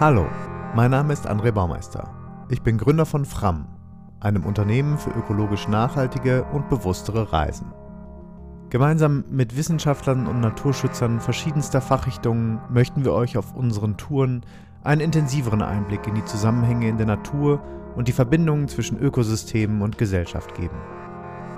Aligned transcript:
Hallo, 0.00 0.26
mein 0.74 0.92
Name 0.92 1.12
ist 1.12 1.28
André 1.28 1.52
Baumeister. 1.52 2.08
Ich 2.48 2.62
bin 2.62 2.78
Gründer 2.78 3.04
von 3.04 3.26
Fram, 3.26 3.66
einem 4.18 4.46
Unternehmen 4.46 4.96
für 4.96 5.10
ökologisch 5.10 5.68
nachhaltige 5.68 6.44
und 6.54 6.70
bewusstere 6.70 7.34
Reisen. 7.34 7.74
Gemeinsam 8.70 9.24
mit 9.28 9.58
Wissenschaftlern 9.58 10.26
und 10.26 10.40
Naturschützern 10.40 11.20
verschiedenster 11.20 11.82
Fachrichtungen 11.82 12.60
möchten 12.70 13.04
wir 13.04 13.12
euch 13.12 13.36
auf 13.36 13.54
unseren 13.54 13.98
Touren 13.98 14.40
einen 14.84 15.02
intensiveren 15.02 15.60
Einblick 15.60 16.06
in 16.06 16.14
die 16.14 16.24
Zusammenhänge 16.24 16.88
in 16.88 16.96
der 16.96 17.06
Natur 17.06 17.60
und 17.94 18.08
die 18.08 18.12
Verbindungen 18.12 18.68
zwischen 18.68 18.98
Ökosystemen 18.98 19.82
und 19.82 19.98
Gesellschaft 19.98 20.54
geben. 20.54 20.78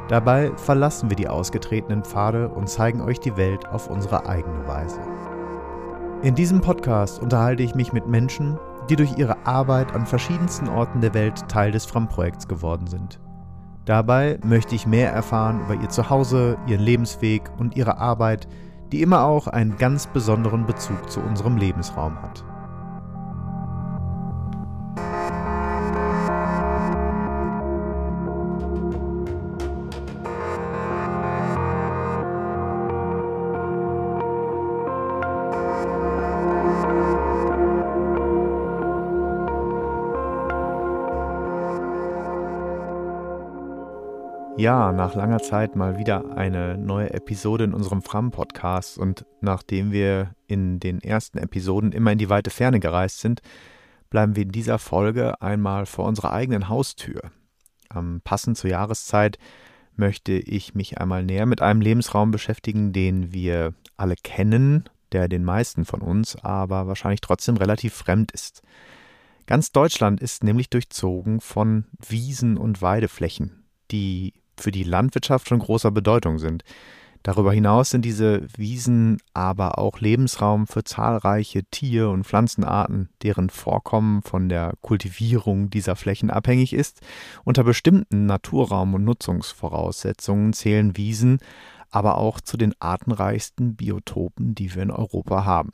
Dabei 0.08 0.50
verlassen 0.56 1.10
wir 1.10 1.16
die 1.16 1.28
ausgetretenen 1.28 2.02
Pfade 2.02 2.48
und 2.48 2.68
zeigen 2.68 3.02
euch 3.02 3.20
die 3.20 3.36
Welt 3.36 3.68
auf 3.68 3.88
unsere 3.88 4.26
eigene 4.26 4.66
Weise. 4.66 4.98
In 6.22 6.36
diesem 6.36 6.60
Podcast 6.60 7.20
unterhalte 7.20 7.64
ich 7.64 7.74
mich 7.74 7.92
mit 7.92 8.06
Menschen, 8.06 8.56
die 8.88 8.94
durch 8.94 9.18
ihre 9.18 9.44
Arbeit 9.44 9.92
an 9.92 10.06
verschiedensten 10.06 10.68
Orten 10.68 11.00
der 11.00 11.14
Welt 11.14 11.48
Teil 11.48 11.72
des 11.72 11.84
Fram-Projekts 11.84 12.46
geworden 12.46 12.86
sind. 12.86 13.18
Dabei 13.86 14.38
möchte 14.44 14.76
ich 14.76 14.86
mehr 14.86 15.10
erfahren 15.10 15.60
über 15.62 15.74
ihr 15.74 15.88
Zuhause, 15.88 16.56
ihren 16.68 16.82
Lebensweg 16.82 17.50
und 17.58 17.76
ihre 17.76 17.98
Arbeit, 17.98 18.46
die 18.92 19.02
immer 19.02 19.24
auch 19.24 19.48
einen 19.48 19.76
ganz 19.78 20.06
besonderen 20.06 20.64
Bezug 20.64 21.10
zu 21.10 21.18
unserem 21.18 21.56
Lebensraum 21.56 22.22
hat. 22.22 22.44
Ja, 44.62 44.92
nach 44.92 45.16
langer 45.16 45.40
Zeit 45.40 45.74
mal 45.74 45.98
wieder 45.98 46.36
eine 46.36 46.78
neue 46.78 47.12
Episode 47.12 47.64
in 47.64 47.74
unserem 47.74 48.00
Fram-Podcast. 48.00 48.96
Und 48.96 49.26
nachdem 49.40 49.90
wir 49.90 50.36
in 50.46 50.78
den 50.78 51.00
ersten 51.00 51.38
Episoden 51.38 51.90
immer 51.90 52.12
in 52.12 52.18
die 52.18 52.28
weite 52.28 52.50
Ferne 52.50 52.78
gereist 52.78 53.18
sind, 53.18 53.42
bleiben 54.08 54.36
wir 54.36 54.44
in 54.44 54.52
dieser 54.52 54.78
Folge 54.78 55.42
einmal 55.42 55.84
vor 55.84 56.04
unserer 56.04 56.32
eigenen 56.32 56.68
Haustür. 56.68 57.32
Ähm, 57.92 58.20
passend 58.22 58.56
zur 58.56 58.70
Jahreszeit 58.70 59.36
möchte 59.96 60.34
ich 60.34 60.76
mich 60.76 60.96
einmal 60.98 61.24
näher 61.24 61.46
mit 61.46 61.60
einem 61.60 61.80
Lebensraum 61.80 62.30
beschäftigen, 62.30 62.92
den 62.92 63.32
wir 63.32 63.74
alle 63.96 64.14
kennen, 64.14 64.88
der 65.10 65.26
den 65.26 65.42
meisten 65.42 65.84
von 65.84 66.02
uns 66.02 66.36
aber 66.36 66.86
wahrscheinlich 66.86 67.20
trotzdem 67.20 67.56
relativ 67.56 67.94
fremd 67.94 68.30
ist. 68.30 68.62
Ganz 69.46 69.72
Deutschland 69.72 70.20
ist 70.20 70.44
nämlich 70.44 70.70
durchzogen 70.70 71.40
von 71.40 71.86
Wiesen 71.98 72.56
und 72.56 72.80
Weideflächen, 72.80 73.64
die 73.90 74.34
für 74.58 74.70
die 74.70 74.84
Landwirtschaft 74.84 75.48
von 75.48 75.58
großer 75.58 75.90
Bedeutung 75.90 76.38
sind. 76.38 76.64
Darüber 77.22 77.52
hinaus 77.52 77.90
sind 77.90 78.04
diese 78.04 78.42
Wiesen 78.56 79.18
aber 79.32 79.78
auch 79.78 80.00
Lebensraum 80.00 80.66
für 80.66 80.82
zahlreiche 80.82 81.62
Tier- 81.70 82.10
und 82.10 82.24
Pflanzenarten, 82.24 83.10
deren 83.22 83.48
Vorkommen 83.48 84.22
von 84.22 84.48
der 84.48 84.72
Kultivierung 84.80 85.70
dieser 85.70 85.94
Flächen 85.94 86.30
abhängig 86.30 86.72
ist. 86.72 87.00
Unter 87.44 87.62
bestimmten 87.62 88.26
Naturraum- 88.26 88.94
und 88.94 89.04
Nutzungsvoraussetzungen 89.04 90.52
zählen 90.52 90.96
Wiesen 90.96 91.38
aber 91.92 92.18
auch 92.18 92.40
zu 92.40 92.56
den 92.56 92.74
artenreichsten 92.80 93.76
Biotopen, 93.76 94.54
die 94.54 94.74
wir 94.74 94.82
in 94.82 94.90
Europa 94.90 95.44
haben. 95.44 95.72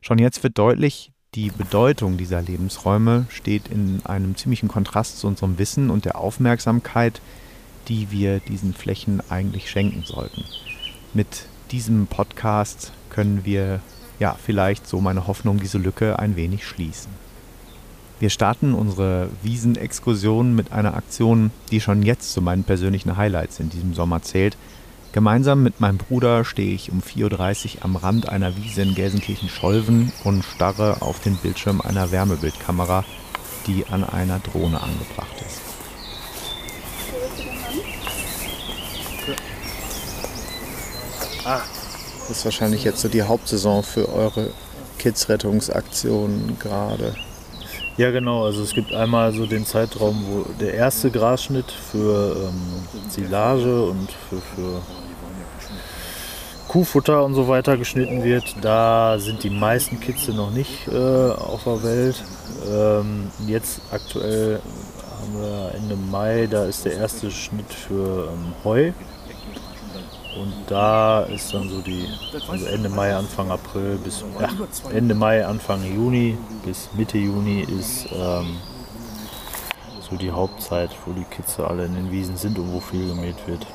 Schon 0.00 0.18
jetzt 0.18 0.42
wird 0.42 0.56
deutlich, 0.56 1.12
die 1.34 1.50
Bedeutung 1.50 2.16
dieser 2.16 2.40
Lebensräume 2.40 3.26
steht 3.28 3.68
in 3.68 4.00
einem 4.04 4.36
ziemlichen 4.36 4.68
Kontrast 4.68 5.18
zu 5.18 5.26
unserem 5.26 5.58
Wissen 5.58 5.90
und 5.90 6.04
der 6.04 6.16
Aufmerksamkeit, 6.16 7.20
die 7.88 8.10
wir 8.10 8.40
diesen 8.40 8.74
Flächen 8.74 9.22
eigentlich 9.28 9.70
schenken 9.70 10.04
sollten. 10.04 10.44
Mit 11.14 11.46
diesem 11.70 12.06
Podcast 12.06 12.92
können 13.10 13.44
wir 13.44 13.80
ja 14.18 14.36
vielleicht 14.42 14.86
so 14.86 15.00
meine 15.00 15.26
Hoffnung 15.26 15.58
diese 15.58 15.78
Lücke 15.78 16.18
ein 16.18 16.36
wenig 16.36 16.66
schließen. 16.66 17.10
Wir 18.20 18.30
starten 18.30 18.72
unsere 18.72 19.30
Wiesenexkursion 19.42 20.54
mit 20.54 20.70
einer 20.70 20.94
Aktion, 20.94 21.50
die 21.72 21.80
schon 21.80 22.02
jetzt 22.02 22.32
zu 22.32 22.40
meinen 22.40 22.62
persönlichen 22.62 23.16
Highlights 23.16 23.58
in 23.58 23.68
diesem 23.68 23.94
Sommer 23.94 24.22
zählt. 24.22 24.56
Gemeinsam 25.10 25.62
mit 25.62 25.80
meinem 25.80 25.98
Bruder 25.98 26.44
stehe 26.44 26.72
ich 26.72 26.92
um 26.92 27.00
4.30 27.00 27.78
Uhr 27.78 27.84
am 27.84 27.96
Rand 27.96 28.28
einer 28.28 28.56
Wiese 28.56 28.82
in 28.82 28.94
Gelsenkirchen-Scholven 28.94 30.12
und 30.22 30.44
starre 30.44 31.02
auf 31.02 31.20
den 31.20 31.36
Bildschirm 31.36 31.80
einer 31.80 32.12
Wärmebildkamera, 32.12 33.04
die 33.66 33.86
an 33.90 34.04
einer 34.04 34.38
Drohne 34.38 34.80
angebracht 34.80 35.42
ist. 35.44 35.60
Ah, 41.44 41.62
das 42.21 42.21
ist 42.32 42.44
wahrscheinlich 42.44 42.84
jetzt 42.84 43.00
so 43.00 43.08
die 43.08 43.22
Hauptsaison 43.22 43.82
für 43.82 44.08
eure 44.08 44.50
Kids-Rettungsaktionen 44.98 46.58
gerade. 46.58 47.14
Ja, 47.96 48.10
genau. 48.10 48.44
Also 48.44 48.62
es 48.62 48.72
gibt 48.72 48.92
einmal 48.94 49.32
so 49.32 49.46
den 49.46 49.66
Zeitraum, 49.66 50.24
wo 50.28 50.46
der 50.58 50.74
erste 50.74 51.10
Grasschnitt 51.10 51.70
für 51.70 52.36
ähm, 52.48 53.10
Silage 53.10 53.84
und 53.84 54.10
für, 54.30 54.36
für 54.36 54.82
Kuhfutter 56.68 57.22
und 57.24 57.34
so 57.34 57.48
weiter 57.48 57.76
geschnitten 57.76 58.24
wird. 58.24 58.56
Da 58.62 59.18
sind 59.18 59.42
die 59.42 59.50
meisten 59.50 60.00
Kitze 60.00 60.32
noch 60.32 60.50
nicht 60.50 60.88
äh, 60.88 61.30
auf 61.32 61.64
der 61.64 61.82
Welt. 61.82 62.24
Ähm, 62.66 63.30
jetzt 63.46 63.82
aktuell 63.90 64.60
haben 65.20 65.42
wir 65.42 65.74
Ende 65.74 65.96
Mai, 65.96 66.48
da 66.50 66.64
ist 66.64 66.86
der 66.86 66.94
erste 66.94 67.30
Schnitt 67.30 67.72
für 67.72 68.28
ähm, 68.32 68.54
Heu 68.64 68.92
und 70.40 70.52
da 70.66 71.22
ist 71.24 71.52
dann 71.52 71.68
so 71.68 71.80
die 71.80 72.06
also 72.48 72.66
Ende 72.66 72.88
Mai, 72.88 73.14
Anfang 73.14 73.50
April 73.50 73.98
bis 74.02 74.24
ja, 74.40 74.48
Ende 74.90 75.14
Mai, 75.14 75.44
Anfang 75.44 75.84
Juni 75.84 76.38
bis 76.64 76.88
Mitte 76.94 77.18
Juni 77.18 77.60
ist 77.62 78.06
ähm, 78.12 78.56
so 80.00 80.16
die 80.16 80.30
Hauptzeit, 80.30 80.90
wo 81.04 81.12
die 81.12 81.24
Kitze 81.24 81.66
alle 81.66 81.84
in 81.84 81.94
den 81.94 82.10
Wiesen 82.10 82.36
sind 82.36 82.58
und 82.58 82.72
wo 82.72 82.80
viel 82.80 83.08
gemäht 83.08 83.46
wird. 83.46 83.66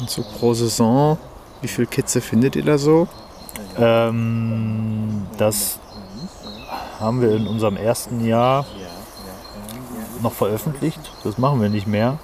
Und 0.00 0.10
so 0.10 0.22
pro 0.22 0.54
Saison, 0.54 1.18
wie 1.60 1.68
viel 1.68 1.86
Kitze 1.86 2.20
findet 2.20 2.56
ihr 2.56 2.64
da 2.64 2.78
so? 2.78 3.06
Ähm, 3.78 5.26
das 5.38 5.78
haben 6.98 7.20
wir 7.20 7.34
in 7.34 7.46
unserem 7.46 7.76
ersten 7.76 8.24
Jahr 8.24 8.66
noch 10.22 10.32
veröffentlicht. 10.32 11.00
Das 11.24 11.38
machen 11.38 11.60
wir 11.60 11.68
nicht 11.68 11.86
mehr 11.86 12.18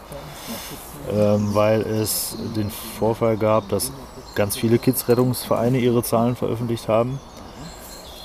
weil 1.09 1.83
es 1.83 2.37
den 2.57 2.71
Vorfall 2.71 3.37
gab, 3.37 3.69
dass 3.69 3.93
ganz 4.35 4.57
viele 4.57 4.79
Kids-Rettungsvereine 4.79 5.79
ihre 5.79 6.03
Zahlen 6.03 6.37
veröffentlicht 6.37 6.89
haben 6.89 7.19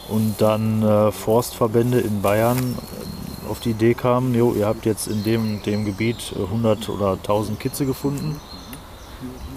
und 0.09 0.35
dann 0.39 0.83
äh, 0.83 1.11
Forstverbände 1.11 1.99
in 1.99 2.21
Bayern 2.21 2.57
äh, 2.57 3.49
auf 3.49 3.59
die 3.59 3.71
Idee 3.71 3.93
kamen, 3.93 4.33
jo, 4.33 4.53
ihr 4.53 4.67
habt 4.67 4.85
jetzt 4.85 5.07
in 5.07 5.23
dem, 5.23 5.61
dem 5.63 5.85
Gebiet 5.85 6.33
100 6.37 6.89
oder 6.89 7.13
1000 7.13 7.59
Kitze 7.59 7.85
gefunden, 7.85 8.39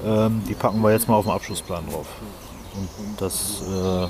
ähm, 0.04 0.42
die 0.48 0.54
packen 0.54 0.80
wir 0.80 0.92
jetzt 0.92 1.08
mal 1.08 1.16
auf 1.16 1.24
den 1.24 1.32
Abschlussplan 1.32 1.84
drauf. 1.90 2.06
Und 2.74 3.20
das 3.20 3.62
äh, 3.62 4.06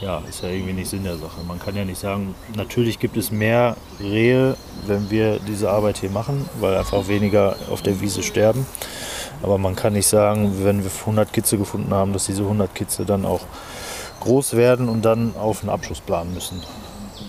ja, 0.00 0.22
ist 0.28 0.42
ja 0.42 0.48
irgendwie 0.48 0.72
nicht 0.72 0.90
Sinn 0.90 1.04
der 1.04 1.16
Sache. 1.16 1.40
Man 1.46 1.58
kann 1.58 1.76
ja 1.76 1.84
nicht 1.84 1.98
sagen, 1.98 2.34
natürlich 2.56 2.98
gibt 2.98 3.16
es 3.16 3.30
mehr 3.30 3.76
Rehe, 4.00 4.56
wenn 4.86 5.10
wir 5.10 5.38
diese 5.40 5.70
Arbeit 5.70 5.98
hier 5.98 6.10
machen, 6.10 6.48
weil 6.60 6.76
einfach 6.76 7.08
weniger 7.08 7.56
auf 7.70 7.82
der 7.82 8.00
Wiese 8.00 8.22
sterben. 8.22 8.66
Aber 9.42 9.58
man 9.58 9.76
kann 9.76 9.92
nicht 9.92 10.06
sagen, 10.06 10.64
wenn 10.64 10.82
wir 10.82 10.90
100 11.00 11.32
Kitze 11.32 11.58
gefunden 11.58 11.92
haben, 11.92 12.12
dass 12.12 12.26
diese 12.26 12.42
100 12.42 12.74
Kitze 12.74 13.04
dann 13.04 13.24
auch 13.24 13.42
groß 14.20 14.56
werden 14.56 14.88
und 14.88 15.04
dann 15.04 15.34
auf 15.36 15.60
einen 15.60 15.70
Abschluss 15.70 16.00
planen 16.00 16.34
müssen. 16.34 16.60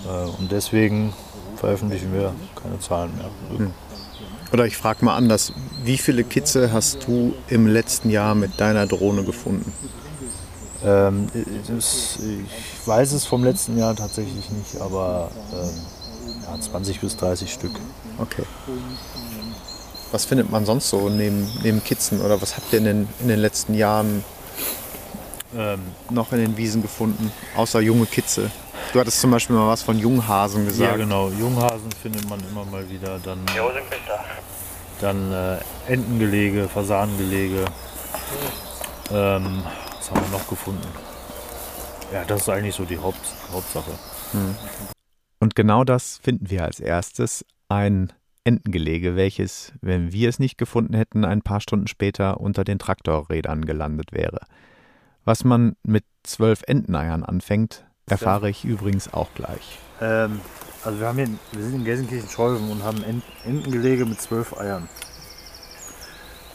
Äh, 0.07 0.39
und 0.39 0.51
deswegen 0.51 1.13
veröffentlichen 1.55 2.13
wir 2.13 2.33
keine 2.61 2.79
Zahlen 2.79 3.11
mehr. 3.17 3.57
Hm. 3.57 3.73
Oder 4.51 4.65
ich 4.65 4.77
frage 4.77 5.05
mal 5.05 5.15
anders, 5.15 5.53
wie 5.83 5.97
viele 5.97 6.23
Kitze 6.23 6.73
hast 6.73 7.07
du 7.07 7.35
im 7.47 7.67
letzten 7.67 8.09
Jahr 8.09 8.33
mit 8.33 8.59
deiner 8.59 8.87
Drohne 8.87 9.23
gefunden? 9.23 9.71
Ähm, 10.85 11.27
das, 11.67 12.19
ich 12.19 12.87
weiß 12.87 13.11
es 13.11 13.25
vom 13.25 13.43
letzten 13.43 13.77
Jahr 13.77 13.95
tatsächlich 13.95 14.49
nicht, 14.49 14.79
aber 14.79 15.29
ähm, 15.53 15.69
ja, 16.43 16.59
20 16.59 17.01
bis 17.01 17.17
30 17.17 17.51
Stück. 17.51 17.73
Okay. 18.17 18.43
Was 20.11 20.25
findet 20.25 20.49
man 20.49 20.65
sonst 20.65 20.89
so 20.89 21.09
neben, 21.09 21.47
neben 21.63 21.83
Kitzen 21.83 22.21
oder 22.21 22.41
was 22.41 22.55
habt 22.55 22.71
ihr 22.73 22.79
in 22.79 22.85
den, 22.85 23.09
in 23.19 23.27
den 23.27 23.39
letzten 23.39 23.73
Jahren 23.73 24.23
ähm, 25.55 25.81
noch 26.09 26.31
in 26.31 26.39
den 26.39 26.57
Wiesen 26.57 26.81
gefunden, 26.81 27.31
außer 27.55 27.81
junge 27.81 28.05
Kitze? 28.05 28.49
Du 28.93 28.99
hattest 28.99 29.21
zum 29.21 29.29
Beispiel 29.31 29.55
mal 29.55 29.67
was 29.67 29.83
von 29.83 29.99
Junghasen 29.99 30.65
gesagt. 30.65 30.91
Ja, 30.91 30.97
genau. 30.97 31.29
Junghasen 31.29 31.91
findet 32.01 32.27
man 32.27 32.39
immer 32.39 32.65
mal 32.65 32.89
wieder. 32.89 33.19
Dann, 33.19 33.39
dann 34.99 35.31
äh, 35.31 35.57
Entengelege, 35.87 36.67
Fasanengelege. 36.67 37.65
Ähm, 39.11 39.63
was 40.09 40.17
haben 40.17 40.31
wir 40.31 40.37
noch 40.37 40.47
gefunden? 40.47 40.87
Ja, 42.11 42.23
das 42.25 42.41
ist 42.41 42.49
eigentlich 42.49 42.75
so 42.75 42.85
die 42.85 42.97
Haupt, 42.97 43.19
Hauptsache. 43.51 43.91
Hm. 44.31 44.55
Und 45.39 45.55
genau 45.55 45.83
das 45.83 46.19
finden 46.21 46.49
wir 46.49 46.65
als 46.65 46.79
erstes. 46.79 47.45
Ein 47.69 48.11
Entengelege, 48.43 49.15
welches, 49.15 49.73
wenn 49.81 50.11
wir 50.11 50.29
es 50.29 50.39
nicht 50.39 50.57
gefunden 50.57 50.95
hätten, 50.95 51.23
ein 51.23 51.41
paar 51.41 51.61
Stunden 51.61 51.87
später 51.87 52.39
unter 52.39 52.63
den 52.63 52.79
Traktorrädern 52.79 53.65
gelandet 53.65 54.11
wäre. 54.11 54.39
Was 55.23 55.43
man 55.43 55.75
mit 55.83 56.05
zwölf 56.23 56.63
Enteneiern 56.65 57.23
anfängt, 57.23 57.85
erfahre 58.07 58.49
ich 58.49 58.65
übrigens 58.65 59.13
auch 59.13 59.29
gleich. 59.35 59.77
Ähm, 60.01 60.41
also 60.83 60.99
wir, 60.99 61.07
haben 61.07 61.17
hier, 61.17 61.29
wir 61.51 61.61
sind 61.61 61.75
in 61.75 61.85
Gelsenkirchen-Scholven 61.85 62.71
und 62.71 62.83
haben 62.83 63.03
Entengelege 63.45 64.05
mit 64.05 64.19
zwölf 64.19 64.57
Eiern. 64.57 64.89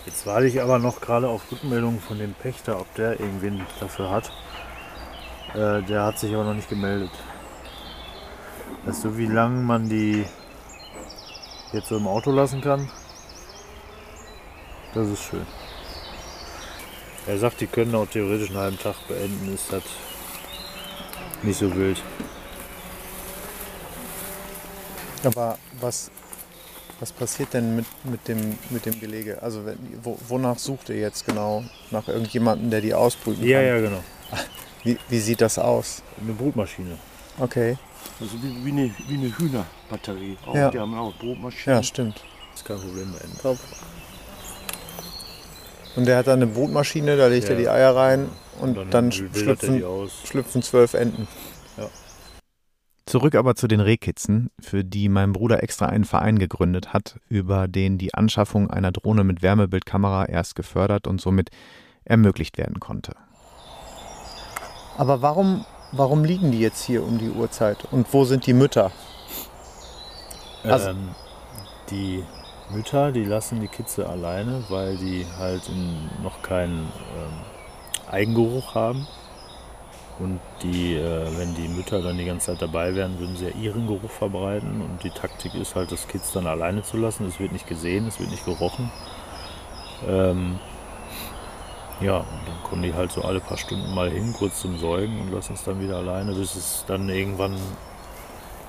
Jetzt 0.06 0.26
warte 0.26 0.46
ich 0.46 0.60
aber 0.60 0.78
noch 0.78 1.00
gerade 1.00 1.28
auf 1.28 1.50
Rückmeldungen 1.50 2.00
von 2.00 2.18
dem 2.18 2.34
Pächter, 2.34 2.78
ob 2.78 2.92
der 2.94 3.18
irgendwen 3.20 3.64
dafür 3.80 4.10
hat. 4.10 4.30
Äh, 5.54 5.82
der 5.82 6.04
hat 6.04 6.18
sich 6.18 6.34
aber 6.34 6.44
noch 6.44 6.54
nicht 6.54 6.68
gemeldet. 6.68 7.10
Weißt 8.84 9.04
du, 9.04 9.16
wie 9.16 9.26
lange 9.26 9.62
man 9.62 9.88
die 9.88 10.26
jetzt 11.72 11.88
so 11.88 11.96
im 11.96 12.06
Auto 12.06 12.30
lassen 12.32 12.60
kann? 12.60 12.90
Das 14.92 15.08
ist 15.08 15.22
schön. 15.22 15.46
Er 17.26 17.38
sagt, 17.38 17.62
die 17.62 17.66
können 17.66 17.94
auch 17.94 18.06
theoretisch 18.06 18.50
einen 18.50 18.58
halben 18.58 18.78
Tag 18.78 18.96
beenden, 19.08 19.54
ist 19.54 19.72
das 19.72 19.82
nicht 21.42 21.58
so 21.58 21.74
wild. 21.74 22.02
Aber 25.24 25.58
was, 25.80 26.10
was 27.00 27.12
passiert 27.12 27.52
denn 27.54 27.76
mit, 27.76 27.86
mit, 28.04 28.26
dem, 28.28 28.56
mit 28.70 28.86
dem 28.86 28.98
Gelege? 29.00 29.42
Also 29.42 29.64
wenn, 29.66 29.78
wo, 30.02 30.18
wonach 30.28 30.58
sucht 30.58 30.88
ihr 30.88 30.96
jetzt 30.98 31.26
genau? 31.26 31.64
Nach 31.90 32.06
irgendjemandem, 32.08 32.70
der 32.70 32.80
die 32.80 32.94
ausbrüten 32.94 33.40
kann? 33.42 33.50
Ja, 33.50 33.60
ja, 33.62 33.80
genau. 33.80 34.00
Wie, 34.84 34.98
wie 35.08 35.18
sieht 35.18 35.40
das 35.40 35.58
aus? 35.58 36.02
Eine 36.22 36.32
Brutmaschine. 36.32 36.96
Okay. 37.38 37.76
Also 38.20 38.34
wie, 38.42 38.64
wie, 38.64 38.70
eine, 38.70 38.94
wie 39.08 39.14
eine 39.14 39.38
Hühnerbatterie. 39.38 40.36
Auch, 40.46 40.54
Ja. 40.54 40.70
Die 40.70 40.78
haben 40.78 40.94
auch 40.96 41.14
Brotmaschinen. 41.16 41.76
Ja, 41.78 41.82
stimmt. 41.82 42.20
Ist 42.54 42.64
kein 42.64 42.78
Problem 42.78 43.12
beenden. 43.12 43.38
Top. 43.42 43.58
Und 45.96 46.06
der 46.06 46.18
hat 46.18 46.26
dann 46.26 46.42
eine 46.42 46.46
Brutmaschine, 46.46 47.16
da 47.16 47.28
legt 47.28 47.48
er 47.48 47.54
Ja. 47.54 47.60
die 47.60 47.68
Eier 47.68 47.94
rein 47.96 48.28
und, 48.60 48.76
dann, 48.92 49.12
wildert 49.12 49.34
er 49.62 49.68
die 49.70 49.78
schlüpfen, 49.78 49.84
aus. 49.84 50.10
schlüpfen 50.24 50.62
zwölf 50.62 50.94
Enten. 50.94 51.28
Zurück 53.06 53.34
aber 53.34 53.54
zu 53.54 53.68
den 53.68 53.80
Rehkitzen, 53.80 54.50
für 54.58 54.82
die 54.82 55.10
mein 55.10 55.32
Bruder 55.34 55.62
extra 55.62 55.86
einen 55.86 56.04
Verein 56.04 56.38
gegründet 56.38 56.94
hat, 56.94 57.20
über 57.28 57.68
den 57.68 57.98
die 57.98 58.14
Anschaffung 58.14 58.70
einer 58.70 58.92
Drohne 58.92 59.24
mit 59.24 59.42
Wärmebildkamera 59.42 60.24
erst 60.24 60.54
gefördert 60.54 61.06
und 61.06 61.20
somit 61.20 61.50
ermöglicht 62.04 62.56
werden 62.56 62.80
konnte. 62.80 63.14
Aber 64.96 65.20
warum, 65.20 65.66
warum 65.92 66.24
liegen 66.24 66.50
die 66.50 66.60
jetzt 66.60 66.82
hier 66.84 67.04
um 67.04 67.18
die 67.18 67.28
Uhrzeit? 67.28 67.84
Und 67.90 68.12
wo 68.12 68.24
sind 68.24 68.46
die 68.46 68.54
Mütter? 68.54 68.90
Also- 70.62 70.90
ähm, 70.90 71.08
die 71.90 72.24
Mütter, 72.70 73.12
die 73.12 73.24
lassen 73.24 73.60
die 73.60 73.68
Kitze 73.68 74.08
alleine, 74.08 74.64
weil 74.70 74.96
die 74.96 75.26
halt 75.38 75.70
noch 76.22 76.40
keinen 76.40 76.78
ähm, 76.80 78.10
Eigengeruch 78.10 78.74
haben. 78.74 79.06
Und 80.18 80.40
die, 80.62 80.94
äh, 80.94 81.38
wenn 81.38 81.54
die 81.54 81.66
Mütter 81.68 82.00
dann 82.00 82.16
die 82.18 82.24
ganze 82.24 82.46
Zeit 82.46 82.62
dabei 82.62 82.94
wären, 82.94 83.18
würden 83.18 83.36
sie 83.36 83.46
ja 83.46 83.50
ihren 83.50 83.86
Geruch 83.88 84.10
verbreiten. 84.10 84.80
Und 84.80 85.02
die 85.02 85.10
Taktik 85.10 85.54
ist 85.54 85.74
halt, 85.74 85.90
das 85.90 86.06
Kitz 86.06 86.32
dann 86.32 86.46
alleine 86.46 86.82
zu 86.82 86.96
lassen. 86.96 87.26
Es 87.26 87.40
wird 87.40 87.52
nicht 87.52 87.66
gesehen, 87.66 88.06
es 88.06 88.20
wird 88.20 88.30
nicht 88.30 88.44
gerochen. 88.44 88.92
Ähm, 90.06 90.58
ja, 92.00 92.18
und 92.18 92.48
dann 92.48 92.62
kommen 92.64 92.82
die 92.82 92.94
halt 92.94 93.10
so 93.12 93.22
alle 93.22 93.40
paar 93.40 93.56
Stunden 93.56 93.92
mal 93.94 94.10
hin, 94.10 94.32
kurz 94.36 94.60
zum 94.60 94.78
Säugen 94.78 95.20
und 95.20 95.32
lassen 95.32 95.54
es 95.54 95.64
dann 95.64 95.80
wieder 95.80 95.96
alleine, 95.96 96.34
bis 96.34 96.54
es 96.54 96.84
dann 96.86 97.08
irgendwann 97.08 97.56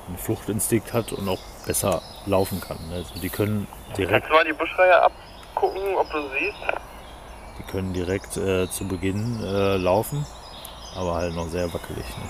einen 0.07 0.17
Fluchtinstinkt 0.17 0.93
hat 0.93 1.11
und 1.13 1.27
auch 1.27 1.39
besser 1.65 2.01
laufen 2.25 2.61
kann. 2.61 2.77
ne? 2.89 2.95
Also 2.97 3.19
die 3.19 3.29
können 3.29 3.67
direkt, 3.97 4.11
Kannst 4.11 4.29
du 4.29 4.33
mal 4.33 4.45
die 4.45 4.53
Buschreihe 4.53 5.01
abgucken, 5.01 5.95
ob 5.95 6.09
du 6.11 6.17
siehst? 6.39 6.79
die 7.57 7.63
können 7.71 7.93
direkt 7.93 8.37
äh, 8.37 8.69
zu 8.69 8.87
Beginn 8.87 9.41
äh, 9.43 9.77
laufen, 9.77 10.25
aber 10.95 11.15
halt 11.15 11.33
noch 11.35 11.49
sehr 11.49 11.71
wackelig. 11.73 12.05
Ne? 12.05 12.29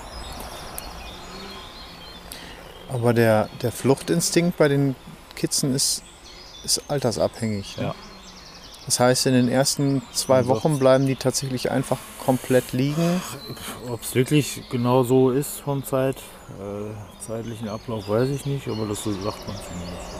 Aber 2.92 3.12
der, 3.12 3.48
der 3.62 3.72
Fluchtinstinkt 3.72 4.56
bei 4.56 4.68
den 4.68 4.94
Kitzen 5.34 5.74
ist, 5.74 6.02
ist 6.64 6.82
altersabhängig. 6.88 7.76
Ne? 7.76 7.84
Ja. 7.84 7.94
Das 8.86 9.00
heißt, 9.00 9.26
in 9.26 9.32
den 9.34 9.48
ersten 9.48 10.02
zwei 10.12 10.36
Also- 10.38 10.50
Wochen 10.50 10.78
bleiben 10.78 11.06
die 11.06 11.16
tatsächlich 11.16 11.70
einfach 11.72 11.98
komplett 12.24 12.72
liegen. 12.72 13.20
Ob 13.90 14.02
es 14.02 14.14
wirklich 14.14 14.62
genau 14.70 15.02
so 15.02 15.30
ist 15.30 15.60
vom 15.60 15.84
Zeit, 15.84 16.16
äh, 16.60 16.94
zeitlichen 17.24 17.68
Ablauf, 17.68 18.08
weiß 18.08 18.28
ich 18.28 18.46
nicht, 18.46 18.68
aber 18.68 18.86
das 18.86 19.02
so 19.02 19.12
sagt 19.12 19.46
man 19.48 19.56
zumindest. 19.56 20.16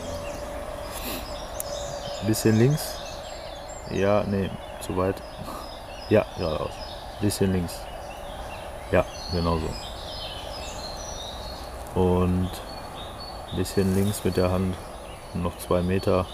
Ein 2.21 2.27
bisschen 2.27 2.57
links. 2.57 2.81
Ja, 3.91 4.23
nee, 4.23 4.49
zu 4.85 4.97
weit. 4.97 5.15
Ja, 6.09 6.25
geradeaus. 6.37 6.71
Bisschen 7.21 7.53
links. 7.53 7.73
Ja, 8.91 9.05
genau 9.31 9.57
so. 9.57 9.69
Und 11.99 12.49
ein 13.51 13.57
bisschen 13.57 13.95
links 13.95 14.23
mit 14.23 14.37
der 14.37 14.51
Hand. 14.51 14.75
Noch 15.33 15.57
zwei 15.57 15.81
Meter. 15.81 16.25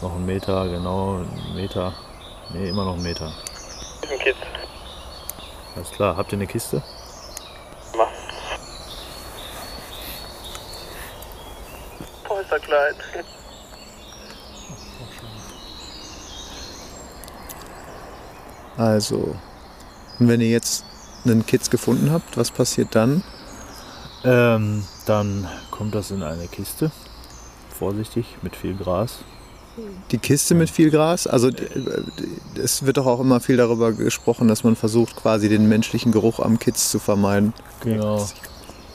Noch 0.00 0.14
ein 0.14 0.24
Meter, 0.24 0.68
genau, 0.68 1.18
ein 1.18 1.54
Meter. 1.54 1.92
Nee, 2.50 2.68
immer 2.68 2.84
noch 2.84 2.94
ein 2.94 3.02
Meter. 3.02 3.32
Ein 4.10 4.18
Kids. 4.18 4.38
Alles 5.76 5.90
klar, 5.90 6.16
habt 6.16 6.32
ihr 6.32 6.38
eine 6.38 6.46
Kiste? 6.46 6.82
Mach. 7.96 8.08
Er 12.50 12.60
klein. 12.60 12.94
Also, 18.78 19.36
und 20.18 20.28
wenn 20.28 20.40
ihr 20.40 20.50
jetzt 20.50 20.84
einen 21.24 21.46
Kitz 21.46 21.70
gefunden 21.70 22.10
habt, 22.10 22.36
was 22.36 22.50
passiert 22.50 22.94
dann? 22.94 23.22
Ähm, 24.24 24.84
dann 25.06 25.46
kommt 25.70 25.94
das 25.94 26.10
in 26.10 26.22
eine 26.22 26.48
Kiste. 26.48 26.90
Vorsichtig, 27.70 28.36
mit 28.42 28.56
viel 28.56 28.74
Gras. 28.74 29.18
Die 30.10 30.18
Kiste 30.18 30.54
mit 30.54 30.70
viel 30.70 30.90
Gras? 30.90 31.26
Also 31.26 31.50
es 32.60 32.84
wird 32.84 32.96
doch 32.96 33.06
auch 33.06 33.20
immer 33.20 33.38
viel 33.40 33.56
darüber 33.56 33.92
gesprochen, 33.92 34.48
dass 34.48 34.64
man 34.64 34.74
versucht, 34.74 35.16
quasi 35.16 35.48
den 35.48 35.68
menschlichen 35.68 36.10
Geruch 36.10 36.40
am 36.40 36.58
Kitz 36.58 36.90
zu 36.90 36.98
vermeiden. 36.98 37.52
Genau. 37.80 38.26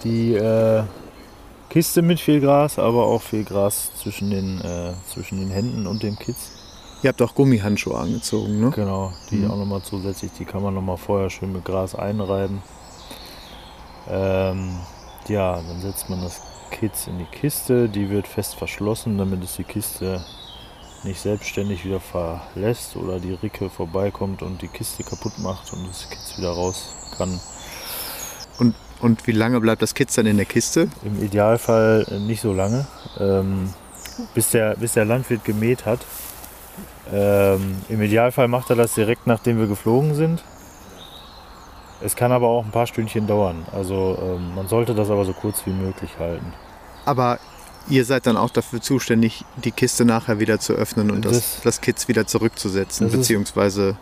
Die 0.03 0.33
äh, 0.33 0.83
Kiste 1.69 2.01
mit 2.01 2.19
viel 2.19 2.41
Gras, 2.41 2.79
aber 2.79 3.05
auch 3.05 3.21
viel 3.21 3.45
Gras 3.45 3.91
zwischen 4.01 4.29
den, 4.29 4.59
äh, 4.61 4.93
zwischen 5.11 5.39
den 5.39 5.49
Händen 5.49 5.87
und 5.87 6.03
dem 6.03 6.19
Kitz. 6.19 6.51
Ihr 7.03 7.09
habt 7.09 7.21
auch 7.21 7.35
Gummihandschuhe 7.35 7.97
angezogen, 7.97 8.61
ne? 8.61 8.71
Genau, 8.71 9.11
die 9.29 9.35
Mhm. 9.35 9.51
auch 9.51 9.57
nochmal 9.57 9.81
zusätzlich, 9.83 10.31
die 10.39 10.45
kann 10.45 10.63
man 10.63 10.73
nochmal 10.73 10.95
vorher 10.97 11.29
schön 11.29 11.51
mit 11.51 11.65
Gras 11.65 11.95
einreiben. 11.95 12.63
Ähm, 14.09 14.77
ja, 15.27 15.55
dann 15.61 15.81
setzt 15.81 16.09
man 16.09 16.21
das 16.21 16.41
Kitz 16.71 17.07
in 17.07 17.19
die 17.19 17.25
Kiste, 17.25 17.89
die 17.89 18.09
wird 18.09 18.25
fest 18.27 18.55
verschlossen, 18.55 19.17
damit 19.17 19.43
es 19.43 19.57
die 19.57 19.65
Kiste 19.65 20.23
nicht 21.03 21.19
selbstständig 21.19 21.83
wieder 21.83 21.99
verlässt 21.99 22.95
oder 22.95 23.19
die 23.19 23.33
Ricke 23.33 23.69
vorbeikommt 23.69 24.41
und 24.41 24.61
die 24.61 24.69
Kiste 24.69 25.03
kaputt 25.03 25.37
macht 25.39 25.73
und 25.73 25.85
das 25.87 26.09
Kitz 26.09 26.37
wieder 26.37 26.51
raus 26.51 26.95
kann. 27.17 27.37
Und, 28.59 28.75
und 29.01 29.27
wie 29.27 29.33
lange 29.33 29.59
bleibt 29.59 29.81
das 29.81 29.93
Kitz 29.93 30.15
dann 30.15 30.25
in 30.25 30.37
der 30.37 30.45
Kiste? 30.45 30.87
Im 31.03 31.21
Idealfall 31.21 32.05
äh, 32.09 32.19
nicht 32.19 32.39
so 32.41 32.53
lange, 32.53 32.87
ähm, 33.19 33.73
bis, 34.33 34.51
der, 34.51 34.75
bis 34.77 34.93
der 34.93 35.03
Landwirt 35.03 35.43
gemäht 35.43 35.85
hat. 35.85 35.99
Ähm, 37.11 37.75
Im 37.89 38.01
Idealfall 38.01 38.47
macht 38.47 38.69
er 38.69 38.75
das 38.75 38.93
direkt 38.93 39.27
nachdem 39.27 39.59
wir 39.59 39.67
geflogen 39.67 40.15
sind. 40.15 40.43
Es 42.01 42.15
kann 42.15 42.31
aber 42.31 42.47
auch 42.47 42.65
ein 42.65 42.71
paar 42.71 42.87
Stündchen 42.87 43.27
dauern. 43.27 43.65
Also 43.71 44.17
ähm, 44.21 44.55
man 44.55 44.67
sollte 44.67 44.93
das 44.93 45.09
aber 45.09 45.23
so 45.25 45.33
kurz 45.33 45.65
wie 45.65 45.71
möglich 45.71 46.11
halten. 46.19 46.53
Aber 47.05 47.39
ihr 47.89 48.03
seid 48.05 48.25
dann 48.25 48.37
auch 48.37 48.49
dafür 48.49 48.81
zuständig, 48.81 49.45
die 49.63 49.71
Kiste 49.71 50.05
nachher 50.05 50.39
wieder 50.39 50.59
zu 50.59 50.73
öffnen 50.73 51.11
und 51.11 51.25
das, 51.25 51.33
Das- 51.33 51.61
das 51.63 51.81
Kitz 51.81 52.07
wieder 52.07 52.25
zurückzusetzen, 52.27 53.07
Das 53.07 53.13
ist- 53.13 53.19
beziehungsweise 53.21 53.97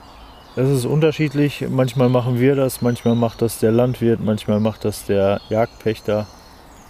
Es 0.56 0.70
ist 0.70 0.86
unterschiedlich. 0.86 1.66
Manchmal 1.70 2.10
machen 2.10 2.40
wir 2.40 2.56
das, 2.56 2.82
manchmal 2.82 3.16
macht 3.16 3.42
das 3.42 3.60
der 3.60 3.72
Landwirt, 3.72 4.20
manchmal 4.20 4.60
macht 4.60 4.84
das 4.84 5.06
der 5.06 5.40
Jagdpächter. 5.50 6.28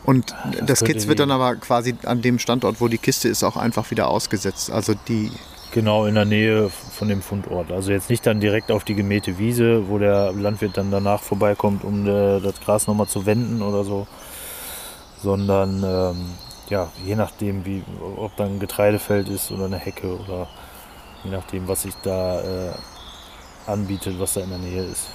Und 0.03 0.33
das, 0.65 0.79
könnte 0.79 0.93
Kitz 0.93 1.07
wird 1.07 1.19
dann 1.19 1.29
aber 1.29 1.55
quasi 1.57 1.95
an 2.05 2.23
dem 2.23 2.39
Standort, 2.39 2.81
wo 2.81 2.87
die 2.87 2.97
Kiste 2.97 3.29
ist, 3.29 3.43
auch 3.43 3.55
einfach 3.57 3.91
wieder 3.91 4.07
ausgesetzt. 4.09 4.71
Also 4.71 4.93
die. 5.07 5.31
Genau 5.71 6.05
in 6.05 6.15
der 6.15 6.25
Nähe 6.25 6.69
von 6.69 7.07
dem 7.07 7.21
Fundort. 7.21 7.71
Also 7.71 7.91
jetzt 7.91 8.09
nicht 8.09 8.25
dann 8.25 8.41
direkt 8.41 8.71
auf 8.71 8.83
die 8.83 8.95
gemähte 8.95 9.37
Wiese, 9.37 9.87
wo 9.87 9.97
der 9.97 10.33
Landwirt 10.33 10.75
dann 10.77 10.91
danach 10.91 11.21
vorbeikommt, 11.21 11.83
um 11.85 12.05
äh, 12.05 12.39
das 12.41 12.59
Gras 12.59 12.87
nochmal 12.87 13.07
zu 13.07 13.25
wenden 13.25 13.61
oder 13.61 13.83
so. 13.83 14.05
Sondern 15.21 15.83
ähm, 15.83 16.25
ja, 16.69 16.89
je 17.05 17.15
nachdem, 17.15 17.65
wie, 17.65 17.83
ob 18.17 18.35
da 18.35 18.45
ein 18.45 18.59
Getreidefeld 18.59 19.29
ist 19.29 19.51
oder 19.51 19.65
eine 19.65 19.77
Hecke 19.77 20.07
oder 20.07 20.47
je 21.23 21.31
nachdem, 21.31 21.67
was 21.67 21.83
sich 21.83 21.93
da 22.03 22.41
äh, 22.41 22.71
anbietet, 23.65 24.19
was 24.19 24.33
da 24.33 24.41
in 24.41 24.49
der 24.49 24.59
Nähe 24.59 24.83
ist. 24.83 25.07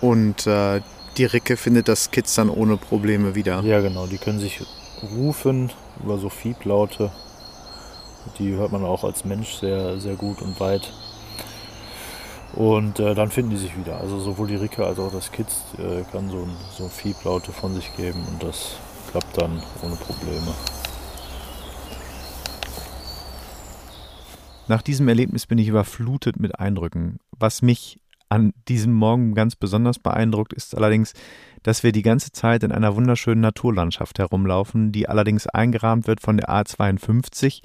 Und 0.00 0.46
äh, 0.46 0.80
die 1.16 1.24
Ricke 1.24 1.56
findet 1.56 1.88
das 1.88 2.10
Kids 2.10 2.34
dann 2.34 2.50
ohne 2.50 2.76
Probleme 2.76 3.34
wieder. 3.34 3.62
Ja, 3.62 3.80
genau. 3.80 4.06
Die 4.06 4.18
können 4.18 4.40
sich 4.40 4.60
rufen 5.16 5.70
über 6.02 6.18
so 6.18 6.28
Fieblaute. 6.28 7.10
Die 8.38 8.52
hört 8.52 8.72
man 8.72 8.84
auch 8.84 9.04
als 9.04 9.24
Mensch 9.24 9.54
sehr, 9.54 9.98
sehr 9.98 10.14
gut 10.14 10.42
und 10.42 10.58
weit. 10.60 10.92
Und 12.54 13.00
äh, 13.00 13.14
dann 13.14 13.30
finden 13.30 13.50
die 13.50 13.56
sich 13.56 13.76
wieder. 13.76 13.98
Also 13.98 14.20
sowohl 14.20 14.46
die 14.46 14.56
Ricke 14.56 14.86
als 14.86 14.98
auch 14.98 15.12
das 15.12 15.32
Kids 15.32 15.62
äh, 15.78 16.02
kann 16.12 16.30
so 16.30 16.38
ein, 16.38 16.56
so 16.70 16.88
Fieblaute 16.88 17.52
von 17.52 17.74
sich 17.74 17.94
geben 17.96 18.24
und 18.30 18.42
das 18.42 18.76
klappt 19.10 19.40
dann 19.40 19.62
ohne 19.82 19.96
Probleme. 19.96 20.54
Nach 24.66 24.82
diesem 24.82 25.08
Erlebnis 25.08 25.46
bin 25.46 25.58
ich 25.58 25.68
überflutet 25.68 26.38
mit 26.38 26.58
Eindrücken. 26.58 27.18
Was 27.38 27.60
mich 27.60 27.98
an 28.30 28.52
diesem 28.68 28.92
Morgen 28.92 29.34
ganz 29.34 29.56
besonders 29.56 29.98
beeindruckt, 29.98 30.52
ist 30.52 30.76
allerdings, 30.76 31.12
dass 31.62 31.82
wir 31.82 31.92
die 31.92 32.02
ganze 32.02 32.32
Zeit 32.32 32.62
in 32.62 32.72
einer 32.72 32.96
wunderschönen 32.96 33.42
Naturlandschaft 33.42 34.18
herumlaufen, 34.18 34.90
die 34.90 35.08
allerdings 35.08 35.46
eingerahmt 35.46 36.06
wird 36.06 36.20
von 36.20 36.38
der 36.38 36.48
A52, 36.48 37.62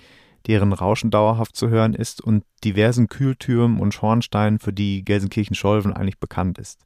deren 0.48 0.74
Rauschen 0.74 1.12
dauerhaft 1.12 1.56
zu 1.56 1.70
hören 1.70 1.94
ist 1.94 2.22
und 2.22 2.44
diversen 2.64 3.08
Kühltürmen 3.08 3.80
und 3.80 3.94
Schornsteinen, 3.94 4.60
für 4.60 4.74
die 4.74 5.04
Gelsenkirchen-Scholven 5.04 5.94
eigentlich 5.94 6.20
bekannt 6.20 6.58
ist. 6.58 6.82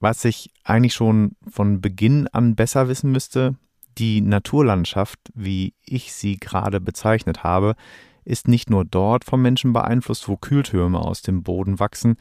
Was 0.00 0.24
ich 0.24 0.50
eigentlich 0.64 0.94
schon 0.94 1.36
von 1.48 1.80
Beginn 1.80 2.28
an 2.28 2.56
besser 2.56 2.88
wissen 2.88 3.12
müsste, 3.12 3.56
die 3.98 4.20
Naturlandschaft, 4.20 5.18
wie 5.34 5.74
ich 5.84 6.12
sie 6.12 6.36
gerade 6.36 6.80
bezeichnet 6.80 7.44
habe, 7.44 7.74
ist 8.24 8.48
nicht 8.48 8.70
nur 8.70 8.84
dort 8.84 9.24
vom 9.24 9.42
Menschen 9.42 9.72
beeinflusst, 9.72 10.28
wo 10.28 10.36
Kühltürme 10.36 10.98
aus 10.98 11.22
dem 11.22 11.42
Boden 11.42 11.78
wachsen, 11.78 12.16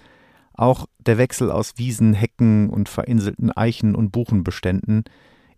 auch 0.54 0.86
der 1.00 1.18
Wechsel 1.18 1.52
aus 1.52 1.78
Wiesen, 1.78 2.14
Hecken 2.14 2.70
und 2.70 2.90
verinselten 2.90 3.52
Eichen- 3.52 3.96
und 3.96 4.12
Buchenbeständen 4.12 5.04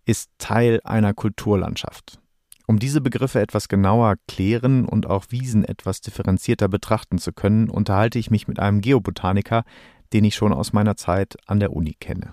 ist 0.06 0.30
Teil 0.38 0.80
einer 0.84 1.12
Kulturlandschaft. 1.12 2.18
Um 2.66 2.80
diese 2.80 3.00
Begriffe 3.00 3.40
etwas 3.40 3.68
genauer 3.68 4.16
klären 4.26 4.86
und 4.86 5.06
auch 5.06 5.26
Wiesen 5.30 5.64
etwas 5.64 6.00
differenzierter 6.00 6.68
betrachten 6.68 7.18
zu 7.18 7.32
können, 7.32 7.70
unterhalte 7.70 8.18
ich 8.18 8.30
mich 8.30 8.48
mit 8.48 8.58
einem 8.58 8.80
Geobotaniker, 8.80 9.64
den 10.12 10.24
ich 10.24 10.34
schon 10.34 10.52
aus 10.52 10.72
meiner 10.72 10.96
Zeit 10.96 11.36
an 11.46 11.60
der 11.60 11.72
Uni 11.72 11.94
kenne. 11.98 12.32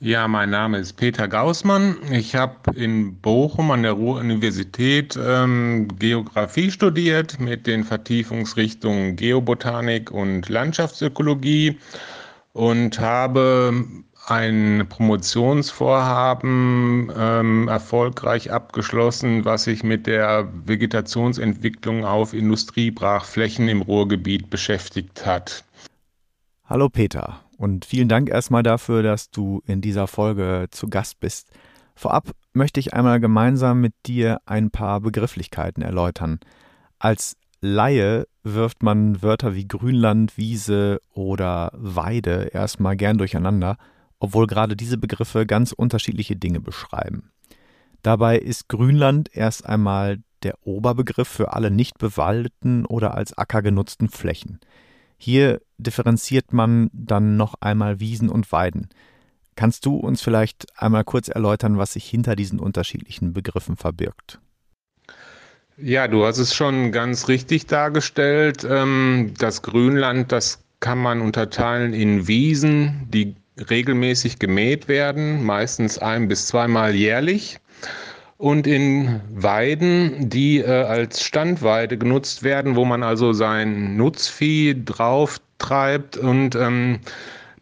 Ja, 0.00 0.28
mein 0.28 0.50
Name 0.50 0.78
ist 0.78 0.92
Peter 0.92 1.26
Gaußmann. 1.26 1.96
Ich 2.12 2.36
habe 2.36 2.72
in 2.76 3.16
Bochum 3.16 3.72
an 3.72 3.82
der 3.82 3.92
Ruhr-Universität 3.92 5.18
ähm, 5.20 5.88
Geografie 5.98 6.70
studiert 6.70 7.40
mit 7.40 7.66
den 7.66 7.82
Vertiefungsrichtungen 7.82 9.16
Geobotanik 9.16 10.12
und 10.12 10.48
Landschaftsökologie 10.48 11.78
und 12.52 13.00
habe 13.00 13.72
ein 14.30 14.86
Promotionsvorhaben 14.88 17.12
ähm, 17.16 17.68
erfolgreich 17.68 18.52
abgeschlossen, 18.52 19.44
was 19.44 19.64
sich 19.64 19.82
mit 19.82 20.06
der 20.06 20.48
Vegetationsentwicklung 20.66 22.04
auf 22.04 22.34
Industriebrachflächen 22.34 23.68
im 23.68 23.82
Ruhrgebiet 23.82 24.50
beschäftigt 24.50 25.26
hat. 25.26 25.64
Hallo 26.64 26.88
Peter 26.88 27.40
und 27.56 27.84
vielen 27.84 28.08
Dank 28.08 28.28
erstmal 28.28 28.62
dafür, 28.62 29.02
dass 29.02 29.30
du 29.30 29.62
in 29.66 29.80
dieser 29.80 30.06
Folge 30.06 30.66
zu 30.70 30.88
Gast 30.88 31.18
bist. 31.20 31.50
Vorab 31.94 32.30
möchte 32.52 32.80
ich 32.80 32.94
einmal 32.94 33.20
gemeinsam 33.20 33.80
mit 33.80 33.94
dir 34.06 34.38
ein 34.46 34.70
paar 34.70 35.00
Begrifflichkeiten 35.00 35.82
erläutern. 35.82 36.38
Als 36.98 37.36
Laie 37.60 38.26
wirft 38.44 38.84
man 38.84 39.20
Wörter 39.20 39.54
wie 39.54 39.66
Grünland, 39.66 40.36
Wiese 40.36 41.00
oder 41.12 41.72
Weide 41.74 42.50
erstmal 42.52 42.96
gern 42.96 43.18
durcheinander, 43.18 43.76
obwohl 44.18 44.46
gerade 44.46 44.76
diese 44.76 44.98
Begriffe 44.98 45.46
ganz 45.46 45.72
unterschiedliche 45.72 46.36
Dinge 46.36 46.60
beschreiben. 46.60 47.30
Dabei 48.02 48.38
ist 48.38 48.68
Grünland 48.68 49.28
erst 49.32 49.66
einmal 49.66 50.18
der 50.42 50.54
Oberbegriff 50.62 51.28
für 51.28 51.52
alle 51.52 51.70
nicht 51.70 51.98
bewaldeten 51.98 52.84
oder 52.86 53.14
als 53.14 53.36
Acker 53.36 53.62
genutzten 53.62 54.08
Flächen. 54.08 54.60
Hier 55.16 55.60
differenziert 55.78 56.52
man 56.52 56.90
dann 56.92 57.36
noch 57.36 57.54
einmal 57.60 57.98
Wiesen 57.98 58.28
und 58.28 58.50
Weiden. 58.52 58.88
Kannst 59.56 59.84
du 59.84 59.96
uns 59.96 60.22
vielleicht 60.22 60.66
einmal 60.80 61.02
kurz 61.02 61.26
erläutern, 61.26 61.78
was 61.78 61.94
sich 61.94 62.04
hinter 62.04 62.36
diesen 62.36 62.60
unterschiedlichen 62.60 63.32
Begriffen 63.32 63.76
verbirgt? 63.76 64.38
Ja, 65.76 66.06
du 66.06 66.24
hast 66.24 66.38
es 66.38 66.54
schon 66.54 66.92
ganz 66.92 67.26
richtig 67.26 67.66
dargestellt. 67.66 68.64
Ähm, 68.68 69.34
das 69.38 69.62
Grünland, 69.62 70.30
das 70.30 70.62
kann 70.78 70.98
man 70.98 71.20
unterteilen 71.20 71.92
in 71.92 72.28
Wiesen, 72.28 73.08
die 73.12 73.34
regelmäßig 73.70 74.38
gemäht 74.38 74.88
werden, 74.88 75.44
meistens 75.44 75.98
ein 75.98 76.28
bis 76.28 76.46
zweimal 76.46 76.94
jährlich 76.94 77.58
und 78.38 78.68
in 78.68 79.20
Weiden, 79.34 80.30
die 80.30 80.58
äh, 80.58 80.66
als 80.66 81.22
Standweide 81.22 81.98
genutzt 81.98 82.44
werden, 82.44 82.76
wo 82.76 82.84
man 82.84 83.02
also 83.02 83.32
sein 83.32 83.96
Nutzvieh 83.96 84.84
drauf 84.84 85.40
treibt 85.58 86.16
und 86.16 86.54
ähm, 86.54 87.00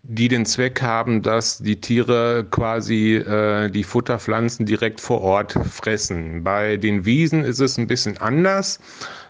die 0.08 0.28
den 0.28 0.46
Zweck 0.46 0.82
haben, 0.82 1.22
dass 1.22 1.58
die 1.58 1.80
Tiere 1.80 2.46
quasi 2.50 3.16
äh, 3.16 3.70
die 3.70 3.82
Futterpflanzen 3.82 4.66
direkt 4.66 5.00
vor 5.00 5.20
Ort 5.22 5.58
fressen. 5.68 6.44
Bei 6.44 6.76
den 6.76 7.04
Wiesen 7.04 7.42
ist 7.42 7.58
es 7.58 7.76
ein 7.76 7.86
bisschen 7.86 8.18
anders. 8.18 8.78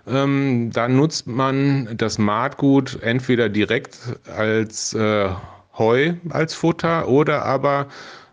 Ähm, 0.07 0.71
da 0.73 0.89
nutzt 0.89 1.27
man 1.27 1.97
das 1.97 2.19
Maatgut 2.19 2.99
entweder 3.03 3.49
direkt 3.49 3.99
als 4.37 4.93
äh, 4.95 5.29
Heu 5.79 6.15
als 6.31 6.55
Futter 6.55 7.09
oder 7.09 7.45
aber 7.45 7.89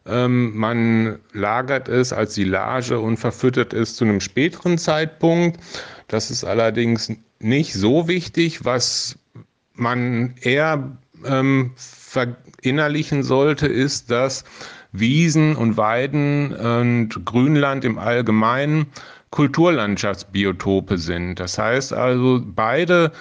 ähm, 0.05 0.55
man 0.55 1.19
lagert 1.31 1.87
es 1.87 2.11
als 2.11 2.35
Silage 2.35 2.99
und 2.99 3.17
verfüttert 3.17 3.73
es 3.73 3.95
zu 3.95 4.05
einem 4.05 4.19
späteren 4.19 4.77
Zeitpunkt. 4.77 5.59
Das 6.07 6.29
ist 6.29 6.43
allerdings 6.43 7.11
nicht 7.39 7.73
so 7.73 8.07
wichtig. 8.07 8.65
Was 8.65 9.17
man 9.73 10.35
eher 10.41 10.97
ähm, 11.25 11.71
verinnerlichen 11.75 13.23
sollte, 13.23 13.67
ist, 13.67 14.11
dass 14.11 14.43
Wiesen 14.91 15.55
und 15.55 15.77
Weiden 15.77 16.53
und 16.53 17.25
Grünland 17.25 17.83
im 17.85 17.97
Allgemeinen 17.97 18.85
Kulturlandschaftsbiotope 19.31 20.99
sind. 20.99 21.39
Das 21.39 21.57
heißt 21.57 21.93
also, 21.93 22.41
beide 22.45 23.11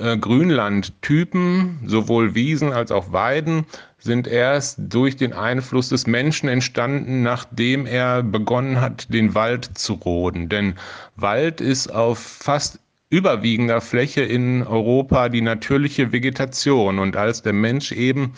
äh, 0.00 0.16
Grünlandtypen, 0.16 1.80
sowohl 1.86 2.34
Wiesen 2.34 2.72
als 2.72 2.90
auch 2.90 3.12
Weiden, 3.12 3.66
sind 3.98 4.26
erst 4.26 4.78
durch 4.78 5.16
den 5.16 5.32
Einfluss 5.32 5.90
des 5.90 6.06
Menschen 6.06 6.48
entstanden, 6.48 7.22
nachdem 7.22 7.86
er 7.86 8.22
begonnen 8.22 8.80
hat, 8.80 9.12
den 9.12 9.34
Wald 9.34 9.70
zu 9.78 9.94
roden. 9.94 10.48
Denn 10.48 10.74
Wald 11.16 11.60
ist 11.60 11.92
auf 11.92 12.18
fast 12.18 12.80
überwiegender 13.10 13.80
Fläche 13.80 14.22
in 14.22 14.62
Europa 14.66 15.28
die 15.28 15.42
natürliche 15.42 16.12
Vegetation. 16.12 16.98
Und 16.98 17.16
als 17.16 17.42
der 17.42 17.52
Mensch 17.52 17.92
eben 17.92 18.32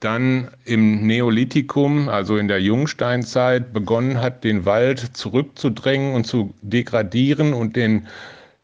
dann 0.00 0.48
im 0.64 1.06
Neolithikum, 1.06 2.08
also 2.08 2.36
in 2.36 2.48
der 2.48 2.60
Jungsteinzeit, 2.60 3.72
begonnen 3.72 4.20
hat, 4.20 4.44
den 4.44 4.64
Wald 4.64 5.16
zurückzudrängen 5.16 6.14
und 6.14 6.26
zu 6.26 6.52
degradieren 6.62 7.54
und 7.54 7.76
den 7.76 8.06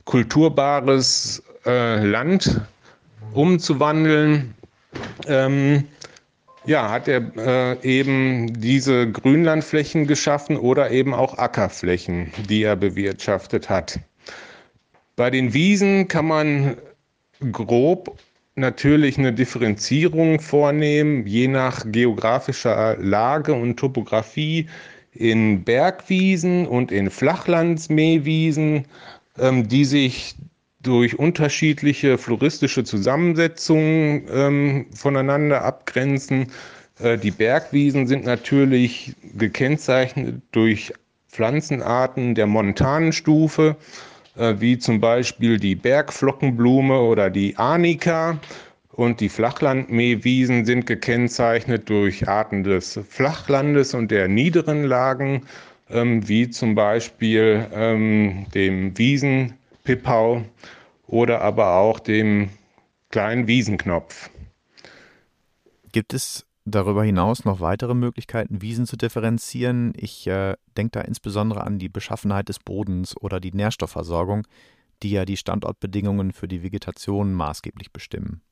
kulturbares 0.05 1.43
äh, 1.67 2.05
Land 2.05 2.61
umzuwandeln, 3.33 4.55
ähm, 5.27 5.85
ja, 6.67 6.91
hat 6.91 7.09
er 7.09 7.23
äh, 7.37 7.77
eben 7.83 8.61
diese 8.61 9.11
Grünlandflächen 9.11 10.07
geschaffen 10.07 10.57
oder 10.57 10.91
eben 10.91 11.15
auch 11.15 11.39
Ackerflächen, 11.39 12.33
die 12.49 12.63
er 12.63 12.77
bewirtschaftet 12.77 13.71
hat. 13.71 13.99
Bei 15.17 15.31
den 15.31 15.53
Wiesen 15.53 16.09
kann 16.09 16.27
man 16.27 16.77
grob 17.53 18.19
natürlich 18.57 19.19
eine 19.19 19.33
Differenzierung 19.33 20.41
vornehmen, 20.41 21.27
je 21.27 21.49
nach 21.49 21.85
geografischer 21.91 22.97
Lage 22.99 23.55
und 23.55 23.79
Topografie 23.79 24.69
in 25.13 25.65
Bergwiesen 25.65 26.67
und 26.67 26.93
in 26.93 27.11
Flachlandsmähwiesen, 27.11 28.85
ähm, 29.39 29.69
die 29.69 29.85
sich 29.85 30.37
durch 30.83 31.19
unterschiedliche 31.19 32.17
floristische 32.19 32.85
Zusammensetzungen 32.85 34.25
ähm, 34.33 34.87
voneinander 34.95 35.63
abgrenzen. 35.63 36.51
Äh, 36.99 37.19
die 37.19 37.31
Bergwiesen 37.31 38.07
sind 38.07 38.25
natürlich 38.25 39.15
gekennzeichnet 39.37 40.43
durch 40.53 40.93
Pflanzenarten 41.29 42.35
der 42.35 42.47
montanen 42.47 43.13
Stufe, 43.13 43.77
äh, 44.37 44.55
wie 44.59 44.79
zum 44.79 45.01
Beispiel 45.01 45.59
die 45.59 45.75
Bergflockenblume 45.75 46.99
oder 46.99 47.31
die 47.31 47.57
Arnika. 47.57 48.39
Und 48.93 49.21
die 49.21 49.29
Flachlandmähwiesen 49.29 50.65
sind 50.65 50.85
gekennzeichnet 50.87 51.89
durch 51.89 52.29
Arten 52.29 52.65
des 52.65 53.01
Flachlandes 53.09 53.95
und 53.95 54.11
der 54.11 54.29
niederen 54.29 54.85
Lagen, 54.85 55.43
ähm, 55.91 56.27
wie 56.29 56.51
zum 56.51 56.75
Beispiel 56.75 57.67
ähm, 57.73 58.47
dem 58.55 58.97
Wiesen 58.99 59.55
Pippau 59.85 60.45
oder 61.07 61.41
aber 61.43 61.77
auch 61.77 61.99
dem 61.99 62.51
kleinen 63.11 63.47
Wiesenknopf. 63.47 64.31
Gibt 65.93 66.15
es 66.15 66.47
darüber 66.65 67.05
hinaus 67.05 67.45
noch 67.45 67.61
weitere 67.61 67.95
Möglichkeiten, 67.95 68.63
Wiesen 68.63 68.87
zu 68.87 68.97
differenzieren. 68.97 69.93
Ich 69.97 70.27
äh, 70.27 70.55
denke 70.77 70.93
da 70.93 71.01
insbesondere 71.01 71.63
an 71.63 71.79
die 71.79 71.89
Beschaffenheit 71.89 72.49
des 72.49 72.59
Bodens 72.59 73.17
oder 73.17 73.41
die 73.41 73.53
Nährstoffversorgung, 73.53 74.47
die 75.03 75.11
ja 75.11 75.25
die 75.25 75.37
Standortbedingungen 75.37 76.33
für 76.33 76.49
die 76.49 76.63
Vegetation 76.63 77.33
maßgeblich 77.33 77.93
bestimmen. 77.93 78.43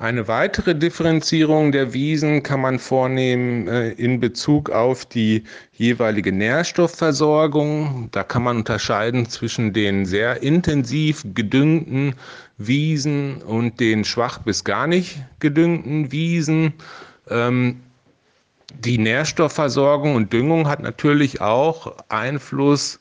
Eine 0.00 0.28
weitere 0.28 0.74
Differenzierung 0.74 1.72
der 1.72 1.92
Wiesen 1.92 2.42
kann 2.42 2.62
man 2.62 2.78
vornehmen 2.78 3.68
äh, 3.68 3.90
in 3.90 4.18
Bezug 4.18 4.70
auf 4.70 5.04
die 5.04 5.44
jeweilige 5.74 6.32
Nährstoffversorgung. 6.32 8.08
Da 8.10 8.22
kann 8.22 8.44
man 8.44 8.56
unterscheiden 8.56 9.28
zwischen 9.28 9.74
den 9.74 10.06
sehr 10.06 10.42
intensiv 10.42 11.22
gedüngten 11.34 12.14
Wiesen 12.56 13.42
und 13.42 13.78
den 13.78 14.06
schwach 14.06 14.38
bis 14.38 14.64
gar 14.64 14.86
nicht 14.86 15.18
gedüngten 15.38 16.10
Wiesen. 16.10 16.72
Ähm, 17.28 17.82
die 18.78 18.96
Nährstoffversorgung 18.96 20.14
und 20.14 20.32
Düngung 20.32 20.66
hat 20.66 20.80
natürlich 20.80 21.42
auch 21.42 21.94
Einfluss 22.08 22.99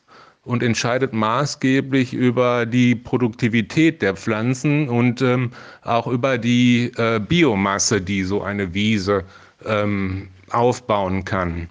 und 0.49 0.63
entscheidet 0.63 1.13
maßgeblich 1.13 2.11
über 2.11 2.65
die 2.65 2.95
Produktivität 2.95 4.01
der 4.01 4.15
Pflanzen 4.15 4.89
und 4.89 5.21
ähm, 5.21 5.51
auch 5.83 6.07
über 6.07 6.39
die 6.39 6.91
äh, 6.97 7.19
Biomasse, 7.19 8.01
die 8.01 8.23
so 8.23 8.41
eine 8.41 8.73
Wiese 8.73 9.23
ähm, 9.63 10.27
aufbauen 10.49 11.23
kann. 11.23 11.67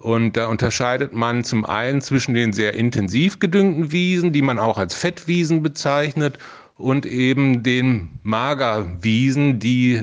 Und 0.00 0.36
da 0.36 0.48
unterscheidet 0.48 1.12
man 1.12 1.44
zum 1.44 1.64
einen 1.64 2.00
zwischen 2.00 2.34
den 2.34 2.52
sehr 2.52 2.74
intensiv 2.74 3.38
gedüngten 3.38 3.92
Wiesen, 3.92 4.32
die 4.32 4.42
man 4.42 4.58
auch 4.58 4.78
als 4.78 4.94
Fettwiesen 4.94 5.62
bezeichnet, 5.62 6.38
und 6.76 7.06
eben 7.06 7.62
den 7.62 8.08
Magerwiesen, 8.24 9.60
die 9.60 10.02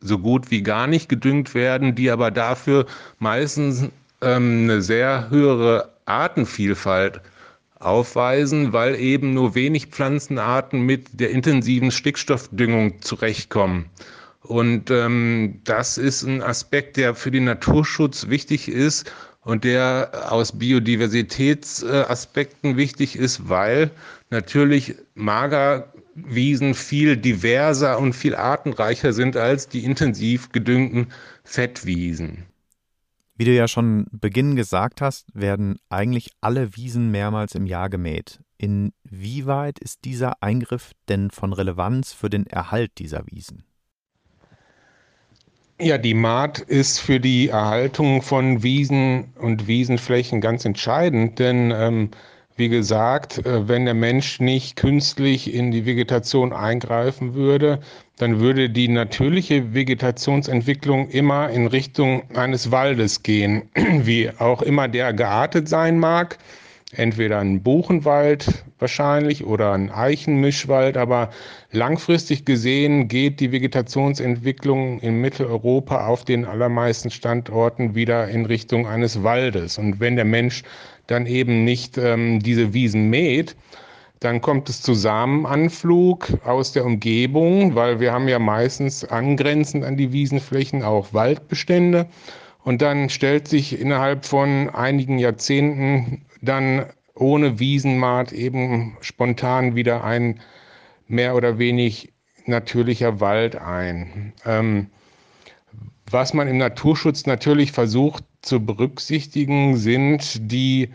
so 0.00 0.18
gut 0.18 0.52
wie 0.52 0.62
gar 0.62 0.86
nicht 0.86 1.08
gedüngt 1.08 1.54
werden, 1.54 1.96
die 1.96 2.08
aber 2.10 2.30
dafür 2.30 2.86
meistens 3.18 3.88
ähm, 4.20 4.64
eine 4.64 4.82
sehr 4.82 5.28
höhere 5.30 5.95
Artenvielfalt 6.06 7.20
aufweisen, 7.78 8.72
weil 8.72 8.98
eben 8.98 9.34
nur 9.34 9.54
wenig 9.54 9.88
Pflanzenarten 9.88 10.80
mit 10.80 11.20
der 11.20 11.28
intensiven 11.30 11.90
Stickstoffdüngung 11.90 13.02
zurechtkommen. 13.02 13.90
Und 14.40 14.90
ähm, 14.90 15.60
das 15.64 15.98
ist 15.98 16.22
ein 16.22 16.42
Aspekt, 16.42 16.96
der 16.96 17.14
für 17.14 17.30
den 17.30 17.44
Naturschutz 17.44 18.28
wichtig 18.28 18.68
ist 18.68 19.12
und 19.42 19.64
der 19.64 20.10
aus 20.30 20.58
Biodiversitätsaspekten 20.58 22.76
wichtig 22.76 23.16
ist, 23.16 23.48
weil 23.48 23.90
natürlich 24.30 24.96
Magerwiesen 25.14 26.74
viel 26.74 27.16
diverser 27.16 27.98
und 27.98 28.12
viel 28.12 28.34
artenreicher 28.34 29.12
sind 29.12 29.36
als 29.36 29.68
die 29.68 29.84
intensiv 29.84 30.50
gedüngten 30.52 31.08
Fettwiesen. 31.44 32.44
Wie 33.36 33.44
du 33.44 33.54
ja 33.54 33.68
schon 33.68 34.06
Beginn 34.10 34.56
gesagt 34.56 35.02
hast, 35.02 35.26
werden 35.34 35.78
eigentlich 35.90 36.30
alle 36.40 36.74
Wiesen 36.74 37.10
mehrmals 37.10 37.54
im 37.54 37.66
Jahr 37.66 37.90
gemäht. 37.90 38.40
Inwieweit 38.56 39.78
ist 39.78 40.06
dieser 40.06 40.42
Eingriff 40.42 40.92
denn 41.08 41.30
von 41.30 41.52
Relevanz 41.52 42.14
für 42.14 42.30
den 42.30 42.46
Erhalt 42.46 42.92
dieser 42.98 43.26
Wiesen? 43.26 43.64
Ja, 45.78 45.98
die 45.98 46.14
Maat 46.14 46.60
ist 46.60 46.98
für 46.98 47.20
die 47.20 47.48
Erhaltung 47.48 48.22
von 48.22 48.62
Wiesen 48.62 49.34
und 49.38 49.66
Wiesenflächen 49.66 50.40
ganz 50.40 50.64
entscheidend, 50.64 51.38
denn 51.38 51.70
ähm, 51.70 52.10
wie 52.56 52.68
gesagt, 52.68 53.44
äh, 53.44 53.68
wenn 53.68 53.84
der 53.84 53.94
Mensch 53.94 54.40
nicht 54.40 54.76
künstlich 54.76 55.52
in 55.52 55.70
die 55.70 55.86
Vegetation 55.86 56.52
eingreifen 56.52 57.34
würde, 57.34 57.80
dann 58.16 58.40
würde 58.40 58.70
die 58.70 58.88
natürliche 58.88 59.74
Vegetationsentwicklung 59.74 61.08
immer 61.10 61.50
in 61.50 61.66
Richtung 61.66 62.22
eines 62.34 62.70
Waldes 62.70 63.22
gehen, 63.22 63.68
wie 63.74 64.30
auch 64.38 64.62
immer 64.62 64.88
der 64.88 65.12
geartet 65.12 65.68
sein 65.68 65.98
mag. 65.98 66.38
Entweder 66.92 67.40
ein 67.40 67.62
Buchenwald 67.62 68.64
wahrscheinlich 68.78 69.44
oder 69.44 69.72
ein 69.72 69.90
Eichenmischwald, 69.90 70.96
aber 70.96 71.30
langfristig 71.72 72.44
gesehen 72.44 73.08
geht 73.08 73.40
die 73.40 73.50
Vegetationsentwicklung 73.52 75.00
in 75.00 75.20
Mitteleuropa 75.20 76.06
auf 76.06 76.24
den 76.24 76.44
allermeisten 76.44 77.10
Standorten 77.10 77.96
wieder 77.96 78.28
in 78.28 78.46
Richtung 78.46 78.86
eines 78.86 79.24
Waldes. 79.24 79.78
Und 79.78 79.98
wenn 79.98 80.14
der 80.14 80.24
Mensch 80.24 80.62
dann 81.06 81.26
eben 81.26 81.64
nicht 81.64 81.98
ähm, 81.98 82.40
diese 82.40 82.72
Wiesen 82.72 83.08
mäht, 83.10 83.56
dann 84.20 84.40
kommt 84.40 84.68
es 84.68 84.80
zu 84.80 84.94
Samenanflug 84.94 86.38
aus 86.44 86.72
der 86.72 86.84
Umgebung, 86.84 87.74
weil 87.74 88.00
wir 88.00 88.12
haben 88.12 88.28
ja 88.28 88.38
meistens 88.38 89.04
angrenzend 89.04 89.84
an 89.84 89.96
die 89.96 90.12
Wiesenflächen 90.12 90.82
auch 90.82 91.12
Waldbestände. 91.12 92.06
Und 92.64 92.82
dann 92.82 93.10
stellt 93.10 93.46
sich 93.46 93.78
innerhalb 93.78 94.24
von 94.24 94.70
einigen 94.70 95.18
Jahrzehnten 95.18 96.24
dann 96.42 96.86
ohne 97.14 97.58
Wiesenmaat 97.60 98.32
eben 98.32 98.96
spontan 99.00 99.76
wieder 99.76 100.02
ein 100.02 100.40
mehr 101.06 101.36
oder 101.36 101.58
wenig 101.58 102.12
natürlicher 102.46 103.20
Wald 103.20 103.56
ein. 103.56 104.32
Ähm, 104.44 104.88
was 106.10 106.34
man 106.34 106.48
im 106.48 106.58
Naturschutz 106.58 107.26
natürlich 107.26 107.72
versucht 107.72 108.24
zu 108.46 108.64
berücksichtigen, 108.64 109.76
sind 109.76 110.50
die 110.50 110.88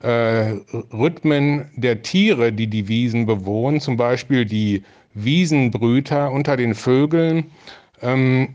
äh, 0.00 0.54
Rhythmen 0.92 1.70
der 1.74 2.02
Tiere, 2.02 2.52
die 2.52 2.68
die 2.68 2.86
Wiesen 2.88 3.26
bewohnen, 3.26 3.80
zum 3.80 3.96
Beispiel 3.96 4.44
die 4.44 4.82
Wiesenbrüter 5.14 6.30
unter 6.30 6.56
den 6.56 6.74
Vögeln, 6.74 7.44
ähm, 8.02 8.54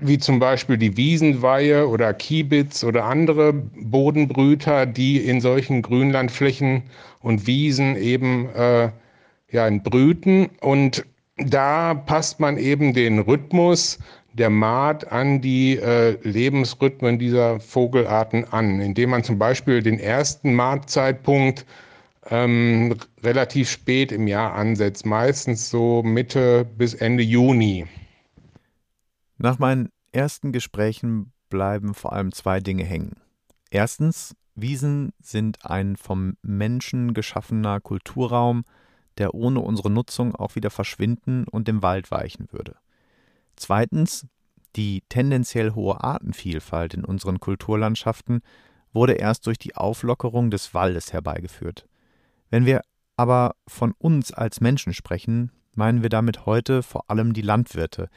wie 0.00 0.18
zum 0.18 0.38
Beispiel 0.38 0.76
die 0.76 0.96
Wiesenweihe 0.96 1.88
oder 1.88 2.12
Kiebitz 2.14 2.84
oder 2.84 3.04
andere 3.04 3.52
Bodenbrüter, 3.52 4.86
die 4.86 5.18
in 5.18 5.40
solchen 5.40 5.82
Grünlandflächen 5.82 6.82
und 7.20 7.46
Wiesen 7.46 7.96
eben 7.96 8.48
äh, 8.54 8.90
ja, 9.50 9.70
brüten. 9.70 10.50
Und 10.60 11.04
da 11.36 11.94
passt 11.94 12.40
man 12.40 12.58
eben 12.58 12.92
den 12.92 13.20
Rhythmus 13.20 13.98
der 14.34 14.50
Maat 14.50 15.10
an 15.10 15.40
die 15.40 15.78
äh, 15.78 16.18
Lebensrhythmen 16.22 17.18
dieser 17.18 17.60
Vogelarten 17.60 18.44
an, 18.52 18.80
indem 18.80 19.10
man 19.10 19.24
zum 19.24 19.38
Beispiel 19.38 19.82
den 19.82 19.98
ersten 19.98 20.54
Maatzeitpunkt 20.54 21.64
ähm, 22.30 22.96
relativ 23.22 23.70
spät 23.70 24.12
im 24.12 24.26
Jahr 24.26 24.54
ansetzt, 24.54 25.06
meistens 25.06 25.70
so 25.70 26.02
Mitte 26.02 26.64
bis 26.76 26.94
Ende 26.94 27.22
Juni. 27.22 27.86
Nach 29.38 29.58
meinen 29.58 29.88
ersten 30.12 30.52
Gesprächen 30.52 31.32
bleiben 31.48 31.94
vor 31.94 32.12
allem 32.12 32.32
zwei 32.32 32.60
Dinge 32.60 32.84
hängen. 32.84 33.16
Erstens, 33.70 34.34
Wiesen 34.56 35.12
sind 35.20 35.64
ein 35.64 35.96
vom 35.96 36.36
Menschen 36.42 37.12
geschaffener 37.12 37.80
Kulturraum, 37.80 38.64
der 39.18 39.34
ohne 39.34 39.60
unsere 39.60 39.90
Nutzung 39.90 40.34
auch 40.34 40.54
wieder 40.54 40.70
verschwinden 40.70 41.46
und 41.48 41.66
dem 41.68 41.82
Wald 41.82 42.10
weichen 42.10 42.48
würde. 42.52 42.76
Zweitens, 43.56 44.26
die 44.76 45.02
tendenziell 45.08 45.72
hohe 45.72 46.02
Artenvielfalt 46.02 46.94
in 46.94 47.04
unseren 47.04 47.40
Kulturlandschaften 47.40 48.42
wurde 48.92 49.14
erst 49.14 49.46
durch 49.46 49.58
die 49.58 49.76
Auflockerung 49.76 50.50
des 50.50 50.74
Waldes 50.74 51.12
herbeigeführt. 51.12 51.86
Wenn 52.50 52.66
wir 52.66 52.82
aber 53.16 53.54
von 53.68 53.92
uns 53.98 54.32
als 54.32 54.60
Menschen 54.60 54.92
sprechen, 54.92 55.52
meinen 55.74 56.02
wir 56.02 56.08
damit 56.08 56.46
heute 56.46 56.82
vor 56.82 57.10
allem 57.10 57.32
die 57.32 57.42
Landwirte, 57.42 58.08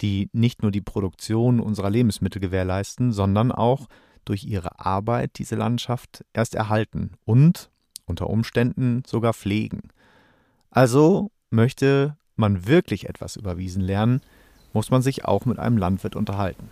die 0.00 0.28
nicht 0.32 0.62
nur 0.62 0.70
die 0.70 0.80
Produktion 0.80 1.60
unserer 1.60 1.90
Lebensmittel 1.90 2.40
gewährleisten, 2.40 3.12
sondern 3.12 3.52
auch 3.52 3.86
durch 4.24 4.44
ihre 4.44 4.80
Arbeit 4.80 5.38
diese 5.38 5.56
Landschaft 5.56 6.24
erst 6.32 6.54
erhalten 6.54 7.12
und 7.24 7.70
unter 8.06 8.28
Umständen 8.28 9.02
sogar 9.06 9.34
pflegen. 9.34 9.88
Also 10.70 11.30
möchte 11.50 12.16
man 12.36 12.66
wirklich 12.66 13.08
etwas 13.08 13.36
über 13.36 13.58
Wiesen 13.58 13.82
lernen, 13.82 14.20
muss 14.72 14.90
man 14.90 15.02
sich 15.02 15.24
auch 15.24 15.44
mit 15.44 15.58
einem 15.58 15.78
Landwirt 15.78 16.16
unterhalten. 16.16 16.68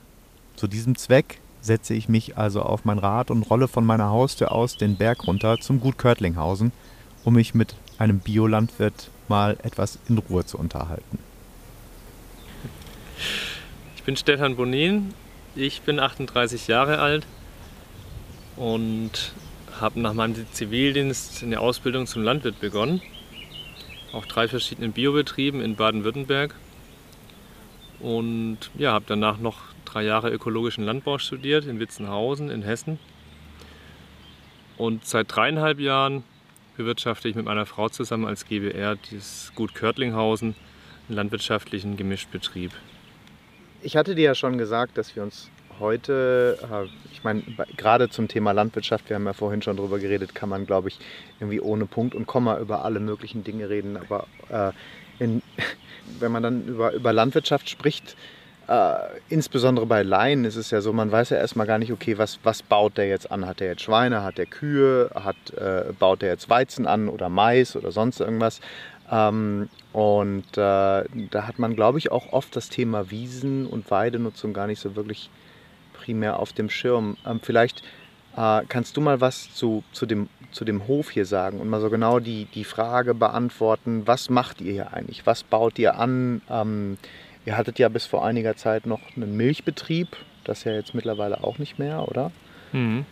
Zu 0.57 0.67
diesem 0.67 0.97
Zweck 0.97 1.41
setze 1.61 1.95
ich 1.95 2.09
mich 2.09 2.37
also 2.39 2.63
auf 2.63 2.85
mein 2.85 2.99
Rad 2.99 3.31
und 3.31 3.43
rolle 3.43 3.69
von 3.69 3.85
meiner 3.85 4.11
Haustür 4.11 4.53
aus 4.53 4.77
den 4.77 4.97
Berg 4.97 5.27
runter 5.27 5.59
zum 5.59 5.81
Gut 5.81 5.99
Körtlinghausen, 5.99 6.73
um 7.25 7.35
mich 7.35 7.55
mit 7.55 7.75
einem 7.99 8.21
Biolandwirt 8.21 9.11
mal 9.29 9.57
etwas 9.63 9.99
in 10.09 10.19
Ruhe 10.19 10.45
zu 10.47 10.59
unterhalten. 10.59 11.19
Ich 13.97 14.03
bin 14.05 14.17
Stefan 14.17 14.57
Bonin, 14.57 15.13
ich 15.55 15.83
bin 15.83 15.99
38 16.01 16.69
Jahre 16.69 17.01
alt 17.01 17.27
und 18.57 19.33
habe 19.81 20.01
nach 20.01 20.15
meinem 20.15 20.47
Zivildienst 20.53 21.43
eine 21.43 21.61
Ausbildung 21.61 22.07
zum 22.07 22.23
Landwirt 22.23 22.61
begonnen. 22.61 23.03
Auf 24.13 24.27
drei 24.27 24.49
verschiedenen 24.49 24.93
Biobetrieben 24.93 25.61
in 25.61 25.77
Baden-Württemberg 25.77 26.55
und 28.01 28.59
ja, 28.77 28.93
habe 28.93 29.05
danach 29.09 29.39
noch 29.39 29.57
drei 29.85 30.03
Jahre 30.05 30.31
ökologischen 30.31 30.85
Landbau 30.85 31.19
studiert 31.19 31.67
in 31.67 31.81
Witzenhausen 31.81 32.51
in 32.51 32.63
Hessen. 32.63 32.99
Und 34.77 35.05
seit 35.05 35.35
dreieinhalb 35.35 35.81
Jahren 35.81 36.23
bewirtschafte 36.77 37.29
ich 37.29 37.35
mit 37.35 37.47
meiner 37.47 37.67
Frau 37.67 37.89
zusammen 37.89 38.27
als 38.27 38.47
GBR 38.47 38.97
das 39.11 39.53
Gut 39.55 39.75
Körtlinghausen, 39.75 40.55
einen 41.09 41.17
landwirtschaftlichen 41.17 41.97
Gemischtbetrieb. 41.97 42.73
ich 43.83 43.97
hatte 43.97 44.15
dir 44.15 44.25
ja 44.25 44.35
schon 44.35 44.59
gesagt, 44.59 44.97
dass 44.99 45.17
wir 45.17 45.23
uns 45.23 45.51
heute, 45.81 46.59
äh, 46.63 46.89
ich 47.13 47.25
meine, 47.25 47.43
gerade 47.77 48.09
zum 48.09 48.29
Thema 48.29 48.53
Landwirtschaft, 48.53 49.09
wir 49.09 49.17
haben 49.17 49.27
ja 49.27 49.33
vorhin 49.33 49.63
schon 49.63 49.77
drüber 49.77 49.99
geredet, 49.99 50.35
kann 50.35 50.49
man, 50.49 50.67
glaube 50.67 50.89
ich, 50.89 50.99
irgendwie 51.41 51.61
ohne 51.61 51.87
Punkt 51.87 52.15
und 52.15 52.27
Komma 52.27 52.59
über 52.59 52.85
alle 52.85 53.01
möglichen 53.01 53.45
Dinge 53.45 53.69
reden. 53.69 53.97
Aber 53.97 54.27
äh, 54.51 54.73
in, 55.23 55.43
wenn 56.21 56.33
man 56.33 56.43
dann 56.43 56.67
über, 56.67 56.93
über 56.93 57.13
Landwirtschaft 57.13 57.69
spricht, 57.69 58.17
äh, 58.69 58.97
insbesondere 59.31 59.87
bei 59.87 60.03
Laien 60.03 60.45
ist 60.45 60.57
es 60.57 60.71
ja 60.71 60.83
so, 60.83 60.93
man 60.93 61.11
weiß 61.11 61.31
ja 61.31 61.39
erstmal 61.39 61.67
gar 61.67 61.79
nicht, 61.79 61.91
okay, 61.91 62.19
was, 62.19 62.39
was 62.43 62.63
baut 62.63 62.99
der 62.99 63.09
jetzt 63.09 63.31
an? 63.33 63.47
Hat 63.47 63.61
der 63.61 63.69
jetzt 63.69 63.83
Schweine, 63.83 64.23
hat 64.23 64.37
der 64.37 64.47
Kühe, 64.47 65.11
hat, 65.15 65.37
äh, 65.57 65.93
baut 65.99 66.21
der 66.21 66.29
jetzt 66.29 66.51
Weizen 66.51 66.87
an 66.87 67.09
oder 67.09 67.31
Mais 67.31 67.77
oder 67.77 67.93
sonst 67.93 68.21
irgendwas? 68.21 68.61
Ähm, 69.11 69.71
und 69.95 70.47
äh, 70.53 70.57
da 70.57 71.47
hat 71.47 71.59
man, 71.59 71.75
glaube 71.75 71.99
ich, 71.99 72.13
auch 72.13 72.33
oft 72.33 72.55
das 72.55 72.69
Thema 72.69 73.11
Wiesen- 73.11 73.67
und 73.67 73.91
Weidenutzung 73.91 74.53
gar 74.53 74.67
nicht 74.67 74.81
so 74.81 74.97
wirklich 74.97 75.31
primär 75.95 76.39
auf 76.39 76.53
dem 76.53 76.69
Schirm. 76.69 77.17
Ähm, 77.27 77.41
vielleicht 77.43 77.83
äh, 78.39 78.63
kannst 78.69 78.97
du 78.97 79.01
mal 79.01 79.21
was 79.21 79.53
zu, 79.53 79.83
zu, 79.93 80.07
dem, 80.07 80.29
zu 80.53 80.65
dem 80.65 80.87
Hof 80.87 81.11
hier 81.11 81.27
sagen 81.27 81.59
und 81.59 81.69
mal 81.69 81.81
so 81.81 81.91
genau 81.91 82.21
die, 82.21 82.45
die 82.55 82.65
Frage 82.65 83.13
beantworten, 83.13 84.07
was 84.07 84.31
macht 84.31 84.61
ihr 84.61 84.73
hier 84.73 84.93
eigentlich? 84.93 85.27
Was 85.27 85.43
baut 85.43 85.79
ihr 85.79 85.99
an? 85.99 86.41
Ähm, 86.49 86.99
ihr 87.45 87.57
hattet 87.57 87.81
ja 87.81 87.89
bis 87.89 88.07
vor 88.07 88.25
einiger 88.25 88.57
Zeit 88.57 88.87
noch 88.87 89.01
einen 89.17 89.37
Milchbetrieb, 89.37 90.17
das 90.45 90.63
ja 90.63 90.73
jetzt 90.73 90.95
mittlerweile 90.95 91.43
auch 91.43 91.59
nicht 91.59 91.81
mehr, 91.81 92.07
oder? 92.09 92.31
Mhm. 92.73 93.05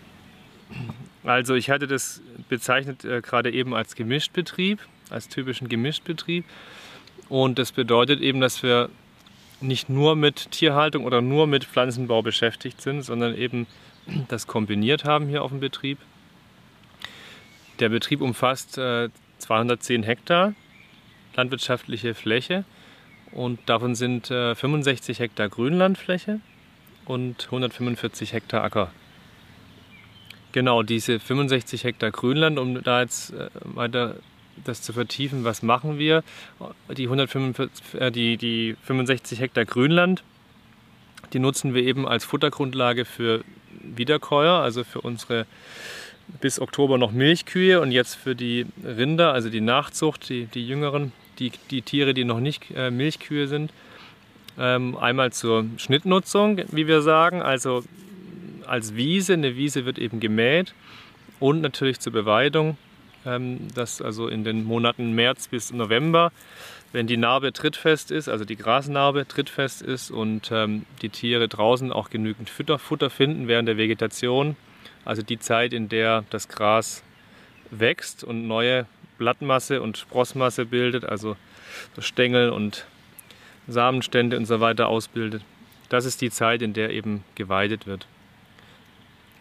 Also 1.24 1.54
ich 1.54 1.70
hatte 1.70 1.88
das 1.88 2.22
bezeichnet 2.48 3.04
äh, 3.04 3.20
gerade 3.20 3.50
eben 3.50 3.74
als 3.74 3.96
Gemischtbetrieb, 3.96 4.80
als 5.10 5.28
typischen 5.28 5.68
Gemischtbetrieb. 5.68 6.44
Und 7.28 7.58
das 7.58 7.72
bedeutet 7.72 8.20
eben, 8.20 8.40
dass 8.40 8.62
wir 8.62 8.90
nicht 9.60 9.88
nur 9.88 10.14
mit 10.14 10.52
Tierhaltung 10.52 11.04
oder 11.04 11.20
nur 11.20 11.48
mit 11.48 11.64
Pflanzenbau 11.64 12.22
beschäftigt 12.22 12.80
sind, 12.80 13.02
sondern 13.02 13.36
eben 13.36 13.66
das 14.28 14.46
kombiniert 14.46 15.04
haben 15.04 15.28
hier 15.28 15.42
auf 15.42 15.50
dem 15.50 15.60
Betrieb. 15.60 15.98
Der 17.80 17.88
Betrieb 17.88 18.20
umfasst 18.20 18.78
äh, 18.78 19.08
210 19.38 20.02
Hektar 20.02 20.54
landwirtschaftliche 21.34 22.14
Fläche 22.14 22.64
und 23.32 23.58
davon 23.66 23.94
sind 23.94 24.30
äh, 24.30 24.54
65 24.54 25.18
Hektar 25.18 25.48
Grünlandfläche 25.48 26.40
und 27.04 27.44
145 27.44 28.32
Hektar 28.32 28.64
Acker. 28.64 28.90
Genau, 30.52 30.82
diese 30.82 31.20
65 31.20 31.84
Hektar 31.84 32.10
Grünland, 32.10 32.58
um 32.58 32.82
da 32.82 33.02
jetzt 33.02 33.34
äh, 33.34 33.50
weiter 33.62 34.16
das 34.64 34.80
zu 34.80 34.94
vertiefen, 34.94 35.44
was 35.44 35.62
machen 35.62 35.98
wir? 35.98 36.24
Die, 36.96 37.04
145, 37.04 38.00
äh, 38.00 38.10
die, 38.10 38.38
die 38.38 38.76
65 38.84 39.40
Hektar 39.40 39.66
Grünland, 39.66 40.24
die 41.34 41.40
nutzen 41.40 41.74
wir 41.74 41.82
eben 41.82 42.08
als 42.08 42.24
Futtergrundlage 42.24 43.04
für 43.04 43.44
Wiederkäuer, 43.94 44.60
also 44.60 44.84
für 44.84 45.00
unsere 45.00 45.46
bis 46.40 46.60
Oktober 46.60 46.98
noch 46.98 47.12
Milchkühe 47.12 47.80
und 47.80 47.92
jetzt 47.92 48.14
für 48.14 48.34
die 48.34 48.66
Rinder, 48.84 49.32
also 49.32 49.48
die 49.48 49.60
Nachzucht, 49.60 50.28
die, 50.28 50.46
die 50.46 50.66
jüngeren, 50.66 51.12
die, 51.38 51.52
die 51.70 51.82
Tiere, 51.82 52.14
die 52.14 52.24
noch 52.24 52.40
nicht 52.40 52.64
äh, 52.74 52.90
Milchkühe 52.90 53.46
sind. 53.46 53.72
Ähm, 54.58 54.96
einmal 54.96 55.32
zur 55.32 55.66
Schnittnutzung, 55.76 56.62
wie 56.72 56.86
wir 56.86 57.02
sagen, 57.02 57.42
also 57.42 57.84
als 58.66 58.96
Wiese. 58.96 59.34
Eine 59.34 59.56
Wiese 59.56 59.84
wird 59.84 59.98
eben 59.98 60.18
gemäht 60.18 60.74
und 61.38 61.60
natürlich 61.60 62.00
zur 62.00 62.12
Beweidung. 62.12 62.76
Ähm, 63.24 63.68
das 63.74 64.00
also 64.00 64.28
in 64.28 64.44
den 64.44 64.64
Monaten 64.64 65.12
März 65.12 65.48
bis 65.48 65.72
November, 65.72 66.32
wenn 66.96 67.06
die 67.06 67.18
Narbe 67.18 67.52
trittfest 67.52 68.10
ist, 68.10 68.26
also 68.26 68.46
die 68.46 68.56
Grasnarbe 68.56 69.28
trittfest 69.28 69.82
ist 69.82 70.10
und 70.10 70.50
ähm, 70.50 70.86
die 71.02 71.10
Tiere 71.10 71.46
draußen 71.46 71.92
auch 71.92 72.08
genügend 72.08 72.48
Futter, 72.48 72.78
Futter 72.78 73.10
finden 73.10 73.48
während 73.48 73.68
der 73.68 73.76
Vegetation, 73.76 74.56
also 75.04 75.20
die 75.20 75.38
Zeit, 75.38 75.74
in 75.74 75.90
der 75.90 76.24
das 76.30 76.48
Gras 76.48 77.02
wächst 77.70 78.24
und 78.24 78.46
neue 78.46 78.86
Blattmasse 79.18 79.82
und 79.82 79.98
Sprossmasse 79.98 80.64
bildet, 80.64 81.04
also 81.04 81.36
so 81.94 82.00
Stängel 82.00 82.48
und 82.48 82.86
Samenstände 83.68 84.38
und 84.38 84.46
so 84.46 84.60
weiter 84.60 84.88
ausbildet. 84.88 85.42
Das 85.90 86.06
ist 86.06 86.22
die 86.22 86.30
Zeit, 86.30 86.62
in 86.62 86.72
der 86.72 86.88
eben 86.88 87.24
geweidet 87.34 87.86
wird. 87.86 88.06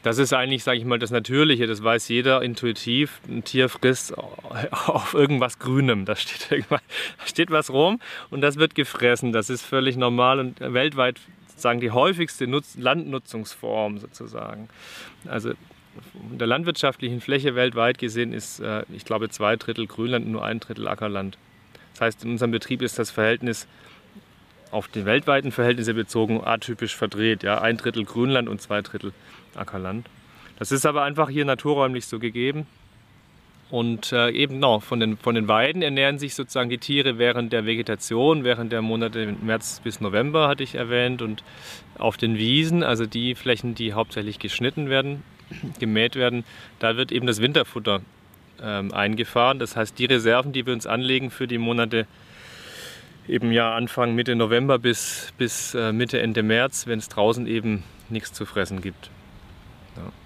Das 0.06 0.20
ist 0.20 0.34
eigentlich, 0.34 0.64
sage 0.64 0.78
ich 0.78 0.86
mal, 0.86 1.00
das 1.00 1.10
Natürliche, 1.10 1.66
das 1.66 1.84
weiß 1.84 2.10
jeder 2.10 2.44
intuitiv. 2.44 3.22
Ein 3.28 3.44
Tier 3.44 3.70
frisst 3.70 4.16
auf 4.16 5.16
irgendwas 5.16 5.58
Grünem, 5.58 6.06
da 6.06 6.16
steht, 6.16 6.64
da 6.70 6.80
steht 7.26 7.50
was 7.50 7.72
rum 7.72 8.00
und 8.30 8.42
das 8.42 8.58
wird 8.58 8.76
gefressen. 8.76 9.32
Das 9.32 9.50
ist 9.50 9.64
völlig 9.64 9.98
normal 9.98 10.40
und 10.40 10.60
weltweit 10.60 11.20
sozusagen 11.48 11.80
die 11.80 11.90
häufigste 11.90 12.46
Nutz 12.46 12.76
Landnutzungsform 12.78 13.98
sozusagen. 13.98 14.70
Also 15.28 15.54
in 16.30 16.38
der 16.38 16.46
landwirtschaftlichen 16.46 17.20
Fläche 17.20 17.56
weltweit 17.56 17.98
gesehen 17.98 18.32
ist, 18.32 18.60
äh, 18.60 18.84
ich 18.94 19.06
glaube, 19.06 19.30
zwei 19.30 19.56
Drittel 19.56 19.88
Grünland 19.88 20.28
und 20.28 20.34
nur 20.34 20.46
ein 20.46 20.60
Drittel 20.60 20.88
Ackerland. 20.88 21.40
Das 21.94 22.02
heißt, 22.02 22.26
in 22.26 22.30
unserem 22.30 22.52
Betrieb 22.52 22.84
ist 22.84 23.00
das 23.00 23.10
Verhältnis 23.10 23.66
auf 24.70 24.88
die 24.88 25.06
weltweiten 25.06 25.52
Verhältnisse 25.52 25.96
bezogen 25.96 26.44
atypisch 26.44 26.96
verdreht. 26.96 27.42
Ja? 27.42 27.62
Ein 27.62 27.78
Drittel 27.78 28.06
Grünland 28.06 28.50
und 28.50 28.62
zwei 28.62 28.84
Drittel 28.84 29.14
Ackerland. 29.58 30.08
Das 30.58 30.72
ist 30.72 30.86
aber 30.86 31.04
einfach 31.04 31.30
hier 31.30 31.46
naturräumlich 31.46 32.06
so 32.06 32.20
gegeben. 32.20 32.66
Und 33.72 34.12
äh, 34.12 34.30
eben 34.30 34.60
no, 34.60 34.80
von, 34.80 35.00
den, 35.00 35.18
von 35.18 35.34
den 35.34 35.48
Weiden 35.48 35.82
ernähren 35.82 36.20
sich 36.20 36.36
sozusagen 36.36 36.70
die 36.70 36.78
Tiere 36.78 37.18
während 37.18 37.52
der 37.52 37.66
Vegetation, 37.66 38.44
während 38.44 38.72
der 38.72 38.82
Monate 38.82 39.36
März 39.42 39.82
bis 39.84 40.00
November 40.00 40.48
hatte 40.48 40.64
ich 40.64 40.76
erwähnt. 40.76 41.22
Und 41.22 41.44
auf 41.98 42.16
den 42.16 42.38
Wiesen, 42.38 42.84
also 42.84 43.06
die 43.06 43.34
Flächen, 43.34 43.74
die 43.74 43.94
hauptsächlich 43.94 44.38
geschnitten 44.40 44.90
werden, 44.90 45.24
gemäht 45.80 46.16
werden, 46.16 46.46
da 46.80 46.96
wird 46.96 47.12
eben 47.12 47.26
das 47.26 47.42
Winterfutter 47.42 48.02
ähm, 48.62 48.94
eingefahren. 48.94 49.58
Das 49.58 49.76
heißt, 49.76 49.98
die 49.98 50.06
Reserven, 50.06 50.54
die 50.54 50.66
wir 50.66 50.74
uns 50.74 50.86
anlegen 50.86 51.32
für 51.32 51.48
die 51.48 51.58
Monate 51.58 52.06
eben 53.28 53.52
ja 53.52 53.76
Anfang 53.76 54.14
Mitte 54.14 54.36
November 54.36 54.78
bis, 54.78 55.34
bis 55.40 55.74
äh, 55.74 55.92
Mitte 55.92 56.22
Ende 56.22 56.44
März, 56.44 56.86
wenn 56.86 57.00
es 57.00 57.10
draußen 57.10 57.48
eben 57.48 57.84
nichts 58.10 58.34
zu 58.34 58.46
fressen 58.46 58.82
gibt. 58.82 59.10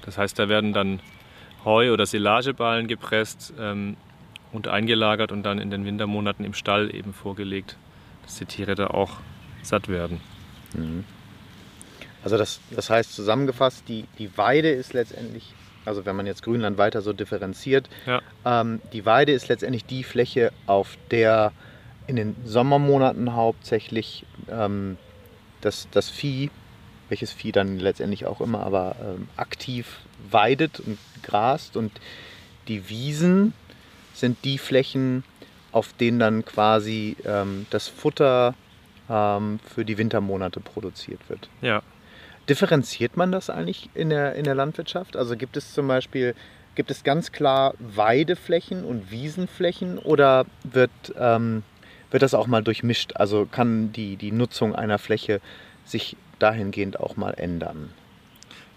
Das 0.04 0.18
heißt, 0.18 0.38
da 0.40 0.50
werden 0.50 0.74
dann 0.74 1.00
Heu- 1.66 1.92
oder 1.92 2.06
Silageballen 2.06 2.88
gepresst 2.88 3.54
ähm, 3.60 3.98
und 4.52 4.68
eingelagert 4.68 5.32
und 5.32 5.44
dann 5.44 5.60
in 5.60 5.70
den 5.70 5.86
Wintermonaten 5.86 6.46
im 6.46 6.54
Stall 6.54 6.94
eben 6.96 7.14
vorgelegt, 7.14 7.78
dass 8.24 8.38
die 8.38 8.46
Tiere 8.46 8.76
da 8.76 8.88
auch 8.88 9.18
satt 9.62 9.88
werden. 9.90 10.22
Also 12.24 12.38
das, 12.38 12.60
das 12.72 12.90
heißt 12.90 13.14
zusammengefasst, 13.14 13.84
die, 13.88 14.06
die 14.18 14.36
Weide 14.38 14.70
ist 14.70 14.94
letztendlich, 14.94 15.54
also 15.86 16.06
wenn 16.06 16.16
man 16.16 16.26
jetzt 16.26 16.44
Grünland 16.44 16.78
weiter 16.78 17.02
so 17.02 17.14
differenziert, 17.14 17.90
Ja. 18.06 18.22
ähm, 18.46 18.82
die 18.94 19.06
Weide 19.06 19.32
ist 19.32 19.48
letztendlich 19.48 19.86
die 19.86 20.04
Fläche, 20.04 20.52
auf 20.66 20.98
der 21.12 21.52
in 22.08 22.16
den 22.16 22.36
Sommermonaten 22.44 23.34
hauptsächlich 23.36 24.26
ähm, 24.50 24.98
das, 25.62 25.88
das 25.92 26.10
Vieh, 26.10 26.50
welches 27.10 27.32
Vieh 27.32 27.52
dann 27.52 27.80
letztendlich 27.80 28.26
auch 28.26 28.42
immer, 28.42 28.62
aber 28.62 28.96
ähm, 29.02 29.28
aktiv 29.36 30.00
weidet 30.30 30.80
und 30.80 30.98
grast 31.24 31.76
und 31.76 31.92
die 32.68 32.90
Wiesen 32.90 33.54
sind 34.14 34.38
die 34.44 34.58
Flächen, 34.58 35.24
auf 35.72 35.94
denen 35.94 36.20
dann 36.20 36.46
quasi 36.46 37.16
ähm, 37.26 37.66
das 37.70 37.88
Futter 37.88 38.56
ähm, 39.10 39.60
für 39.74 39.86
die 39.86 39.98
Wintermonate 39.98 40.60
produziert 40.60 41.22
wird. 41.30 41.50
Ja, 41.62 41.82
Differenziert 42.50 43.16
man 43.16 43.32
das 43.32 43.52
eigentlich 43.52 43.92
in 43.94 44.10
der, 44.10 44.34
in 44.34 44.44
der 44.44 44.56
Landwirtschaft? 44.56 45.16
Also 45.16 45.38
gibt 45.38 45.56
es 45.56 45.76
zum 45.76 45.88
Beispiel, 45.88 46.34
gibt 46.74 46.90
es 46.90 47.04
ganz 47.04 47.32
klar 47.32 47.76
Weideflächen 47.78 48.84
und 48.84 49.12
Wiesenflächen 49.12 50.00
oder 50.00 50.48
wird, 50.64 50.90
ähm, 51.16 51.62
wird 52.10 52.24
das 52.24 52.34
auch 52.34 52.48
mal 52.48 52.64
durchmischt? 52.64 53.12
Also 53.18 53.46
kann 53.46 53.92
die, 53.92 54.16
die 54.16 54.32
Nutzung 54.32 54.74
einer 54.74 54.98
Fläche 54.98 55.42
sich 55.86 56.18
dahingehend 56.40 57.00
auch 57.00 57.18
mal 57.18 57.32
ändern? 57.32 57.90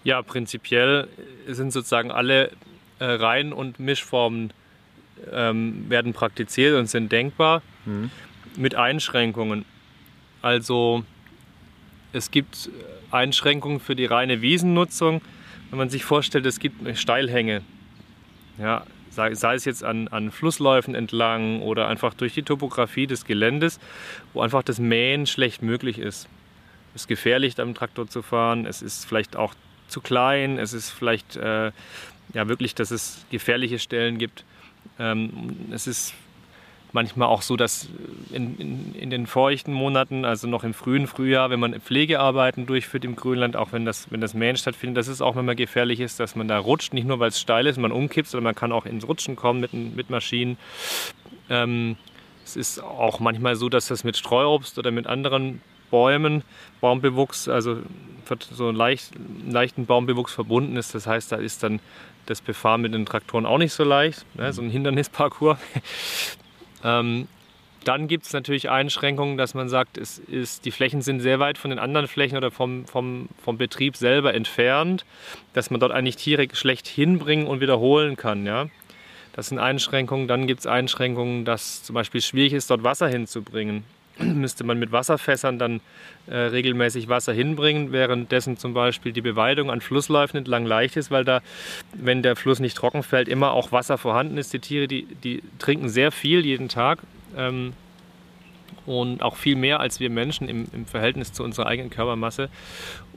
Ja, 0.03 0.21
prinzipiell 0.21 1.07
sind 1.47 1.71
sozusagen 1.71 2.11
alle 2.11 2.51
äh, 2.99 3.05
Reihen- 3.05 3.53
und 3.53 3.79
Mischformen 3.79 4.51
ähm, 5.31 5.89
werden 5.89 6.13
praktiziert 6.13 6.77
und 6.77 6.87
sind 6.87 7.11
denkbar 7.11 7.61
Mhm. 7.85 8.11
mit 8.57 8.75
Einschränkungen. 8.75 9.65
Also 10.41 11.03
es 12.13 12.31
gibt 12.31 12.69
Einschränkungen 13.11 13.79
für 13.79 13.95
die 13.95 14.05
reine 14.05 14.41
Wiesennutzung, 14.41 15.21
wenn 15.69 15.77
man 15.79 15.89
sich 15.89 16.05
vorstellt, 16.05 16.45
es 16.45 16.59
gibt 16.59 16.97
Steilhänge. 16.97 17.61
Ja, 18.57 18.85
sei, 19.09 19.33
sei 19.33 19.55
es 19.55 19.65
jetzt 19.65 19.83
an, 19.83 20.07
an 20.09 20.31
Flussläufen 20.31 20.95
entlang 20.95 21.61
oder 21.61 21.87
einfach 21.87 22.13
durch 22.13 22.33
die 22.33 22.43
Topografie 22.43 23.07
des 23.07 23.25
Geländes, 23.25 23.79
wo 24.33 24.41
einfach 24.41 24.63
das 24.63 24.79
Mähen 24.79 25.25
schlecht 25.25 25.61
möglich 25.61 25.97
ist. 25.99 26.27
Es 26.95 27.03
ist 27.03 27.07
gefährlich, 27.07 27.59
am 27.59 27.73
Traktor 27.73 28.07
zu 28.07 28.21
fahren. 28.21 28.65
Es 28.65 28.81
ist 28.81 29.05
vielleicht 29.05 29.35
auch 29.35 29.53
zu 29.87 30.01
klein. 30.01 30.59
Es 30.59 30.73
ist 30.73 30.89
vielleicht 30.89 31.35
äh, 31.35 31.71
ja 32.33 32.47
wirklich, 32.47 32.75
dass 32.75 32.91
es 32.91 33.25
gefährliche 33.29 33.79
Stellen 33.79 34.17
gibt. 34.17 34.43
Ähm, 34.99 35.55
es 35.71 35.87
ist 35.87 36.13
manchmal 36.93 37.27
auch 37.27 37.41
so, 37.41 37.57
dass 37.57 37.89
in, 38.31 38.57
in, 38.57 38.95
in, 38.95 39.09
den 39.09 39.25
feuchten 39.25 39.73
Monaten, 39.73 40.25
also 40.25 40.47
noch 40.47 40.63
im 40.63 40.73
frühen 40.73 41.07
Frühjahr, 41.07 41.49
wenn 41.49 41.59
man 41.59 41.79
Pflegearbeiten 41.81 42.67
durchführt 42.67 43.03
im 43.03 43.15
Grünland, 43.15 43.55
auch 43.55 43.71
wenn 43.71 43.83
das, 43.83 44.11
wenn 44.11 44.21
das 44.21 44.35
Mähen 44.35 44.55
stattfindet, 44.55 44.97
dass 44.97 45.07
es 45.07 45.21
auch 45.21 45.33
manchmal 45.33 45.55
gefährlich 45.55 45.99
ist, 45.99 46.19
dass 46.19 46.35
man 46.35 46.47
da 46.47 46.59
rutscht, 46.59 46.93
nicht 46.93 47.07
nur 47.07 47.19
weil 47.19 47.29
es 47.29 47.39
steil 47.39 47.65
ist, 47.65 47.77
man 47.77 47.91
umkippt, 47.91 48.29
sondern 48.29 48.43
man 48.45 48.55
kann 48.55 48.71
auch 48.71 48.85
ins 48.85 49.07
Rutschen 49.07 49.35
kommen 49.35 49.59
mit, 49.59 49.73
mit 49.73 50.09
Maschinen. 50.11 50.57
Ähm, 51.49 51.97
es 52.45 52.55
ist 52.55 52.83
auch 52.83 53.19
manchmal 53.19 53.55
so, 53.55 53.69
dass 53.69 53.87
das 53.87 54.03
mit 54.03 54.15
Streuobst 54.15 54.77
oder 54.77 54.91
mit 54.91 55.07
anderen 55.07 55.61
Bäumen, 55.93 56.41
Baumbewuchs, 56.81 57.47
also 57.47 57.77
so 58.49 58.71
leicht, 58.71 59.11
leichten 59.47 59.85
Baumbewuchs 59.85 60.33
verbunden 60.33 60.75
ist. 60.75 60.95
Das 60.95 61.05
heißt, 61.05 61.31
da 61.31 61.35
ist 61.35 61.61
dann 61.61 61.79
das 62.25 62.41
Befahren 62.41 62.81
mit 62.81 62.95
den 62.95 63.05
Traktoren 63.05 63.45
auch 63.45 63.59
nicht 63.59 63.73
so 63.73 63.83
leicht, 63.83 64.25
ne? 64.35 64.51
so 64.51 64.63
ein 64.63 64.71
Hindernisparcours. 64.71 65.59
ähm, 66.83 67.27
dann 67.83 68.07
gibt 68.07 68.25
es 68.25 68.33
natürlich 68.33 68.71
Einschränkungen, 68.71 69.37
dass 69.37 69.53
man 69.53 69.69
sagt, 69.69 69.99
es 69.99 70.17
ist, 70.17 70.65
die 70.65 70.71
Flächen 70.71 71.03
sind 71.03 71.19
sehr 71.19 71.39
weit 71.39 71.59
von 71.59 71.69
den 71.69 71.77
anderen 71.77 72.07
Flächen 72.07 72.37
oder 72.37 72.49
vom, 72.49 72.87
vom, 72.87 73.29
vom 73.43 73.59
Betrieb 73.59 73.95
selber 73.95 74.33
entfernt, 74.33 75.05
dass 75.53 75.69
man 75.69 75.79
dort 75.79 75.91
eigentlich 75.91 76.15
Tiere 76.15 76.47
schlecht 76.53 76.87
hinbringen 76.87 77.45
und 77.45 77.61
wiederholen 77.61 78.15
kann. 78.15 78.47
Ja? 78.47 78.65
Das 79.33 79.49
sind 79.49 79.59
Einschränkungen. 79.59 80.27
Dann 80.27 80.47
gibt 80.47 80.61
es 80.61 80.65
Einschränkungen, 80.65 81.45
dass 81.45 81.83
zum 81.83 81.93
Beispiel 81.93 82.21
schwierig 82.21 82.53
ist, 82.53 82.71
dort 82.71 82.83
Wasser 82.83 83.09
hinzubringen. 83.09 83.83
Müsste 84.19 84.63
man 84.63 84.79
mit 84.79 84.91
Wasserfässern 84.91 85.57
dann 85.59 85.81
äh, 86.27 86.35
regelmäßig 86.35 87.09
Wasser 87.09 87.33
hinbringen, 87.33 87.91
währenddessen 87.91 88.57
zum 88.57 88.73
Beispiel 88.73 89.11
die 89.11 89.21
Beweidung 89.21 89.71
an 89.71 89.81
Flussläufen 89.81 90.37
entlang 90.37 90.65
leicht 90.65 90.97
ist, 90.97 91.11
weil 91.11 91.25
da, 91.25 91.41
wenn 91.93 92.21
der 92.21 92.35
Fluss 92.35 92.59
nicht 92.59 92.77
trocken 92.77 93.03
fällt, 93.03 93.27
immer 93.27 93.51
auch 93.51 93.71
Wasser 93.71 93.97
vorhanden 93.97 94.37
ist. 94.37 94.53
Die 94.53 94.59
Tiere, 94.59 94.87
die, 94.87 95.07
die 95.23 95.41
trinken 95.59 95.89
sehr 95.89 96.11
viel 96.11 96.45
jeden 96.45 96.69
Tag 96.69 96.99
ähm, 97.35 97.73
und 98.85 99.21
auch 99.21 99.35
viel 99.35 99.55
mehr 99.55 99.79
als 99.79 99.99
wir 99.99 100.09
Menschen 100.09 100.47
im, 100.47 100.67
im 100.73 100.85
Verhältnis 100.85 101.33
zu 101.33 101.43
unserer 101.43 101.67
eigenen 101.67 101.89
Körpermasse. 101.89 102.49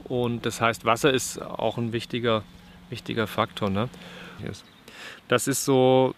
Und 0.04 0.46
das 0.46 0.60
heißt, 0.60 0.84
Wasser 0.84 1.12
ist 1.12 1.42
auch 1.42 1.78
ein 1.78 1.92
wichtiger, 1.92 2.42
wichtiger 2.90 3.26
Faktor. 3.26 3.70
Ne? 3.70 3.88
Das 5.28 5.48
ist 5.48 5.64
so, 5.64 6.14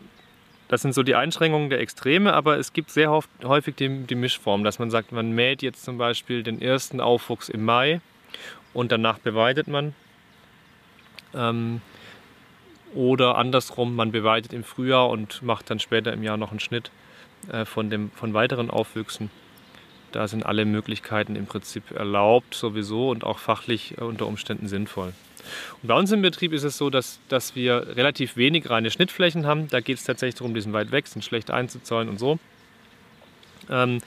das 0.69 0.83
sind 0.83 0.95
so 0.95 1.03
die 1.03 1.15
Einschränkungen 1.15 1.71
der 1.71 1.81
Extreme, 1.81 2.35
aber 2.35 2.59
es 2.59 2.73
gibt 2.73 2.91
sehr 2.91 3.11
häufig 3.43 3.75
die, 3.77 3.89
die 4.05 4.15
Mischform, 4.15 4.65
dass 4.65 4.79
man 4.79 4.91
sagt, 4.91 5.13
man 5.13 5.33
mäht 5.33 5.63
jetzt 5.63 5.83
zum 5.85 5.99
Beispiel 5.99 6.43
den 6.43 6.61
ersten 6.61 7.01
Aufwuchs 7.01 7.49
im 7.49 7.65
Mai 7.65 8.01
und 8.75 8.93
danach 8.93 9.19
beweidet 9.19 9.67
man. 9.67 9.95
Ähm, 11.35 11.81
oder 12.95 13.37
andersrum, 13.37 13.97
man 13.97 14.13
beweidet 14.13 14.53
im 14.53 14.65
Frühjahr 14.65 15.09
und 15.09 15.43
macht 15.43 15.71
dann 15.71 15.79
später 15.79 16.13
im 16.13 16.23
Jahr 16.23 16.37
noch 16.37 16.51
einen 16.51 16.61
Schnitt 16.61 16.91
äh, 17.51 17.65
von, 17.65 17.91
dem, 17.91 18.11
von 18.13 18.35
weiteren 18.35 18.71
Aufwüchsen. 18.71 19.31
Da 20.13 20.27
sind 20.27 20.45
alle 20.45 20.65
Möglichkeiten 20.65 21.37
im 21.37 21.47
Prinzip 21.47 21.91
erlaubt 21.91 22.55
sowieso 22.55 23.11
und 23.11 23.25
auch 23.25 23.39
fachlich 23.39 23.99
äh, 23.99 24.03
unter 24.03 24.27
Umständen 24.27 24.69
sinnvoll. 24.69 25.13
Und 25.83 25.89
bei 25.89 25.95
uns 25.95 26.13
im 26.13 26.23
Betrieb 26.23 26.53
ist 26.53 26.65
es 26.65 26.79
so, 26.79 26.91
dass, 26.91 27.21
dass 27.29 27.55
wir 27.55 27.97
relativ 27.97 28.37
wenig 28.37 28.69
reine 28.71 28.91
Schnittflächen 28.91 29.47
haben. 29.47 29.69
Da 29.69 29.81
geht 29.81 29.99
es 29.99 30.05
tatsächlich 30.05 30.37
darum, 30.37 30.55
die 30.55 30.61
sind 30.61 30.73
weit 30.73 30.91
weg, 30.91 31.07
sind 31.07 31.25
schlecht 31.25 31.51
einzuzäunen 31.51 32.09
und 32.09 32.19
so. 32.19 32.39
Ähm, 33.71 34.01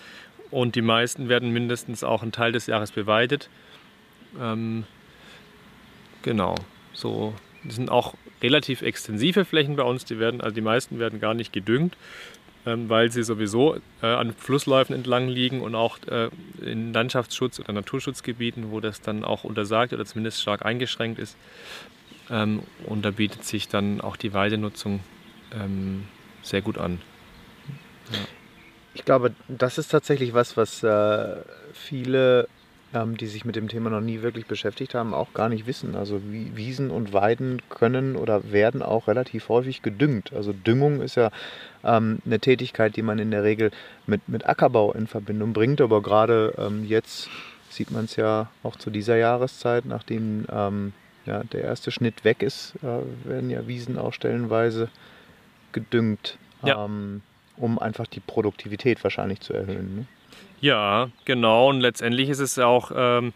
und 0.49 0.75
die 0.75 0.81
meisten 0.81 1.29
werden 1.29 1.51
mindestens 1.51 2.03
auch 2.03 2.21
einen 2.21 2.31
Teil 2.31 2.51
des 2.51 2.67
Jahres 2.67 2.91
beweidet. 2.91 3.49
Ähm, 4.39 4.85
genau, 6.21 6.55
so. 6.93 7.33
Die 7.63 7.71
sind 7.71 7.91
auch 7.91 8.15
relativ 8.41 8.81
extensive 8.81 9.45
Flächen 9.45 9.75
bei 9.75 9.83
uns. 9.83 10.03
Die 10.05 10.19
werden, 10.19 10.41
also 10.41 10.53
die 10.53 10.61
meisten 10.61 10.99
werden 10.99 11.19
gar 11.19 11.33
nicht 11.33 11.53
gedüngt. 11.53 11.95
Ähm, 12.63 12.89
weil 12.89 13.12
sie 13.12 13.24
sowieso 13.24 13.78
äh, 14.04 14.06
an 14.06 14.34
Flussläufen 14.34 14.95
entlang 14.95 15.28
liegen 15.28 15.62
und 15.62 15.74
auch 15.74 15.97
äh, 16.08 16.30
in 16.62 16.93
Landschaftsschutz- 16.93 17.60
oder 17.60 17.74
Naturschutzgebieten, 17.74 18.69
wo 18.69 18.80
das 18.80 19.02
dann 19.02 19.24
auch 19.24 19.43
untersagt 19.43 19.93
oder 19.93 20.06
zumindest 20.06 20.41
stark 20.41 20.63
eingeschränkt 20.63 21.17
ist. 21.17 21.36
Ähm, 22.30 22.62
und 22.86 23.04
da 23.04 23.12
bietet 23.12 23.45
sich 23.45 23.67
dann 23.67 24.00
auch 24.00 24.15
die 24.15 24.34
Weidenutzung 24.34 25.00
ähm, 25.54 26.06
sehr 26.43 26.62
gut 26.62 26.78
an. 26.78 27.02
Ja. 28.12 28.19
Ich 28.93 29.06
glaube, 29.06 29.34
das 29.47 29.78
ist 29.80 29.89
tatsächlich 29.89 30.34
was, 30.34 30.56
was 30.56 30.84
äh, 30.84 31.38
viele 31.74 32.47
ähm, 32.93 33.17
die 33.17 33.27
sich 33.27 33.45
mit 33.45 33.56
dem 33.56 33.67
Thema 33.67 33.89
noch 33.89 34.01
nie 34.01 34.21
wirklich 34.21 34.45
beschäftigt 34.45 34.95
haben, 34.95 35.13
auch 35.13 35.34
gar 35.34 35.49
nicht 35.49 35.67
wissen. 35.67 35.95
Also 35.95 36.21
Wiesen 36.23 36.91
und 36.91 37.13
Weiden 37.13 37.62
können 37.69 38.15
oder 38.15 38.51
werden 38.51 38.82
auch 38.82 39.08
relativ 39.08 39.49
häufig 39.49 39.82
gedüngt. 39.82 40.34
Also 40.34 40.54
Düngung 40.54 41.01
ist 41.01 41.15
ja 41.15 41.32
ähm, 41.84 42.19
eine 42.25 42.39
Tätigkeit, 42.39 42.95
die 42.95 43.01
man 43.01 43.19
in 43.19 43.32
der 43.32 43.43
Regel 43.43 43.71
mit, 44.08 44.27
mit 44.27 44.47
Ackerbau 44.47 44.93
in 44.93 45.08
Verbindung 45.08 45.54
bringt. 45.54 45.82
Aber 45.82 46.01
gerade 46.01 46.54
ähm, 46.58 46.86
jetzt 46.86 47.30
sieht 47.69 47.91
man 47.91 48.06
es 48.06 48.15
ja 48.15 48.49
auch 48.63 48.75
zu 48.75 48.89
dieser 48.89 49.15
Jahreszeit, 49.15 49.86
nachdem 49.86 50.45
ähm, 50.51 50.93
ja, 51.25 51.43
der 51.43 51.63
erste 51.63 51.91
Schnitt 51.91 52.25
weg 52.25 52.41
ist, 52.41 52.75
äh, 52.84 53.30
werden 53.30 53.49
ja 53.49 53.67
Wiesen 53.67 53.97
auch 53.97 54.13
stellenweise 54.13 54.89
gedüngt, 55.71 56.38
ja. 56.63 56.86
Ähm, 56.86 57.21
um 57.58 57.80
einfach 57.80 58.08
die 58.08 58.19
Produktivität 58.19 59.04
wahrscheinlich 59.04 59.39
zu 59.39 59.54
erhöhen. 59.54 59.95
Ne? 59.95 60.06
Ja, 60.62 61.10
genau. 61.26 61.69
Und 61.69 61.82
letztendlich 61.82 62.30
ist 62.30 62.39
es 62.39 62.58
auch 62.60 62.91
ähm, 62.95 63.34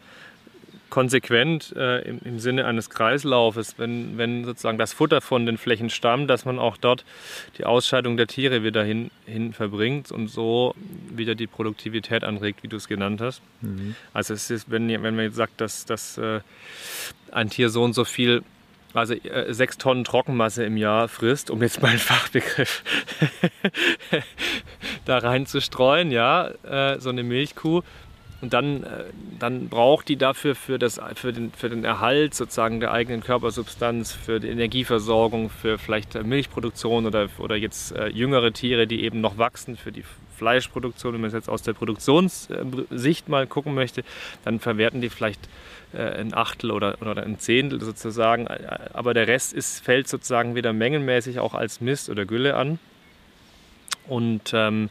konsequent 0.89 1.73
äh, 1.75 2.07
im, 2.07 2.19
im, 2.23 2.39
Sinne 2.39 2.65
eines 2.65 2.89
Kreislaufes, 2.89 3.77
wenn, 3.77 4.17
wenn 4.17 4.45
sozusagen 4.45 4.77
das 4.77 4.93
Futter 4.93 5.19
von 5.19 5.45
den 5.45 5.57
Flächen 5.57 5.89
stammt, 5.89 6.29
dass 6.29 6.45
man 6.45 6.59
auch 6.59 6.77
dort 6.77 7.03
die 7.57 7.65
Ausscheidung 7.65 8.15
der 8.15 8.27
Tiere 8.27 8.63
wieder 8.63 8.83
hin, 8.83 9.11
hin 9.25 9.51
verbringt 9.51 10.11
und 10.11 10.27
so 10.27 10.73
wieder 11.09 11.35
die 11.35 11.47
Produktivität 11.47 12.23
anregt, 12.23 12.63
wie 12.63 12.67
du 12.67 12.77
es 12.77 12.87
genannt 12.87 13.19
hast. 13.19 13.41
Mhm. 13.61 13.95
Also 14.13 14.33
es 14.35 14.49
ist, 14.49 14.71
wenn, 14.71 14.87
wenn 14.87 15.15
man 15.15 15.25
jetzt 15.25 15.35
sagt, 15.35 15.59
dass, 15.59 15.85
dass 15.85 16.17
äh, 16.17 16.39
ein 17.31 17.49
Tier 17.49 17.69
so 17.69 17.83
und 17.83 17.93
so 17.93 18.05
viel 18.05 18.43
also 18.93 19.13
äh, 19.13 19.53
sechs 19.53 19.77
Tonnen 19.77 20.05
Trockenmasse 20.05 20.63
im 20.63 20.77
Jahr 20.77 21.09
frisst, 21.09 21.49
um 21.49 21.61
jetzt 21.61 21.81
mal 21.81 21.89
einen 21.89 21.99
Fachbegriff 21.99 22.83
da 25.05 25.19
reinzustreuen, 25.19 26.11
ja, 26.11 26.49
äh, 26.63 26.99
so 26.99 27.09
eine 27.09 27.23
Milchkuh. 27.23 27.81
Und 28.41 28.53
dann, 28.53 28.83
äh, 28.83 29.05
dann 29.39 29.69
braucht 29.69 30.09
die 30.09 30.17
dafür 30.17 30.55
für, 30.55 30.77
das, 30.77 30.99
für, 31.15 31.31
den, 31.31 31.51
für 31.51 31.69
den 31.69 31.83
Erhalt 31.83 32.35
sozusagen 32.35 32.79
der 32.79 32.91
eigenen 32.91 33.23
Körpersubstanz, 33.23 34.11
für 34.11 34.39
die 34.39 34.49
Energieversorgung, 34.49 35.49
für 35.49 35.77
vielleicht 35.77 36.21
Milchproduktion 36.21 37.05
oder, 37.05 37.29
oder 37.39 37.55
jetzt 37.55 37.95
äh, 37.95 38.07
jüngere 38.07 38.51
Tiere, 38.51 38.87
die 38.87 39.03
eben 39.03 39.21
noch 39.21 39.37
wachsen, 39.37 39.77
für 39.77 39.91
die 39.91 40.03
Fleischproduktion, 40.35 41.13
wenn 41.13 41.21
man 41.21 41.29
es 41.29 41.33
jetzt 41.33 41.49
aus 41.49 41.61
der 41.61 41.73
Produktionssicht 41.73 43.29
mal 43.29 43.47
gucken 43.47 43.73
möchte, 43.73 44.03
dann 44.43 44.59
verwerten 44.59 45.01
die 45.01 45.09
vielleicht 45.09 45.47
äh, 45.93 46.01
ein 46.01 46.33
Achtel 46.33 46.71
oder, 46.71 46.97
oder 47.01 47.23
ein 47.23 47.39
Zehntel 47.39 47.81
sozusagen. 47.81 48.47
Aber 48.93 49.13
der 49.13 49.27
Rest 49.27 49.53
ist, 49.53 49.83
fällt 49.83 50.07
sozusagen 50.07 50.55
wieder 50.55 50.73
mengenmäßig 50.73 51.39
auch 51.39 51.53
als 51.53 51.79
Mist 51.81 52.09
oder 52.09 52.25
Gülle 52.25 52.55
an. 52.55 52.79
Und 54.07 54.51
ähm, 54.53 54.89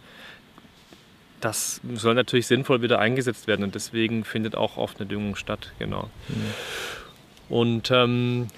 das 1.41 1.81
soll 1.95 2.15
natürlich 2.15 2.47
sinnvoll 2.47 2.83
wieder 2.83 2.99
eingesetzt 2.99 3.47
werden 3.47 3.65
und 3.65 3.75
deswegen 3.75 4.25
findet 4.25 4.57
auch 4.57 4.77
oft 4.77 4.99
eine 4.99 5.07
Düngung 5.07 5.37
statt. 5.37 5.73
Genau. 5.79 6.09
Mhm. 6.29 7.55
Und 7.55 7.91
ähm, 7.91 8.49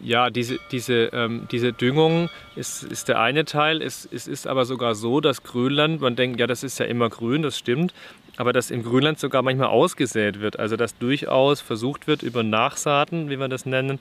ja, 0.00 0.30
diese, 0.30 0.58
diese, 0.70 1.06
ähm, 1.12 1.48
diese 1.50 1.72
Düngung 1.72 2.28
ist, 2.56 2.84
ist 2.84 3.08
der 3.08 3.20
eine 3.20 3.44
Teil. 3.44 3.82
Es, 3.82 4.08
es 4.10 4.28
ist 4.28 4.46
aber 4.46 4.66
sogar 4.66 4.94
so, 4.94 5.20
dass 5.20 5.42
Grünland, 5.42 6.00
man 6.00 6.14
denkt, 6.14 6.38
ja, 6.38 6.46
das 6.46 6.62
ist 6.62 6.78
ja 6.78 6.86
immer 6.86 7.08
grün, 7.08 7.42
das 7.42 7.58
stimmt, 7.58 7.94
aber 8.36 8.52
dass 8.52 8.70
im 8.70 8.82
Grünland 8.82 9.18
sogar 9.18 9.42
manchmal 9.42 9.68
ausgesät 9.68 10.40
wird. 10.40 10.58
Also 10.58 10.76
dass 10.76 10.96
durchaus 10.98 11.60
versucht 11.60 12.06
wird, 12.06 12.22
über 12.22 12.42
Nachsaaten, 12.42 13.30
wie 13.30 13.38
wir 13.38 13.48
das 13.48 13.66
nennen, 13.66 13.98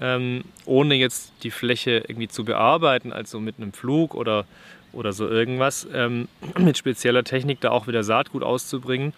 ähm, 0.00 0.44
ohne 0.64 0.94
jetzt 0.94 1.32
die 1.42 1.50
Fläche 1.50 2.04
irgendwie 2.06 2.28
zu 2.28 2.44
bearbeiten, 2.44 3.12
also 3.12 3.40
mit 3.40 3.56
einem 3.58 3.72
Flug 3.72 4.14
oder, 4.14 4.44
oder 4.92 5.12
so 5.12 5.28
irgendwas, 5.28 5.86
ähm, 5.92 6.28
mit 6.58 6.76
spezieller 6.76 7.24
Technik 7.24 7.60
da 7.60 7.70
auch 7.70 7.86
wieder 7.86 8.04
Saatgut 8.04 8.42
auszubringen. 8.42 9.12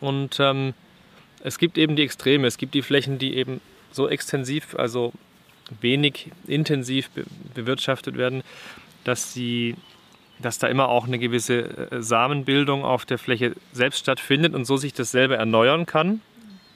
Und 0.00 0.38
ähm, 0.40 0.74
es 1.44 1.58
gibt 1.58 1.78
eben 1.78 1.96
die 1.96 2.02
Extreme. 2.02 2.46
Es 2.46 2.58
gibt 2.58 2.74
die 2.74 2.82
Flächen, 2.82 3.18
die 3.18 3.36
eben 3.36 3.60
so 3.92 4.08
extensiv, 4.08 4.74
also 4.76 5.12
wenig 5.80 6.30
intensiv 6.46 7.10
be 7.10 7.24
bewirtschaftet 7.54 8.16
werden, 8.16 8.42
dass, 9.04 9.32
sie, 9.32 9.76
dass 10.40 10.58
da 10.58 10.66
immer 10.66 10.88
auch 10.88 11.06
eine 11.06 11.18
gewisse 11.18 11.90
äh, 11.90 12.02
Samenbildung 12.02 12.84
auf 12.84 13.04
der 13.04 13.18
Fläche 13.18 13.54
selbst 13.72 14.00
stattfindet 14.00 14.54
und 14.54 14.64
so 14.64 14.76
sich 14.76 14.92
das 14.92 15.10
selber 15.10 15.36
erneuern 15.36 15.86
kann, 15.86 16.20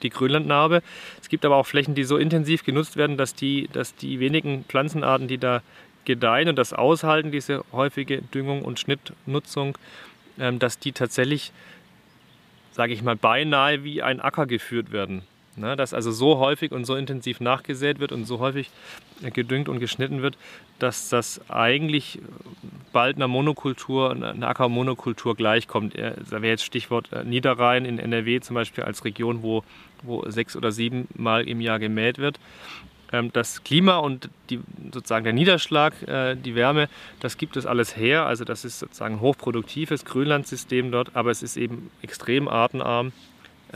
die 0.02 0.11
Grönlandnarbe. 0.11 0.82
Es 1.20 1.28
gibt 1.28 1.44
aber 1.44 1.56
auch 1.56 1.66
Flächen, 1.66 1.94
die 1.94 2.04
so 2.04 2.16
intensiv 2.16 2.64
genutzt 2.64 2.96
werden, 2.96 3.16
dass 3.16 3.35
die, 3.35 3.68
dass 3.72 3.94
die 3.94 4.20
wenigen 4.20 4.64
Pflanzenarten, 4.64 5.28
die 5.28 5.38
da 5.38 5.62
gedeihen 6.04 6.48
und 6.48 6.56
das 6.56 6.72
aushalten, 6.72 7.30
diese 7.30 7.64
häufige 7.72 8.22
Düngung 8.22 8.62
und 8.62 8.80
Schnittnutzung, 8.80 9.76
ähm, 10.38 10.59
dass 10.59 10.78
die 10.78 10.92
tatsächlich, 10.92 11.52
sage 12.72 12.92
ich 12.92 13.02
mal, 13.02 13.16
beinahe 13.16 13.85
wie 13.85 14.02
ein 14.02 14.20
Acker 14.20 14.46
geführt 14.46 14.92
werden. 14.92 15.22
Ne, 15.59 15.75
dass 15.75 15.95
also 15.95 16.11
so 16.11 16.37
häufig 16.38 16.73
und 16.73 16.85
so 16.85 16.97
intensiv 16.97 17.40
nachgesät 17.40 17.99
wird 17.99 18.12
und 18.12 18.27
so 18.27 18.40
häufig 18.40 18.69
gedüngt 19.23 19.71
und 19.71 19.81
geschnitten 19.81 20.21
wird, 20.21 20.37
dass 20.79 21.09
das 21.09 21.40
eigentlich 21.49 22.19
bald 22.92 23.16
einer 23.16 23.27
Monokultur, 23.27 24.11
einer 24.11 24.49
Ackermonokultur 24.49 25.35
gleichkommt. 25.35 25.95
Da 25.97 26.31
wäre 26.31 26.49
jetzt 26.49 26.64
Stichwort 26.64 27.11
äh, 27.12 27.25
Niederrhein 27.25 27.87
in 27.87 27.99
NRW 27.99 28.40
zum 28.40 28.55
Beispiel 28.55 28.85
als 28.85 29.07
Region, 29.07 29.42
wo, 29.42 29.64
wo 30.03 30.29
sechs 30.31 30.57
oder 30.57 30.73
sieben 30.73 31.09
Mal 31.14 31.49
im 31.49 31.62
Jahr 31.62 31.79
gemäht 31.79 32.19
wird. 32.19 32.38
Ähm, 33.12 33.33
das 33.33 33.64
Klima 33.64 33.97
und 33.97 34.31
die, 34.51 34.61
sozusagen 34.92 35.25
der 35.25 35.33
Niederschlag, 35.33 35.95
äh, 36.07 36.37
die 36.37 36.55
Wärme, 36.55 36.88
das 37.21 37.38
gibt 37.38 37.57
es 37.57 37.66
alles 37.66 37.97
her. 37.97 38.27
Also 38.27 38.45
das 38.45 38.64
ist 38.64 38.79
sozusagen 38.79 39.16
ein 39.16 39.21
hochproduktives 39.21 40.05
Grünlandsystem 40.05 40.90
dort, 40.90 41.16
aber 41.16 41.31
es 41.31 41.42
ist 41.42 41.57
eben 41.57 41.90
extrem 42.03 42.49
artenarm 42.49 43.12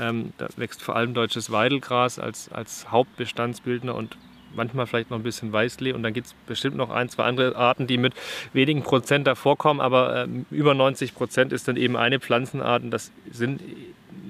ähm, 0.00 0.32
da 0.38 0.48
wächst 0.56 0.82
vor 0.82 0.96
allem 0.96 1.14
deutsches 1.14 1.50
Weidelgras 1.50 2.18
als, 2.18 2.50
als 2.50 2.90
Hauptbestandsbildner 2.90 3.94
und 3.94 4.16
manchmal 4.54 4.86
vielleicht 4.86 5.10
noch 5.10 5.18
ein 5.18 5.22
bisschen 5.22 5.52
Weißlee 5.52 5.92
und 5.92 6.02
dann 6.02 6.12
gibt 6.12 6.28
es 6.28 6.34
bestimmt 6.46 6.76
noch 6.76 6.90
ein, 6.90 7.08
zwei 7.08 7.24
andere 7.24 7.54
Arten, 7.54 7.86
die 7.86 7.98
mit 7.98 8.14
wenigen 8.52 8.82
Prozent 8.82 9.26
davor 9.26 9.56
kommen, 9.56 9.80
aber 9.80 10.24
ähm, 10.24 10.46
über 10.50 10.74
90 10.74 11.14
Prozent 11.14 11.52
ist 11.52 11.68
dann 11.68 11.76
eben 11.76 11.96
eine 11.96 12.18
Pflanzenart 12.18 12.82
und 12.82 12.90
das 12.90 13.12
sind 13.30 13.60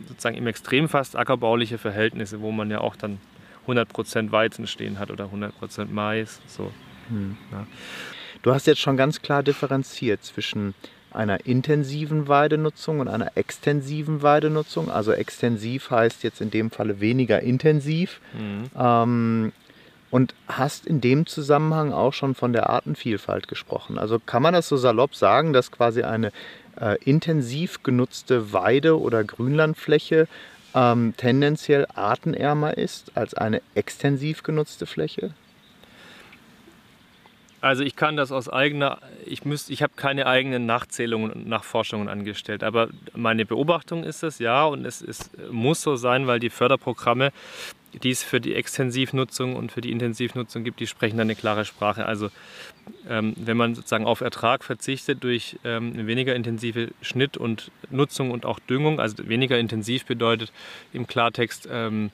sozusagen 0.08 0.36
im 0.36 0.46
Extrem 0.46 0.88
fast 0.88 1.16
ackerbauliche 1.16 1.78
Verhältnisse, 1.78 2.40
wo 2.40 2.50
man 2.50 2.70
ja 2.70 2.80
auch 2.80 2.96
dann 2.96 3.18
100 3.62 3.88
Prozent 3.88 4.32
Weizen 4.32 4.66
stehen 4.66 4.98
hat 4.98 5.10
oder 5.10 5.24
100 5.24 5.58
Prozent 5.58 5.92
Mais. 5.92 6.40
So. 6.46 6.72
Hm. 7.08 7.36
Ja. 7.52 7.66
Du 8.42 8.52
hast 8.52 8.66
jetzt 8.66 8.80
schon 8.80 8.96
ganz 8.96 9.22
klar 9.22 9.42
differenziert 9.42 10.24
zwischen 10.24 10.74
einer 11.12 11.46
intensiven 11.46 12.28
Weidenutzung 12.28 13.00
und 13.00 13.08
einer 13.08 13.36
extensiven 13.36 14.22
Weidenutzung. 14.22 14.90
Also 14.90 15.12
extensiv 15.12 15.90
heißt 15.90 16.22
jetzt 16.22 16.40
in 16.40 16.50
dem 16.50 16.70
Falle 16.70 17.00
weniger 17.00 17.40
intensiv. 17.40 18.20
Mhm. 18.32 18.70
Ähm, 18.78 19.52
und 20.10 20.34
hast 20.48 20.86
in 20.86 21.00
dem 21.00 21.26
Zusammenhang 21.26 21.92
auch 21.92 22.12
schon 22.12 22.34
von 22.34 22.52
der 22.52 22.68
Artenvielfalt 22.68 23.46
gesprochen. 23.46 23.96
Also 23.96 24.18
kann 24.18 24.42
man 24.42 24.54
das 24.54 24.68
so 24.68 24.76
salopp 24.76 25.14
sagen, 25.14 25.52
dass 25.52 25.70
quasi 25.70 26.02
eine 26.02 26.32
äh, 26.80 26.96
intensiv 27.04 27.82
genutzte 27.82 28.52
Weide- 28.52 29.00
oder 29.00 29.22
Grünlandfläche 29.22 30.26
ähm, 30.74 31.14
tendenziell 31.16 31.86
artenärmer 31.94 32.76
ist 32.76 33.12
als 33.16 33.34
eine 33.34 33.62
extensiv 33.74 34.42
genutzte 34.42 34.86
Fläche? 34.86 35.30
Also 37.60 37.82
ich 37.82 37.94
kann 37.94 38.16
das 38.16 38.32
aus 38.32 38.48
eigener, 38.48 38.98
ich 39.26 39.44
müsste, 39.44 39.72
ich 39.72 39.82
habe 39.82 39.92
keine 39.94 40.26
eigenen 40.26 40.64
Nachzählungen 40.64 41.30
und 41.30 41.46
Nachforschungen 41.46 42.08
angestellt, 42.08 42.64
aber 42.64 42.88
meine 43.14 43.44
Beobachtung 43.44 44.02
ist 44.02 44.22
es 44.22 44.38
ja 44.38 44.64
und 44.64 44.86
es 44.86 45.02
ist, 45.02 45.30
muss 45.50 45.82
so 45.82 45.96
sein, 45.96 46.26
weil 46.26 46.40
die 46.40 46.48
Förderprogramme, 46.48 47.32
die 48.02 48.10
es 48.10 48.22
für 48.22 48.40
die 48.40 48.54
Extensivnutzung 48.54 49.56
und 49.56 49.72
für 49.72 49.82
die 49.82 49.90
Intensivnutzung 49.90 50.64
gibt, 50.64 50.80
die 50.80 50.86
sprechen 50.86 51.18
dann 51.18 51.26
eine 51.26 51.34
klare 51.34 51.66
Sprache. 51.66 52.06
Also 52.06 52.30
ähm, 53.08 53.34
wenn 53.36 53.58
man 53.58 53.74
sozusagen 53.74 54.06
auf 54.06 54.22
Ertrag 54.22 54.64
verzichtet 54.64 55.22
durch 55.22 55.58
ähm, 55.64 56.06
weniger 56.06 56.34
intensive 56.34 56.88
Schnitt 57.02 57.36
und 57.36 57.70
Nutzung 57.90 58.30
und 58.30 58.46
auch 58.46 58.58
Düngung, 58.58 59.00
also 59.00 59.28
weniger 59.28 59.58
intensiv 59.58 60.06
bedeutet 60.06 60.50
im 60.94 61.06
Klartext, 61.06 61.68
ähm, 61.70 62.10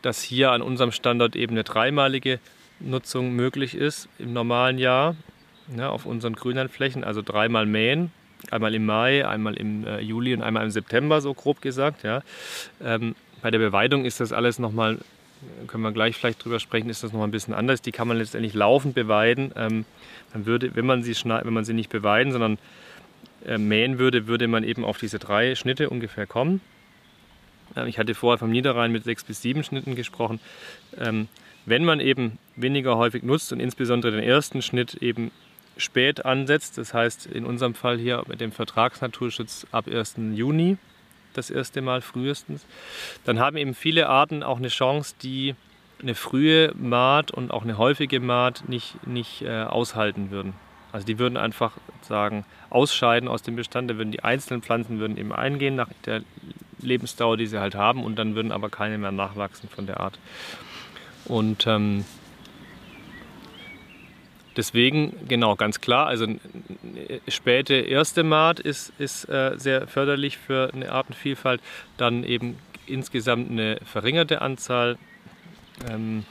dass 0.00 0.22
hier 0.22 0.52
an 0.52 0.62
unserem 0.62 0.92
Standort 0.92 1.36
eben 1.36 1.52
eine 1.52 1.64
dreimalige 1.64 2.38
Nutzung 2.80 3.32
möglich 3.34 3.74
ist 3.74 4.08
im 4.18 4.32
normalen 4.32 4.78
Jahr 4.78 5.16
ja, 5.76 5.88
auf 5.88 6.06
unseren 6.06 6.34
Grünlandflächen, 6.34 7.04
also 7.04 7.22
dreimal 7.22 7.66
mähen, 7.66 8.12
einmal 8.50 8.74
im 8.74 8.86
Mai, 8.86 9.26
einmal 9.26 9.54
im 9.54 9.86
äh, 9.86 10.00
Juli 10.00 10.34
und 10.34 10.42
einmal 10.42 10.64
im 10.64 10.70
September, 10.70 11.20
so 11.20 11.34
grob 11.34 11.60
gesagt. 11.60 12.02
Ja. 12.02 12.22
Ähm, 12.82 13.14
bei 13.42 13.50
der 13.50 13.58
Beweidung 13.58 14.04
ist 14.04 14.20
das 14.20 14.32
alles 14.32 14.58
nochmal, 14.58 14.98
können 15.66 15.82
wir 15.82 15.92
gleich 15.92 16.16
vielleicht 16.16 16.44
drüber 16.44 16.60
sprechen, 16.60 16.88
ist 16.88 17.02
das 17.02 17.12
nochmal 17.12 17.28
ein 17.28 17.32
bisschen 17.32 17.54
anders. 17.54 17.82
Die 17.82 17.92
kann 17.92 18.08
man 18.08 18.18
letztendlich 18.18 18.54
laufend 18.54 18.94
beweiden. 18.94 19.52
Ähm, 19.56 19.84
man 20.32 20.46
würde, 20.46 20.74
wenn 20.74 20.86
man 20.86 21.02
sie, 21.02 21.14
wenn 21.24 21.52
man 21.52 21.64
sie 21.64 21.74
nicht 21.74 21.90
beweiden, 21.90 22.32
sondern 22.32 22.58
äh, 23.44 23.58
mähen 23.58 23.98
würde, 23.98 24.26
würde 24.26 24.48
man 24.48 24.64
eben 24.64 24.84
auf 24.84 24.98
diese 24.98 25.18
drei 25.18 25.54
Schnitte 25.54 25.90
ungefähr 25.90 26.26
kommen. 26.26 26.60
Ähm, 27.76 27.86
ich 27.86 27.98
hatte 27.98 28.14
vorher 28.14 28.38
vom 28.38 28.50
Niederrhein 28.50 28.92
mit 28.92 29.04
sechs 29.04 29.24
bis 29.24 29.42
sieben 29.42 29.64
Schnitten 29.64 29.94
gesprochen. 29.94 30.40
Wenn 31.66 31.84
man 31.84 31.98
eben 31.98 32.38
weniger 32.54 32.96
häufig 32.96 33.24
nutzt 33.24 33.52
und 33.52 33.58
insbesondere 33.58 34.12
den 34.12 34.22
ersten 34.22 34.62
Schnitt 34.62 34.94
eben 34.94 35.32
spät 35.76 36.24
ansetzt, 36.24 36.78
das 36.78 36.94
heißt 36.94 37.26
in 37.26 37.44
unserem 37.44 37.74
Fall 37.74 37.98
hier 37.98 38.22
mit 38.28 38.40
dem 38.40 38.52
Vertragsnaturschutz 38.52 39.66
ab 39.72 39.86
1. 39.88 40.14
Juni, 40.34 40.78
das 41.34 41.50
erste 41.50 41.82
Mal 41.82 42.00
frühestens, 42.00 42.64
dann 43.24 43.40
haben 43.40 43.56
eben 43.56 43.74
viele 43.74 44.08
Arten 44.08 44.42
auch 44.42 44.58
eine 44.58 44.68
Chance, 44.68 45.16
die 45.22 45.54
eine 46.00 46.14
frühe 46.14 46.72
Maat 46.76 47.32
und 47.32 47.50
auch 47.50 47.64
eine 47.64 47.78
häufige 47.78 48.20
Maat 48.20 48.68
nicht, 48.68 49.04
nicht 49.06 49.42
äh, 49.42 49.64
aushalten 49.64 50.30
würden. 50.30 50.54
Also 50.92 51.04
die 51.04 51.18
würden 51.18 51.36
einfach 51.36 51.72
sagen, 52.00 52.44
ausscheiden 52.70 53.28
aus 53.28 53.42
dem 53.42 53.56
Bestand, 53.56 53.90
da 53.90 53.96
würden 53.96 54.12
die 54.12 54.22
einzelnen 54.22 54.62
Pflanzen 54.62 54.98
würden 54.98 55.16
eben 55.16 55.32
eingehen 55.32 55.74
nach 55.74 55.88
der 56.04 56.22
Lebensdauer, 56.80 57.36
die 57.36 57.46
sie 57.46 57.58
halt 57.58 57.74
haben 57.74 58.04
und 58.04 58.16
dann 58.16 58.34
würden 58.34 58.52
aber 58.52 58.70
keine 58.70 58.98
mehr 58.98 59.12
nachwachsen 59.12 59.68
von 59.68 59.86
der 59.86 60.00
Art. 60.00 60.18
Und 61.28 61.66
ähm, 61.66 62.04
deswegen, 64.56 65.14
genau, 65.28 65.56
ganz 65.56 65.80
klar, 65.80 66.06
also 66.06 66.26
späte 67.28 67.74
erste 67.74 68.22
Maat 68.22 68.60
ist, 68.60 68.92
ist 68.98 69.28
äh, 69.28 69.54
sehr 69.56 69.86
förderlich 69.86 70.38
für 70.38 70.70
eine 70.72 70.90
Artenvielfalt. 70.92 71.60
Dann 71.96 72.24
eben 72.24 72.56
insgesamt 72.86 73.50
eine 73.50 73.78
verringerte 73.84 74.40
Anzahl 74.40 74.98
ähm, 75.90 76.24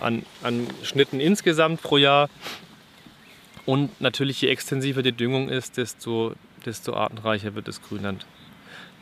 an, 0.00 0.24
an 0.42 0.66
Schnitten 0.82 1.20
insgesamt 1.20 1.82
pro 1.82 1.96
Jahr. 1.96 2.28
Und 3.66 4.00
natürlich, 4.00 4.40
je 4.42 4.48
extensiver 4.48 5.02
die 5.02 5.12
Düngung 5.12 5.48
ist, 5.48 5.78
desto, 5.78 6.34
desto 6.66 6.94
artenreicher 6.94 7.54
wird 7.54 7.66
das 7.66 7.82
Grünland. 7.82 8.26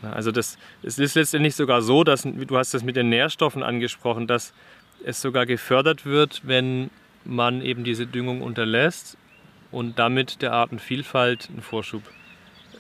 Also 0.03 0.33
das, 0.33 0.59
es 0.83 0.99
ist 0.99 1.15
letztendlich 1.15 1.55
sogar 1.55 1.83
so, 1.83 2.03
dass 2.03 2.23
du 2.23 2.57
hast 2.57 2.75
das 2.75 2.83
mit 2.83 2.97
den 2.97 3.09
Nährstoffen 3.09 3.63
angesprochen, 3.63 4.27
dass 4.27 4.53
es 5.05 5.21
sogar 5.21 5.47
gefördert 5.47 6.05
wird, 6.07 6.43
wenn 6.45 6.91
man 7.25 7.63
eben 7.63 7.85
diese 7.85 8.07
Düngung 8.07 8.43
unterlässt 8.43 9.17
und 9.71 9.99
damit 9.99 10.43
der 10.43 10.53
Artenvielfalt 10.53 11.49
einen 11.51 11.63
Vorschub 11.63 12.03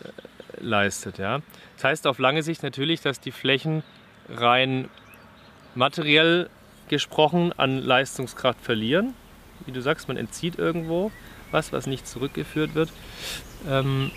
äh, 0.02 0.62
leistet. 0.62 1.18
Ja. 1.18 1.40
Das 1.76 1.84
heißt 1.84 2.06
auf 2.06 2.18
lange 2.18 2.42
Sicht 2.42 2.62
natürlich, 2.62 3.00
dass 3.00 3.20
die 3.20 3.32
Flächen 3.32 3.82
rein 4.28 4.88
materiell 5.74 6.50
gesprochen 6.88 7.52
an 7.56 7.78
Leistungskraft 7.78 8.60
verlieren. 8.60 9.14
Wie 9.64 9.72
du 9.72 9.80
sagst, 9.80 10.08
man 10.08 10.16
entzieht 10.16 10.58
irgendwo 10.58 11.10
was, 11.50 11.72
was 11.72 11.86
nicht 11.86 12.06
zurückgeführt 12.06 12.74
wird. 12.74 12.90
Ähm 13.68 14.10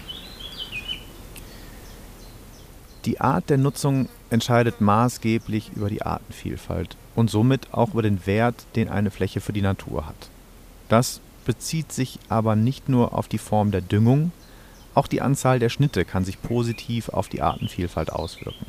die 3.06 3.22
Art 3.22 3.50
der 3.50 3.58
Nutzung 3.58 4.10
entscheidet 4.32 4.82
maßgeblich 4.82 5.72
über 5.76 5.90
die 5.90 6.02
Artenvielfalt 6.02 6.98
und 7.16 7.30
somit 7.30 7.74
auch 7.74 7.94
über 7.94 8.02
den 8.02 8.26
Wert, 8.26 8.66
den 8.76 8.90
eine 8.90 9.12
Fläche 9.12 9.42
für 9.42 9.54
die 9.54 9.62
Natur 9.62 10.06
hat. 10.06 10.30
Das 10.90 11.22
bezieht 11.46 11.92
sich 11.92 12.20
aber 12.30 12.56
nicht 12.56 12.90
nur 12.90 13.18
auf 13.18 13.28
die 13.28 13.38
Form 13.38 13.72
der 13.72 13.82
Düngung, 13.82 14.32
auch 14.96 15.08
die 15.08 15.22
Anzahl 15.22 15.60
der 15.60 15.70
Schnitte 15.70 16.06
kann 16.06 16.24
sich 16.24 16.42
positiv 16.42 17.10
auf 17.10 17.28
die 17.28 17.42
Artenvielfalt 17.42 18.12
auswirken. 18.12 18.66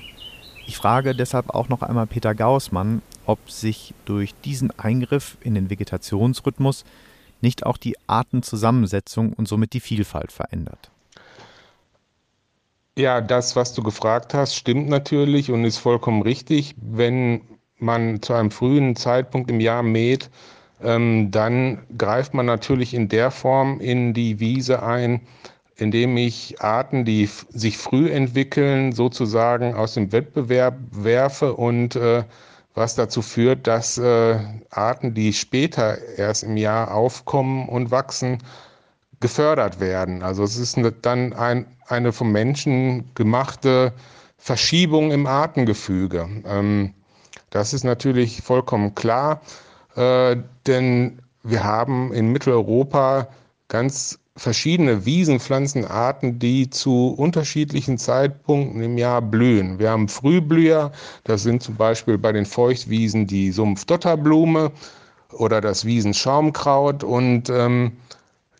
Ich 0.66 0.76
frage 0.76 1.14
deshalb 1.14 1.50
auch 1.50 1.68
noch 1.68 1.82
einmal 1.82 2.08
Peter 2.08 2.34
Gaußmann, 2.34 3.00
ob 3.24 3.48
sich 3.48 3.94
durch 4.04 4.34
diesen 4.44 4.76
Eingriff 4.76 5.36
in 5.40 5.54
den 5.54 5.70
Vegetationsrhythmus 5.70 6.84
nicht 7.40 7.64
auch 7.64 7.76
die 7.76 7.96
Artenzusammensetzung 8.08 9.32
und 9.32 9.46
somit 9.46 9.72
die 9.72 9.80
Vielfalt 9.80 10.32
verändert. 10.32 10.90
Ja, 12.98 13.20
das, 13.20 13.54
was 13.54 13.74
du 13.74 13.82
gefragt 13.82 14.34
hast, 14.34 14.56
stimmt 14.56 14.88
natürlich 14.88 15.52
und 15.52 15.64
ist 15.64 15.78
vollkommen 15.78 16.22
richtig. 16.22 16.74
Wenn 16.80 17.42
man 17.78 18.22
zu 18.22 18.32
einem 18.32 18.50
frühen 18.50 18.96
Zeitpunkt 18.96 19.50
im 19.50 19.60
Jahr 19.60 19.82
mäht, 19.82 20.30
ähm, 20.82 21.30
dann 21.30 21.82
greift 21.96 22.34
man 22.34 22.46
natürlich 22.46 22.94
in 22.94 23.08
der 23.08 23.30
Form 23.30 23.80
in 23.80 24.14
die 24.14 24.40
Wiese 24.40 24.82
ein, 24.82 25.20
indem 25.76 26.16
ich 26.16 26.60
Arten, 26.60 27.04
die 27.04 27.28
sich 27.50 27.78
früh 27.78 28.10
entwickeln, 28.10 28.92
sozusagen 28.92 29.74
aus 29.74 29.94
dem 29.94 30.12
Wettbewerb 30.12 30.78
werfe 30.90 31.54
und 31.54 31.96
äh, 31.96 32.24
was 32.74 32.94
dazu 32.94 33.22
führt, 33.22 33.66
dass 33.66 33.96
äh, 33.96 34.38
Arten, 34.70 35.14
die 35.14 35.32
später 35.32 35.98
erst 36.16 36.44
im 36.44 36.56
Jahr 36.56 36.94
aufkommen 36.94 37.68
und 37.68 37.90
wachsen, 37.90 38.38
gefördert 39.20 39.80
werden. 39.80 40.22
Also 40.22 40.44
es 40.44 40.58
ist 40.58 40.78
dann 41.02 41.32
ein, 41.32 41.66
eine 41.86 42.12
vom 42.12 42.32
Menschen 42.32 43.10
gemachte 43.14 43.94
Verschiebung 44.36 45.10
im 45.10 45.26
Artengefüge. 45.26 46.28
Ähm, 46.46 46.92
das 47.50 47.72
ist 47.72 47.84
natürlich 47.84 48.42
vollkommen 48.42 48.94
klar, 48.94 49.40
äh, 49.94 50.36
denn 50.66 51.20
wir 51.42 51.62
haben 51.64 52.12
in 52.12 52.32
Mitteleuropa 52.32 53.28
ganz 53.68 54.18
verschiedene 54.36 55.06
Wiesenpflanzenarten, 55.06 56.38
die 56.38 56.68
zu 56.68 57.14
unterschiedlichen 57.16 57.96
Zeitpunkten 57.96 58.82
im 58.82 58.98
Jahr 58.98 59.22
blühen. 59.22 59.78
Wir 59.78 59.90
haben 59.90 60.08
Frühblüher, 60.08 60.92
das 61.24 61.42
sind 61.42 61.62
zum 61.62 61.76
Beispiel 61.76 62.18
bei 62.18 62.32
den 62.32 62.44
Feuchtwiesen 62.44 63.26
die 63.26 63.50
Sumpfdotterblume 63.50 64.70
oder 65.32 65.60
das 65.60 65.84
Wiesenschaumkraut 65.84 67.02
und 67.02 67.48
ähm, 67.48 67.92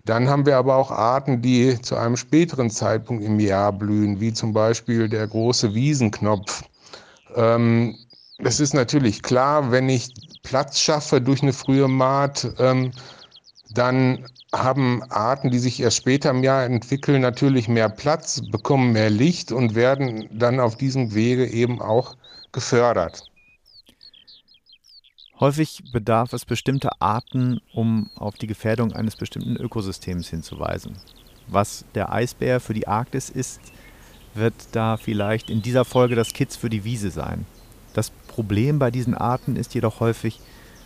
dann 0.07 0.29
haben 0.29 0.47
wir 0.47 0.57
aber 0.57 0.77
auch 0.77 0.93
Arten, 0.93 1.43
die 1.43 1.81
zu 1.83 1.97
einem 1.97 2.17
späteren 2.17 2.71
Zeitpunkt 2.71 3.25
im 3.25 3.41
Jahr 3.41 3.73
blühen, 3.73 4.21
wie 4.21 4.33
zum 4.33 4.53
Beispiel 4.53 5.09
der 5.09 5.27
große 5.27 5.75
Wiesenknopf. 5.75 6.63
Ähm, 7.35 7.97
es 8.39 8.61
ist 8.61 8.75
natürlich 8.75 9.23
klar, 9.23 9.71
wenn 9.71 9.89
ich 9.89 10.13
Platz 10.43 10.81
schaffe 10.81 11.21
durch 11.21 11.43
eine 11.43 11.53
frühe 11.53 11.89
Maat, 11.89 12.47
ähm, 12.59 12.93
dann 13.71 14.27
haben 14.55 15.03
Arten, 15.11 15.51
die 15.51 15.59
sich 15.59 15.81
erst 15.81 15.99
später 15.99 16.31
im 16.31 16.43
Jahr 16.43 16.65
entwickeln, 16.65 17.21
natürlich 17.21 17.69
mehr 17.69 17.89
Platz, 17.89 18.41
bekommen 18.51 18.93
mehr 18.93 19.11
Licht 19.11 19.53
und 19.53 19.75
werden 19.75 20.29
dann 20.33 20.61
auf 20.61 20.77
diesem 20.77 21.15
Wege 21.15 21.47
eben 21.47 21.81
auch 21.83 22.17
gefördert. 22.53 23.25
Häufig 25.41 25.83
bedarf 25.93 26.33
es 26.33 26.47
bestimmter 26.47 26.93
Arten, 27.01 27.61
um 27.75 28.09
auf 28.15 28.37
die 28.37 28.47
Gefährdung 28.47 28.93
eines 28.93 29.17
bestimmten 29.17 29.57
Ökosystems 29.57 30.29
hinzuweisen. 30.29 30.97
Was 31.49 31.85
der 31.95 32.11
Eisbär 32.13 32.61
für 32.61 32.73
die 32.73 32.89
Arktis 32.89 33.29
ist, 33.29 33.61
wird 34.35 34.55
da 34.73 34.97
vielleicht 34.97 35.51
in 35.51 35.61
dieser 35.61 35.85
Folge 35.85 36.15
das 36.15 36.33
Kitz 36.33 36.57
für 36.57 36.71
die 36.71 36.85
Wiese 36.85 37.11
sein. 37.11 37.47
Das 37.97 38.11
Problem 38.11 38.79
bei 38.79 38.91
diesen 38.91 39.15
Arten 39.15 39.57
ist 39.57 39.73
jedoch 39.73 40.01
häufig, 40.01 40.41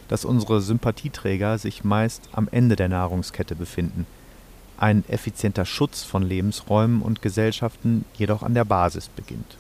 dass 0.07 0.25
unsere 0.25 0.61
Sympathieträger 0.61 1.59
sich 1.59 1.83
meist 1.83 2.29
am 2.31 2.47
Ende 2.53 2.77
der 2.77 2.89
Nahrungskette 2.89 3.57
befinden, 3.57 4.07
ein 4.79 5.03
effizienter 5.09 5.65
Schutz 5.65 6.05
von 6.05 6.23
Lebensräumen 6.23 7.03
und 7.03 7.21
Gesellschaften 7.21 8.05
jedoch 8.15 8.45
an 8.45 8.55
der 8.55 8.65
Basis 8.65 9.09
beginnt. 9.09 9.57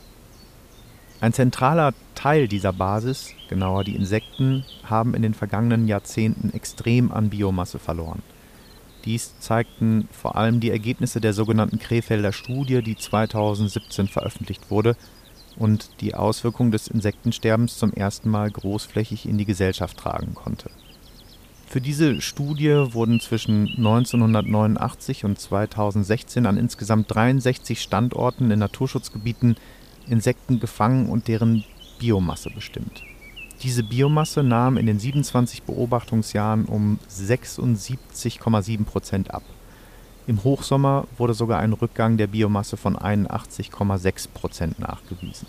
Ein 1.20 1.32
zentraler 1.32 1.92
Teil 2.14 2.46
dieser 2.46 2.72
Basis, 2.72 3.30
genauer 3.48 3.82
die 3.82 3.96
Insekten, 3.96 4.64
haben 4.84 5.14
in 5.14 5.22
den 5.22 5.34
vergangenen 5.34 5.88
Jahrzehnten 5.88 6.55
extrem 6.55 7.11
an 7.11 7.30
Biomasse 7.30 7.80
verloren. 7.80 8.22
Dies 9.05 9.34
zeigten 9.40 10.09
vor 10.12 10.36
allem 10.36 10.61
die 10.61 10.70
Ergebnisse 10.70 11.20
der 11.20 11.32
sogenannten 11.32 11.80
Krefelder 11.80 12.32
Studie, 12.32 12.80
die 12.80 12.96
2017 12.96 14.07
veröffentlicht 14.07 14.70
wurde 14.70 14.94
und 15.57 15.90
die 16.01 16.14
Auswirkungen 16.14 16.70
des 16.70 16.88
Insektensterbens 16.88 17.78
zum 17.78 17.92
ersten 17.92 18.30
Mal 18.30 18.51
großflächig 18.51 19.28
in 19.28 19.38
die 19.38 19.44
Gesellschaft 19.44 19.98
tragen 19.98 20.34
konnte. 20.34 20.70
Für 21.66 21.80
diese 21.80 22.20
Studie 22.20 22.86
wurden 22.94 23.20
zwischen 23.20 23.68
1989 23.76 25.24
und 25.24 25.38
2016 25.38 26.46
an 26.46 26.57
insgesamt 26.57 27.14
63 27.14 27.80
Standorten 27.80 28.51
in 28.51 28.59
Naturschutzgebieten 28.59 29.57
Insekten 30.09 30.59
gefangen 30.59 31.09
und 31.09 31.28
deren 31.28 31.64
Biomasse 32.01 32.51
bestimmt. 32.51 33.05
Diese 33.62 33.84
Biomasse 33.84 34.42
nahm 34.42 34.78
in 34.78 34.86
den 34.86 34.98
27 34.98 35.62
Beobachtungsjahren 35.62 36.64
um 36.64 36.98
76,7 37.09 38.84
Prozent 38.84 39.32
ab. 39.32 39.42
Im 40.31 40.45
Hochsommer 40.45 41.09
wurde 41.18 41.35
sogar 41.35 41.59
ein 41.59 41.72
Rückgang 41.72 42.16
der 42.16 42.28
Biomasse 42.28 42.76
von 42.76 42.97
81,6 42.97 44.28
Prozent 44.28 44.78
nachgewiesen. 44.78 45.49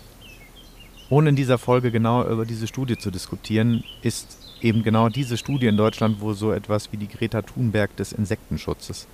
Ohne 1.08 1.28
in 1.28 1.36
dieser 1.36 1.56
Folge 1.56 1.92
genauer 1.92 2.24
über 2.24 2.44
diese 2.44 2.66
Studie 2.66 2.98
zu 2.98 3.12
diskutieren, 3.12 3.84
ist 4.02 4.38
eben 4.60 4.82
genau 4.82 5.08
diese 5.08 5.36
Studie 5.36 5.68
in 5.68 5.76
Deutschland 5.76 6.20
wohl 6.20 6.34
so 6.34 6.50
etwas 6.50 6.90
wie 6.90 6.96
die 6.96 7.06
Greta 7.06 7.42
Thunberg 7.42 7.94
des 7.94 8.12
Insektenschutzes. 8.12 9.06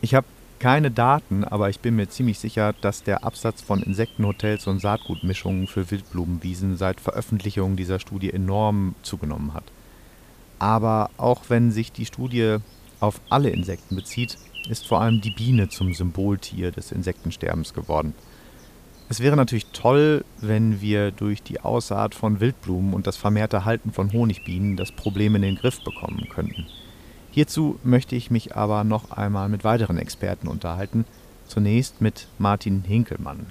Ich 0.00 0.16
habe 0.16 0.26
keine 0.58 0.90
Daten, 0.90 1.44
aber 1.44 1.70
ich 1.70 1.78
bin 1.78 1.94
mir 1.94 2.08
ziemlich 2.08 2.40
sicher, 2.40 2.74
dass 2.80 3.04
der 3.04 3.22
Absatz 3.22 3.62
von 3.62 3.84
Insektenhotels 3.84 4.66
und 4.66 4.80
Saatgutmischungen 4.80 5.68
für 5.68 5.88
Wildblumenwiesen 5.88 6.76
seit 6.76 7.00
Veröffentlichung 7.00 7.76
dieser 7.76 8.00
Studie 8.00 8.32
enorm 8.32 8.96
zugenommen 9.02 9.54
hat. 9.54 9.70
Aber 10.58 11.10
auch 11.16 11.42
wenn 11.46 11.70
sich 11.70 11.92
die 11.92 12.06
Studie 12.06 12.56
auf 12.98 13.20
alle 13.30 13.50
Insekten 13.50 13.94
bezieht, 13.94 14.36
ist 14.68 14.86
vor 14.86 15.00
allem 15.00 15.20
die 15.20 15.30
Biene 15.30 15.68
zum 15.68 15.94
Symboltier 15.94 16.70
des 16.70 16.92
Insektensterbens 16.92 17.74
geworden. 17.74 18.14
Es 19.08 19.18
wäre 19.20 19.36
natürlich 19.36 19.66
toll, 19.72 20.24
wenn 20.40 20.80
wir 20.80 21.10
durch 21.10 21.42
die 21.42 21.60
Aussaat 21.60 22.14
von 22.14 22.38
Wildblumen 22.38 22.94
und 22.94 23.08
das 23.08 23.16
vermehrte 23.16 23.64
Halten 23.64 23.92
von 23.92 24.12
Honigbienen 24.12 24.76
das 24.76 24.92
Problem 24.92 25.34
in 25.34 25.42
den 25.42 25.56
Griff 25.56 25.82
bekommen 25.82 26.28
könnten. 26.28 26.66
Hierzu 27.32 27.78
möchte 27.82 28.14
ich 28.14 28.30
mich 28.30 28.54
aber 28.56 28.84
noch 28.84 29.10
einmal 29.10 29.48
mit 29.48 29.64
weiteren 29.64 29.98
Experten 29.98 30.46
unterhalten, 30.46 31.04
zunächst 31.48 32.00
mit 32.00 32.28
Martin 32.38 32.82
Hinkelmann. 32.82 33.46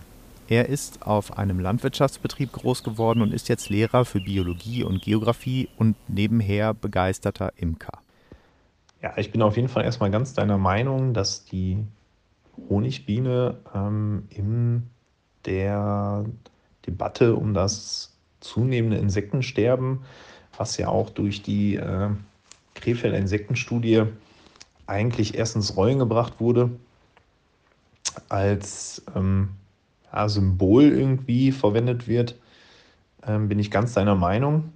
Er 0.47 0.69
ist 0.69 1.05
auf 1.05 1.37
einem 1.37 1.59
Landwirtschaftsbetrieb 1.59 2.53
groß 2.53 2.83
geworden 2.83 3.21
und 3.21 3.33
ist 3.33 3.49
jetzt 3.49 3.69
Lehrer 3.69 4.03
für 4.05 4.19
Biologie 4.19 4.83
und 4.83 5.01
Geographie 5.01 5.69
und 5.77 5.95
nebenher 6.07 6.73
begeisterter 6.73 7.53
Imker. 7.57 7.99
Ja, 9.01 9.13
ich 9.17 9.31
bin 9.31 9.41
auf 9.41 9.55
jeden 9.55 9.69
Fall 9.69 9.85
erstmal 9.85 10.11
ganz 10.11 10.33
deiner 10.33 10.57
Meinung, 10.57 11.13
dass 11.13 11.45
die 11.45 11.85
Honigbiene 12.69 13.57
ähm, 13.73 14.27
in 14.29 14.89
der 15.45 16.25
Debatte 16.85 17.35
um 17.35 17.53
das 17.53 18.13
zunehmende 18.41 18.97
Insektensterben, 18.97 20.01
was 20.57 20.77
ja 20.77 20.89
auch 20.89 21.09
durch 21.09 21.41
die 21.41 21.75
äh, 21.75 22.09
Krefelder 22.75 23.17
Insektenstudie 23.17 24.03
eigentlich 24.85 25.35
erst 25.35 25.55
ins 25.55 25.77
Rollen 25.77 25.99
gebracht 25.99 26.39
wurde, 26.39 26.71
als 28.27 29.01
ähm, 29.15 29.49
ja, 30.11 30.27
Symbol 30.27 30.83
irgendwie 30.83 31.51
verwendet 31.51 32.07
wird, 32.07 32.35
ähm, 33.25 33.47
bin 33.47 33.59
ich 33.59 33.71
ganz 33.71 33.93
deiner 33.93 34.15
Meinung. 34.15 34.73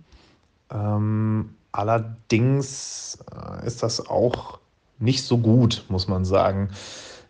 Ähm, 0.72 1.56
Allerdings 1.74 3.18
äh, 3.36 3.66
ist 3.68 3.84
das 3.84 4.08
auch 4.08 4.60
nicht 5.00 5.24
so 5.24 5.40
gut, 5.40 5.86
muss 5.90 6.08
man 6.08 6.24
sagen. 6.24 6.70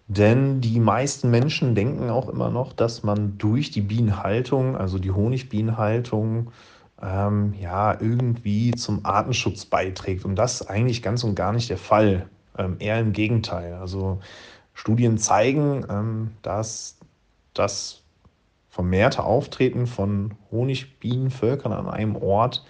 Denn 0.08 0.60
die 0.60 0.80
meisten 0.80 1.32
Menschen 1.32 1.76
denken 1.76 2.10
auch 2.10 2.28
immer 2.28 2.50
noch, 2.50 2.74
dass 2.74 3.04
man 3.04 3.38
durch 3.38 3.72
die 3.72 3.82
Bienenhaltung, 3.82 4.76
also 4.76 5.00
die 5.00 5.12
Honigbienenhaltung, 5.12 6.52
ähm, 7.02 7.54
ja, 7.60 8.00
irgendwie 8.00 8.72
zum 8.72 9.06
Artenschutz 9.06 9.66
beiträgt. 9.66 10.26
Und 10.26 10.36
das 10.36 10.62
ist 10.62 10.68
eigentlich 10.68 11.02
ganz 11.02 11.24
und 11.24 11.36
gar 11.36 11.54
nicht 11.54 11.70
der 11.70 11.78
Fall. 11.78 12.28
Ähm, 12.58 12.76
eher 12.80 13.00
im 13.00 13.14
Gegenteil. 13.14 13.74
Also 13.76 14.20
Studien 14.74 15.18
zeigen, 15.18 15.86
ähm, 15.90 16.32
dass 16.42 16.98
das 17.54 18.04
vermehrte 18.70 19.24
Auftreten 19.24 19.88
von 19.88 20.34
Honigbienenvölkern 20.52 21.72
an 21.72 21.88
einem 21.88 22.16
Ort 22.18 22.66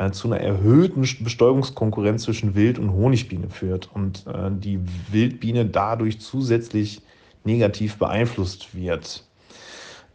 äh, 0.00 0.12
zu 0.12 0.28
einer 0.28 0.40
erhöhten 0.40 1.02
Bestäubungskonkurrenz 1.02 2.22
zwischen 2.22 2.54
Wild- 2.54 2.78
und 2.78 2.92
Honigbiene 2.92 3.50
führt 3.50 3.90
und 3.92 4.26
äh, 4.26 4.50
die 4.50 4.80
Wildbiene 5.10 5.66
dadurch 5.66 6.20
zusätzlich 6.20 7.02
negativ 7.44 7.98
beeinflusst 7.98 8.74
wird. 8.74 9.24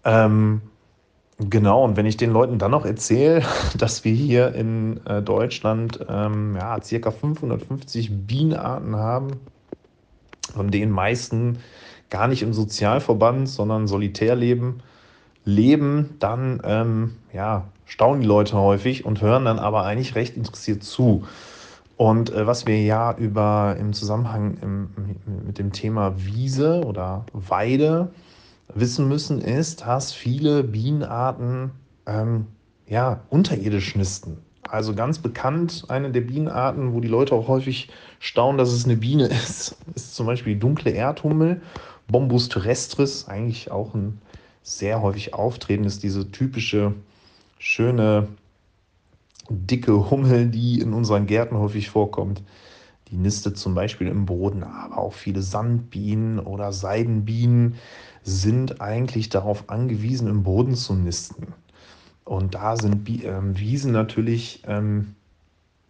Ähm, 0.03 0.61
genau, 1.38 1.86
und 1.86 1.97
wenn 1.97 2.07
ich 2.07 2.17
den 2.17 2.31
Leuten 2.31 2.57
dann 2.57 2.71
noch 2.71 2.86
erzähle, 2.86 3.43
dass 3.77 4.03
wir 4.03 4.13
hier 4.13 4.55
in 4.55 5.05
äh, 5.05 5.21
Deutschland 5.21 5.99
ähm, 6.09 6.55
ja, 6.55 6.81
circa 6.81 7.11
550 7.11 8.25
Bienenarten 8.25 8.95
haben, 8.95 9.33
von 10.51 10.71
denen 10.71 10.91
meisten 10.91 11.59
gar 12.09 12.27
nicht 12.27 12.41
im 12.41 12.53
Sozialverband, 12.53 13.49
sondern 13.49 13.88
solitär 13.88 14.36
leben, 14.36 14.81
leben, 15.45 16.15
dann 16.19 16.61
ähm, 16.63 17.15
ja, 17.33 17.65
staunen 17.85 18.21
die 18.21 18.27
Leute 18.27 18.57
häufig 18.57 19.05
und 19.05 19.21
hören 19.21 19.45
dann 19.45 19.59
aber 19.59 19.83
eigentlich 19.83 20.15
recht 20.15 20.35
interessiert 20.35 20.83
zu. 20.83 21.23
Und 21.97 22.33
äh, 22.33 22.45
was 22.45 22.65
wir 22.65 22.81
ja 22.81 23.15
über 23.15 23.77
im 23.79 23.93
Zusammenhang 23.93 24.57
im, 24.61 24.89
mit 25.45 25.59
dem 25.59 25.71
Thema 25.71 26.13
Wiese 26.17 26.83
oder 26.83 27.25
Weide 27.31 28.11
wissen 28.73 29.07
müssen, 29.07 29.39
ist, 29.39 29.81
dass 29.81 30.11
viele 30.11 30.63
Bienenarten 30.63 31.71
ähm, 32.05 32.47
ja, 32.87 33.21
unterirdisch 33.29 33.95
nisten. 33.95 34.37
Also 34.67 34.95
ganz 34.95 35.19
bekannt, 35.19 35.85
eine 35.89 36.11
der 36.11 36.21
Bienenarten, 36.21 36.93
wo 36.93 36.99
die 36.99 37.07
Leute 37.07 37.35
auch 37.35 37.47
häufig 37.47 37.89
staunen, 38.19 38.57
dass 38.57 38.71
es 38.71 38.85
eine 38.85 38.97
Biene 38.97 39.27
ist, 39.27 39.77
ist 39.93 40.15
zum 40.15 40.25
Beispiel 40.25 40.55
die 40.55 40.59
dunkle 40.59 40.91
Erdhummel, 40.91 41.61
Bombus 42.07 42.49
terrestris, 42.49 43.27
eigentlich 43.27 43.71
auch 43.71 43.93
ein 43.93 44.19
sehr 44.66 45.03
häufig 45.03 45.36
auftreten, 45.36 45.84
ist 45.84 46.01
diese 46.01 46.32
typische 46.32 46.93
schöne 47.59 48.28
dicke 49.47 50.09
Hummel, 50.09 50.47
die 50.47 50.80
in 50.80 50.91
unseren 50.93 51.28
Gärten 51.28 51.57
häufig 51.57 51.89
vorkommt. 51.89 52.41
Die 53.09 53.16
nistet 53.16 53.59
zum 53.59 53.76
Beispiel 53.76 54.07
im 54.07 54.26
Boden, 54.26 54.63
aber 54.63 54.97
auch 54.97 55.13
viele 55.13 55.43
Sandbienen 55.43 56.39
oder 56.39 56.74
Seidenbienen 56.74 57.76
sind 58.24 58.82
eigentlich 58.82 59.30
darauf 59.30 59.70
angewiesen, 59.70 60.28
im 60.28 60.41
Boden 60.41 60.74
zu 60.74 60.95
nisten. 60.95 61.53
Und 62.24 62.55
da 62.55 62.76
sind 62.76 63.07
ähm, 63.24 63.55
Wiesen 63.59 63.91
natürlich 63.91 64.63
ähm, 64.66 65.13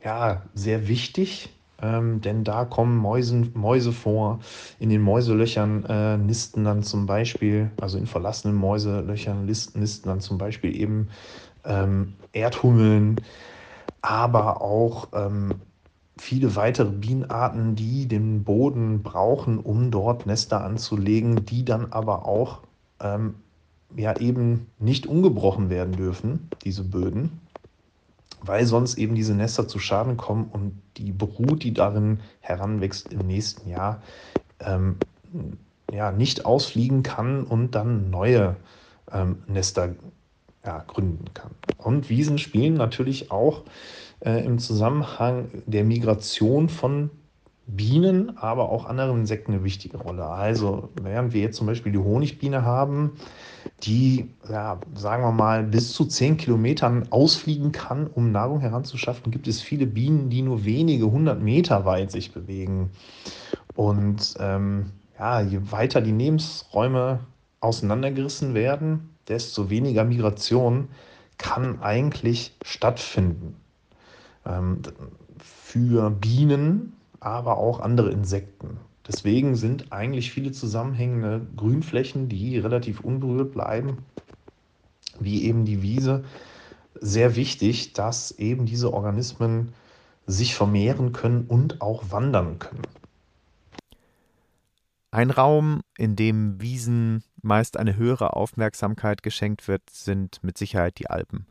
ja, 0.03 0.43
sehr 0.53 0.89
wichtig, 0.89 1.54
ähm, 1.81 2.21
denn 2.21 2.43
da 2.43 2.65
kommen 2.65 2.97
Mäusen, 2.97 3.51
Mäuse 3.53 3.91
vor. 3.91 4.39
In 4.79 4.89
den 4.89 5.01
Mäuselöchern 5.01 5.85
äh, 5.85 6.17
nisten 6.17 6.63
dann 6.63 6.83
zum 6.83 7.05
Beispiel, 7.05 7.71
also 7.81 7.97
in 7.97 8.07
verlassenen 8.07 8.55
Mäuselöchern 8.55 9.45
nisten, 9.45 10.07
dann 10.07 10.21
zum 10.21 10.37
Beispiel 10.37 10.75
eben 10.75 11.09
ähm, 11.65 12.13
Erdhummeln, 12.31 13.21
aber 14.01 14.61
auch 14.61 15.09
ähm, 15.13 15.55
viele 16.17 16.55
weitere 16.55 16.91
Bienenarten, 16.91 17.75
die 17.75 18.07
den 18.07 18.43
Boden 18.43 19.03
brauchen, 19.03 19.59
um 19.59 19.91
dort 19.91 20.25
Nester 20.25 20.63
anzulegen, 20.63 21.45
die 21.45 21.65
dann 21.65 21.91
aber 21.91 22.25
auch 22.25 22.61
ähm, 23.01 23.35
ja 23.95 24.17
eben 24.17 24.67
nicht 24.79 25.07
ungebrochen 25.07 25.69
werden 25.69 25.95
dürfen, 25.95 26.49
diese 26.63 26.83
Böden, 26.83 27.41
weil 28.41 28.65
sonst 28.65 28.97
eben 28.97 29.15
diese 29.15 29.33
Nester 29.33 29.67
zu 29.67 29.79
Schaden 29.79 30.17
kommen 30.17 30.49
und 30.51 30.81
die 30.97 31.11
Brut, 31.11 31.63
die 31.63 31.73
darin 31.73 32.19
heranwächst 32.39 33.11
im 33.11 33.19
nächsten 33.19 33.69
Jahr, 33.69 34.01
ähm, 34.59 34.97
ja, 35.89 36.11
nicht 36.11 36.45
ausfliegen 36.45 37.03
kann 37.03 37.43
und 37.43 37.75
dann 37.75 38.09
neue 38.09 38.55
ähm, 39.11 39.43
Nester 39.47 39.95
ja, 40.65 40.83
gründen 40.87 41.33
kann. 41.33 41.51
Und 41.77 42.09
Wiesen 42.09 42.37
spielen 42.37 42.73
natürlich 42.73 43.31
auch 43.31 43.63
äh, 44.19 44.43
im 44.43 44.59
Zusammenhang 44.59 45.49
der 45.65 45.83
Migration 45.83 46.69
von 46.69 47.11
Bienen, 47.67 48.37
aber 48.37 48.69
auch 48.69 48.85
anderen 48.85 49.21
Insekten 49.21 49.53
eine 49.53 49.63
wichtige 49.63 49.97
Rolle. 49.97 50.25
Also 50.25 50.89
während 50.95 51.33
wir 51.33 51.41
jetzt 51.41 51.57
zum 51.57 51.67
Beispiel 51.67 51.91
die 51.91 51.97
Honigbiene 51.97 52.63
haben, 52.63 53.13
die, 53.83 54.29
ja, 54.49 54.79
sagen 54.95 55.23
wir 55.23 55.31
mal, 55.31 55.63
bis 55.63 55.93
zu 55.93 56.05
10 56.05 56.37
Kilometern 56.37 57.07
ausfliegen 57.11 57.71
kann, 57.71 58.07
um 58.07 58.31
Nahrung 58.31 58.59
heranzuschaffen, 58.59 59.31
gibt 59.31 59.47
es 59.47 59.61
viele 59.61 59.85
Bienen, 59.85 60.29
die 60.29 60.41
nur 60.41 60.65
wenige 60.65 61.11
hundert 61.11 61.41
Meter 61.41 61.85
weit 61.85 62.11
sich 62.11 62.31
bewegen. 62.31 62.91
Und 63.75 64.35
ähm, 64.39 64.91
ja, 65.19 65.41
je 65.41 65.59
weiter 65.71 66.01
die 66.01 66.11
Lebensräume 66.11 67.19
auseinandergerissen 67.59 68.53
werden, 68.53 69.09
desto 69.27 69.69
weniger 69.69 70.03
Migration 70.03 70.89
kann 71.37 71.81
eigentlich 71.81 72.55
stattfinden. 72.63 73.55
Ähm, 74.45 74.81
für 75.39 76.11
Bienen, 76.11 76.93
aber 77.19 77.57
auch 77.57 77.79
andere 77.79 78.11
Insekten. 78.11 78.77
Deswegen 79.07 79.55
sind 79.55 79.91
eigentlich 79.91 80.31
viele 80.31 80.51
zusammenhängende 80.51 81.45
Grünflächen, 81.55 82.27
die 82.27 82.57
relativ 82.57 83.01
unberührt 83.01 83.51
bleiben, 83.51 83.99
wie 85.19 85.43
eben 85.45 85.65
die 85.65 85.81
Wiese, 85.81 86.23
sehr 86.99 87.35
wichtig, 87.35 87.93
dass 87.93 88.31
eben 88.31 88.65
diese 88.65 88.93
Organismen 88.93 89.73
sich 90.25 90.55
vermehren 90.55 91.11
können 91.11 91.45
und 91.47 91.81
auch 91.81 92.11
wandern 92.11 92.57
können. 92.57 92.81
Ein 95.11 95.29
Raum, 95.29 95.81
in 95.97 96.15
dem 96.15 96.59
Wiesen 96.59 97.23
meist 97.41 97.77
eine 97.77 97.95
höhere 97.95 98.35
Aufmerksamkeit 98.35 99.23
geschenkt 99.23 99.67
wird, 99.67 99.89
sind 99.89 100.43
mit 100.43 100.57
Sicherheit 100.57 100.99
die 100.99 101.09
Alpen. 101.09 101.45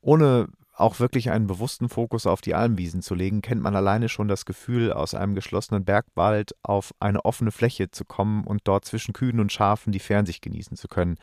Ohne 0.00 0.48
auch 0.72 1.00
wirklich 1.00 1.30
einen 1.30 1.46
bewussten 1.46 1.88
Fokus 1.88 2.26
auf 2.26 2.40
die 2.40 2.54
Almwiesen 2.54 3.02
zu 3.02 3.14
legen, 3.14 3.42
kennt 3.42 3.62
man 3.62 3.76
alleine 3.76 4.08
schon 4.08 4.28
das 4.28 4.46
Gefühl, 4.46 4.92
aus 4.92 5.14
einem 5.14 5.34
geschlossenen 5.34 5.84
Bergwald 5.84 6.54
auf 6.62 6.94
eine 6.98 7.24
offene 7.24 7.52
Fläche 7.52 7.90
zu 7.90 8.04
kommen 8.04 8.44
und 8.44 8.62
dort 8.64 8.84
zwischen 8.84 9.12
Kühen 9.12 9.40
und 9.40 9.52
Schafen 9.52 9.92
die 9.92 9.98
Fernsicht 9.98 10.42
genießen 10.42 10.76
zu 10.76 10.88
können. 10.88 11.16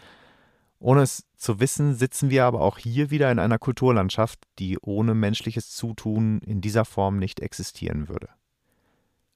Ohne 0.77 1.01
es 1.01 1.25
zu 1.35 1.59
wissen, 1.59 1.95
sitzen 1.95 2.29
wir 2.29 2.45
aber 2.45 2.61
auch 2.61 2.77
hier 2.77 3.09
wieder 3.09 3.31
in 3.31 3.39
einer 3.39 3.59
Kulturlandschaft, 3.59 4.39
die 4.59 4.77
ohne 4.79 5.13
menschliches 5.13 5.71
Zutun 5.71 6.39
in 6.39 6.61
dieser 6.61 6.85
Form 6.85 7.17
nicht 7.17 7.41
existieren 7.41 8.07
würde. 8.07 8.29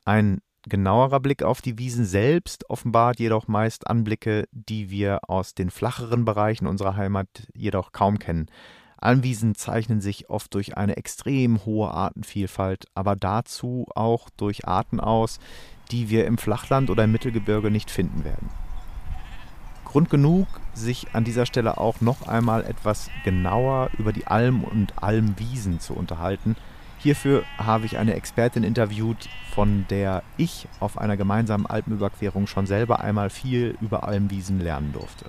Ein 0.05 0.39
genauerer 0.70 1.20
Blick 1.20 1.43
auf 1.43 1.61
die 1.61 1.78
Wiesen 1.78 2.05
selbst 2.05 2.70
offenbart 2.70 3.20
jedoch 3.20 3.47
meist 3.47 3.88
Anblicke, 3.88 4.47
die 4.51 4.89
wir 4.89 5.30
aus 5.30 5.53
den 5.53 5.70
flacheren 5.70 6.24
Bereichen 6.24 6.68
unserer 6.68 6.95
Heimat 6.95 7.28
jedoch 7.53 7.91
kaum 7.91 8.20
kennen. 8.20 8.47
Almwiesen 9.04 9.56
zeichnen 9.56 10.01
sich 10.01 10.30
oft 10.30 10.54
durch 10.54 10.78
eine 10.78 10.97
extrem 10.97 11.66
hohe 11.66 11.91
Artenvielfalt, 11.91 12.86
aber 12.95 13.16
dazu 13.16 13.88
auch 13.95 14.30
durch 14.38 14.68
Arten 14.68 14.99
aus, 14.99 15.39
die 15.91 16.10
wir 16.10 16.26
im 16.26 16.38
Flachland 16.38 16.89
oder 16.89 17.04
im 17.04 17.12
Mittelgebirge 17.12 17.70
nicht 17.70 17.91
finden 17.91 18.24
werden. 18.24 18.49
Grund 19.86 20.10
genug, 20.10 20.47
sich 20.74 21.14
an 21.14 21.24
dieser 21.24 21.45
Stelle 21.45 21.78
auch 21.78 22.01
noch 22.01 22.28
einmal 22.28 22.66
etwas 22.66 23.12
genauer 23.24 23.91
über 23.99 24.12
die 24.12 24.26
Alm 24.26 24.64
und 24.64 25.04
Almwiesen 25.04 25.80
zu 25.80 25.93
unterhalten. 25.93 26.56
Hierfür 26.97 27.43
habe 27.58 27.86
ich 27.86 27.97
eine 27.97 28.16
Expertin 28.16 28.64
interviewt, 28.64 29.30
von 29.54 29.86
der 29.89 30.24
ich 30.38 30.68
auf 30.80 30.97
einer 30.97 31.18
gemeinsamen 31.18 31.68
Alpenüberquerung 31.68 32.47
schon 32.47 32.66
selber 32.66 33.01
einmal 33.01 33.30
viel 33.30 33.78
über 33.82 34.08
Almwiesen 34.08 34.60
lernen 34.60 34.93
durfte. 34.93 35.26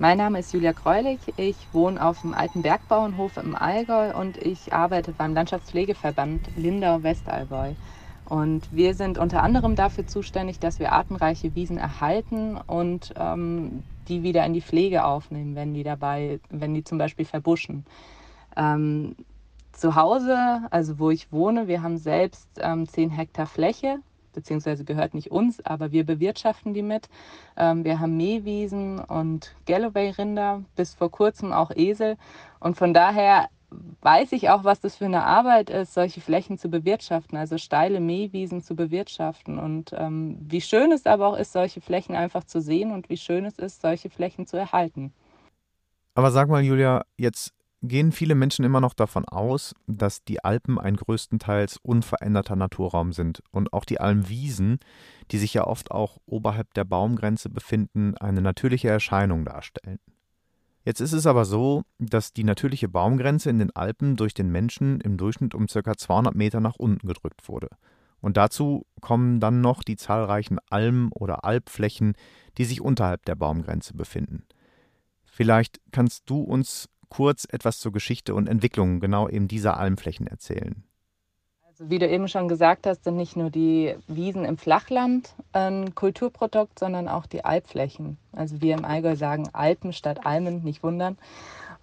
Mein 0.00 0.16
Name 0.16 0.38
ist 0.38 0.54
Julia 0.54 0.72
Greulich. 0.72 1.20
Ich 1.36 1.58
wohne 1.74 2.02
auf 2.02 2.22
dem 2.22 2.32
alten 2.32 2.62
Bergbauernhof 2.62 3.36
im 3.36 3.54
Allgäu 3.54 4.16
und 4.16 4.38
ich 4.38 4.72
arbeite 4.72 5.12
beim 5.12 5.34
Landschaftspflegeverband 5.34 6.40
Lindau-Westallgäu. 6.56 7.74
Und 8.24 8.62
wir 8.74 8.94
sind 8.94 9.18
unter 9.18 9.42
anderem 9.42 9.76
dafür 9.76 10.06
zuständig, 10.06 10.58
dass 10.58 10.78
wir 10.78 10.92
artenreiche 10.92 11.54
Wiesen 11.54 11.76
erhalten 11.76 12.56
und 12.66 13.12
ähm, 13.18 13.82
die 14.08 14.22
wieder 14.22 14.46
in 14.46 14.54
die 14.54 14.62
Pflege 14.62 15.04
aufnehmen, 15.04 15.54
wenn 15.54 15.74
die 15.74 15.82
dabei, 15.82 16.40
wenn 16.48 16.72
die 16.72 16.82
zum 16.82 16.96
Beispiel 16.96 17.26
verbuschen. 17.26 17.84
Ähm, 18.56 19.16
zu 19.72 19.96
Hause, 19.96 20.62
also 20.70 20.98
wo 20.98 21.10
ich 21.10 21.30
wohne, 21.30 21.68
wir 21.68 21.82
haben 21.82 21.98
selbst 21.98 22.48
ähm, 22.58 22.88
10 22.88 23.10
Hektar 23.10 23.44
Fläche 23.44 23.98
beziehungsweise 24.32 24.84
gehört 24.84 25.14
nicht 25.14 25.30
uns, 25.30 25.64
aber 25.64 25.92
wir 25.92 26.04
bewirtschaften 26.04 26.74
die 26.74 26.82
mit. 26.82 27.08
Ähm, 27.56 27.84
wir 27.84 28.00
haben 28.00 28.16
Mähwiesen 28.16 28.98
und 28.98 29.54
Galloway-Rinder, 29.66 30.64
bis 30.76 30.94
vor 30.94 31.10
kurzem 31.10 31.52
auch 31.52 31.70
Esel. 31.74 32.16
Und 32.60 32.76
von 32.76 32.94
daher 32.94 33.48
weiß 34.02 34.32
ich 34.32 34.50
auch, 34.50 34.64
was 34.64 34.80
das 34.80 34.96
für 34.96 35.04
eine 35.04 35.24
Arbeit 35.24 35.70
ist, 35.70 35.94
solche 35.94 36.20
Flächen 36.20 36.58
zu 36.58 36.68
bewirtschaften, 36.68 37.38
also 37.38 37.58
steile 37.58 38.00
Mähwiesen 38.00 38.62
zu 38.62 38.74
bewirtschaften. 38.74 39.58
Und 39.58 39.92
ähm, 39.96 40.38
wie 40.40 40.60
schön 40.60 40.92
es 40.92 41.06
aber 41.06 41.28
auch 41.28 41.36
ist, 41.36 41.52
solche 41.52 41.80
Flächen 41.80 42.14
einfach 42.14 42.44
zu 42.44 42.60
sehen 42.60 42.92
und 42.92 43.08
wie 43.08 43.16
schön 43.16 43.44
es 43.44 43.58
ist, 43.58 43.80
solche 43.80 44.10
Flächen 44.10 44.46
zu 44.46 44.56
erhalten. 44.56 45.12
Aber 46.14 46.30
sag 46.30 46.48
mal, 46.48 46.62
Julia, 46.62 47.04
jetzt 47.16 47.52
gehen 47.82 48.12
viele 48.12 48.34
Menschen 48.34 48.64
immer 48.64 48.80
noch 48.80 48.94
davon 48.94 49.24
aus, 49.24 49.74
dass 49.86 50.22
die 50.24 50.44
Alpen 50.44 50.78
ein 50.78 50.96
größtenteils 50.96 51.78
unveränderter 51.82 52.56
Naturraum 52.56 53.12
sind 53.12 53.42
und 53.50 53.72
auch 53.72 53.84
die 53.84 54.00
Almwiesen, 54.00 54.78
die 55.30 55.38
sich 55.38 55.54
ja 55.54 55.66
oft 55.66 55.90
auch 55.90 56.18
oberhalb 56.26 56.74
der 56.74 56.84
Baumgrenze 56.84 57.48
befinden, 57.48 58.16
eine 58.16 58.42
natürliche 58.42 58.88
Erscheinung 58.88 59.44
darstellen. 59.44 59.98
Jetzt 60.84 61.00
ist 61.00 61.12
es 61.12 61.26
aber 61.26 61.44
so, 61.44 61.82
dass 61.98 62.32
die 62.32 62.44
natürliche 62.44 62.88
Baumgrenze 62.88 63.50
in 63.50 63.58
den 63.58 63.74
Alpen 63.76 64.16
durch 64.16 64.34
den 64.34 64.50
Menschen 64.50 65.00
im 65.00 65.16
Durchschnitt 65.16 65.54
um 65.54 65.66
ca. 65.66 65.96
200 65.96 66.34
Meter 66.34 66.60
nach 66.60 66.76
unten 66.76 67.06
gedrückt 67.06 67.48
wurde. 67.48 67.68
Und 68.20 68.36
dazu 68.36 68.86
kommen 69.00 69.40
dann 69.40 69.60
noch 69.60 69.82
die 69.82 69.96
zahlreichen 69.96 70.58
Alm- 70.68 71.10
oder 71.14 71.44
Alpflächen, 71.44 72.14
die 72.58 72.64
sich 72.64 72.80
unterhalb 72.80 73.24
der 73.24 73.34
Baumgrenze 73.34 73.94
befinden. 73.94 74.44
Vielleicht 75.24 75.80
kannst 75.92 76.28
du 76.28 76.40
uns 76.40 76.88
kurz 77.10 77.46
etwas 77.50 77.78
zur 77.78 77.92
Geschichte 77.92 78.34
und 78.34 78.48
Entwicklung 78.48 79.00
genau 79.00 79.28
eben 79.28 79.46
dieser 79.46 79.78
Almflächen 79.78 80.26
erzählen? 80.26 80.82
Also 81.66 81.90
wie 81.90 81.98
du 81.98 82.08
eben 82.08 82.28
schon 82.28 82.48
gesagt 82.48 82.86
hast, 82.86 83.04
sind 83.04 83.16
nicht 83.16 83.36
nur 83.36 83.50
die 83.50 83.94
Wiesen 84.06 84.44
im 84.44 84.56
Flachland 84.56 85.34
ein 85.52 85.94
Kulturprodukt, 85.94 86.78
sondern 86.78 87.08
auch 87.08 87.26
die 87.26 87.44
Alpflächen. 87.44 88.18
Also 88.32 88.60
wir 88.60 88.74
im 88.74 88.84
Allgäu 88.84 89.16
sagen 89.16 89.48
Alpen 89.52 89.92
statt 89.92 90.26
Almen, 90.26 90.62
nicht 90.62 90.82
wundern. 90.82 91.18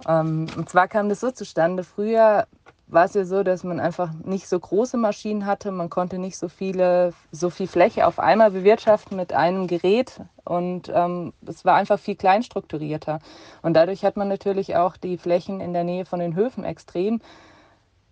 Ähm, 0.07 0.47
und 0.55 0.69
zwar 0.69 0.87
kam 0.87 1.09
das 1.09 1.19
so 1.19 1.31
zustande. 1.31 1.83
Früher 1.83 2.47
war 2.87 3.05
es 3.05 3.13
ja 3.13 3.25
so, 3.25 3.43
dass 3.43 3.63
man 3.63 3.79
einfach 3.79 4.13
nicht 4.23 4.47
so 4.47 4.59
große 4.59 4.97
Maschinen 4.97 5.45
hatte. 5.45 5.71
Man 5.71 5.89
konnte 5.89 6.17
nicht 6.17 6.37
so 6.37 6.47
viele, 6.47 7.13
so 7.31 7.49
viel 7.49 7.67
Fläche 7.67 8.07
auf 8.07 8.17
einmal 8.17 8.51
bewirtschaften 8.51 9.17
mit 9.17 9.33
einem 9.33 9.67
Gerät. 9.67 10.21
Und 10.45 10.89
ähm, 10.93 11.33
es 11.45 11.65
war 11.65 11.75
einfach 11.75 11.99
viel 11.99 12.15
kleinstrukturierter. 12.15 13.19
Und 13.61 13.73
dadurch 13.73 14.05
hat 14.05 14.15
man 14.15 14.29
natürlich 14.29 14.77
auch 14.77 14.95
die 14.95 15.17
Flächen 15.17 15.59
in 15.59 15.73
der 15.73 15.83
Nähe 15.83 16.05
von 16.05 16.19
den 16.19 16.35
Höfen 16.35 16.63
extrem 16.63 17.19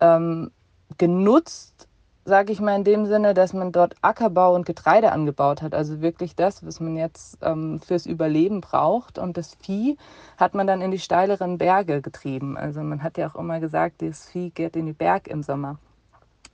ähm, 0.02 0.52
genutzt, 0.98 1.88
sage 2.26 2.52
ich 2.52 2.60
mal 2.60 2.76
in 2.76 2.84
dem 2.84 3.06
Sinne, 3.06 3.36
dass 3.36 3.54
man 3.54 3.72
dort 3.72 3.96
Ackerbau 4.02 4.56
und 4.56 4.66
Getreide 4.66 5.12
angebaut 5.12 5.62
hat. 5.62 5.76
Also 5.76 6.02
wirklich 6.02 6.36
das, 6.36 6.66
was 6.66 6.80
man 6.80 6.98
jetzt 6.98 7.38
ähm, 7.44 7.80
fürs 7.80 8.08
Überleben 8.08 8.62
braucht. 8.62 9.20
Und 9.20 9.38
das 9.38 9.54
Vieh 9.54 9.96
hat 10.38 10.56
man 10.56 10.66
dann 10.66 10.82
in 10.82 10.90
die 10.90 11.00
steileren 11.00 11.60
Berge 11.60 12.02
getrieben. 12.02 12.58
Also 12.58 12.82
man 12.82 13.04
hat 13.04 13.20
ja 13.20 13.30
auch 13.30 13.36
immer 13.36 13.60
gesagt, 13.60 14.02
das 14.02 14.26
Vieh 14.26 14.50
geht 14.50 14.76
in 14.76 14.88
die 14.88 14.94
Berg 14.94 15.28
im 15.28 15.44
Sommer, 15.44 15.78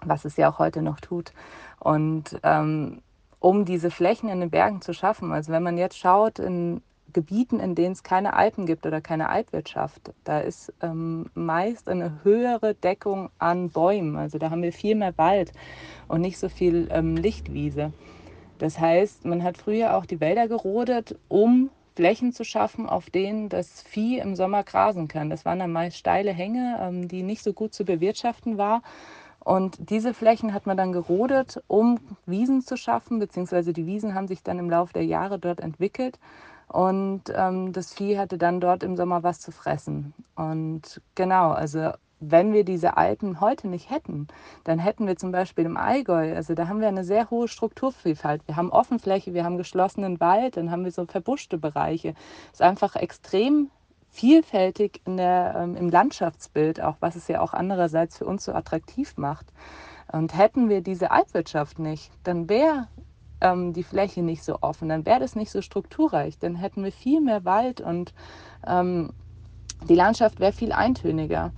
was 0.03 0.25
es 0.25 0.35
ja 0.35 0.51
auch 0.51 0.59
heute 0.59 0.81
noch 0.81 0.99
tut. 0.99 1.31
Und 1.79 2.37
ähm, 2.43 3.01
um 3.39 3.63
diese 3.63 3.91
Flächen 3.91 4.27
in 4.27 4.41
den 4.41 4.49
Bergen 4.49 4.81
zu 4.81 4.93
schaffen, 4.93 5.31
also 5.31 5.53
wenn 5.53 5.63
man 5.63 5.77
jetzt 5.77 5.97
schaut, 5.97 6.37
in 6.37 6.81
Gebieten, 7.11 7.59
in 7.59 7.75
denen 7.75 7.93
es 7.93 8.03
keine 8.03 8.33
Alpen 8.33 8.65
gibt 8.65 8.85
oder 8.85 9.01
keine 9.01 9.29
Alpwirtschaft, 9.29 10.13
da 10.23 10.39
ist 10.39 10.73
ähm, 10.81 11.25
meist 11.33 11.89
eine 11.89 12.23
höhere 12.23 12.73
Deckung 12.75 13.29
an 13.39 13.69
Bäumen. 13.69 14.15
Also 14.15 14.37
da 14.37 14.49
haben 14.49 14.63
wir 14.63 14.73
viel 14.73 14.95
mehr 14.95 15.17
Wald 15.17 15.53
und 16.07 16.21
nicht 16.21 16.37
so 16.37 16.49
viel 16.49 16.87
ähm, 16.91 17.15
Lichtwiese. 17.15 17.93
Das 18.59 18.79
heißt, 18.79 19.25
man 19.25 19.43
hat 19.43 19.57
früher 19.57 19.95
auch 19.95 20.05
die 20.05 20.19
Wälder 20.19 20.47
gerodet, 20.47 21.17
um 21.27 21.69
Flächen 21.95 22.31
zu 22.31 22.43
schaffen, 22.43 22.87
auf 22.87 23.09
denen 23.09 23.49
das 23.49 23.81
Vieh 23.81 24.19
im 24.19 24.35
Sommer 24.35 24.63
grasen 24.63 25.07
kann. 25.07 25.29
Das 25.29 25.45
waren 25.45 25.59
dann 25.59 25.71
meist 25.71 25.97
steile 25.97 26.31
Hänge, 26.31 26.77
ähm, 26.81 27.07
die 27.07 27.23
nicht 27.23 27.43
so 27.43 27.53
gut 27.53 27.73
zu 27.73 27.85
bewirtschaften 27.85 28.57
war. 28.57 28.81
Und 29.43 29.89
diese 29.89 30.13
Flächen 30.13 30.53
hat 30.53 30.67
man 30.67 30.77
dann 30.77 30.93
gerodet, 30.93 31.61
um 31.67 31.99
Wiesen 32.27 32.61
zu 32.61 32.77
schaffen, 32.77 33.17
beziehungsweise 33.17 33.73
die 33.73 33.87
Wiesen 33.87 34.13
haben 34.13 34.27
sich 34.27 34.43
dann 34.43 34.59
im 34.59 34.69
Laufe 34.69 34.93
der 34.93 35.05
Jahre 35.05 35.39
dort 35.39 35.59
entwickelt. 35.59 36.19
Und 36.71 37.23
ähm, 37.35 37.73
das 37.73 37.93
Vieh 37.93 38.17
hatte 38.17 38.37
dann 38.37 38.61
dort 38.61 38.81
im 38.81 38.95
Sommer 38.95 39.23
was 39.23 39.41
zu 39.41 39.51
fressen. 39.51 40.13
Und 40.35 41.01
genau, 41.15 41.51
also 41.51 41.91
wenn 42.21 42.53
wir 42.53 42.63
diese 42.63 42.95
Alpen 42.95 43.41
heute 43.41 43.67
nicht 43.67 43.89
hätten, 43.89 44.27
dann 44.63 44.79
hätten 44.79 45.05
wir 45.05 45.17
zum 45.17 45.33
Beispiel 45.33 45.65
im 45.65 45.75
Allgäu, 45.75 46.33
also 46.33 46.53
da 46.53 46.69
haben 46.69 46.79
wir 46.79 46.87
eine 46.87 47.03
sehr 47.03 47.29
hohe 47.29 47.49
Strukturvielfalt. 47.49 48.47
Wir 48.47 48.55
haben 48.55 48.71
Offenfläche, 48.71 49.33
wir 49.33 49.43
haben 49.43 49.57
geschlossenen 49.57 50.21
Wald, 50.21 50.55
dann 50.55 50.71
haben 50.71 50.85
wir 50.85 50.91
so 50.91 51.05
verbuschte 51.05 51.57
Bereiche. 51.57 52.13
Es 52.53 52.59
ist 52.59 52.61
einfach 52.61 52.95
extrem 52.95 53.69
vielfältig 54.09 55.01
der, 55.05 55.55
ähm, 55.57 55.75
im 55.75 55.89
Landschaftsbild, 55.89 56.79
auch 56.79 56.97
was 57.01 57.17
es 57.17 57.27
ja 57.27 57.41
auch 57.41 57.53
andererseits 57.53 58.17
für 58.17 58.25
uns 58.25 58.45
so 58.45 58.53
attraktiv 58.53 59.17
macht. 59.17 59.47
Und 60.11 60.37
hätten 60.37 60.69
wir 60.69 60.81
diese 60.81 61.11
Alpwirtschaft 61.11 61.79
nicht, 61.79 62.11
dann 62.23 62.47
wäre 62.47 62.87
ähm, 63.41 63.73
die 63.73 63.83
Fläche 63.83 64.21
nicht 64.21 64.43
so 64.43 64.59
offen, 64.61 64.89
dann 64.89 65.05
wäre 65.05 65.19
das 65.19 65.35
nicht 65.35 65.51
so 65.51 65.61
strukturreich, 65.61 66.39
dann 66.39 66.55
hätten 66.55 66.83
wir 66.83 66.91
viel 66.91 67.21
mehr 67.21 67.45
Wald 67.45 67.81
und 67.81 68.13
ähm, 68.65 69.11
die 69.89 69.95
Landschaft 69.95 70.39
wäre 70.39 70.53
viel 70.53 70.71
eintöniger. 70.71 71.51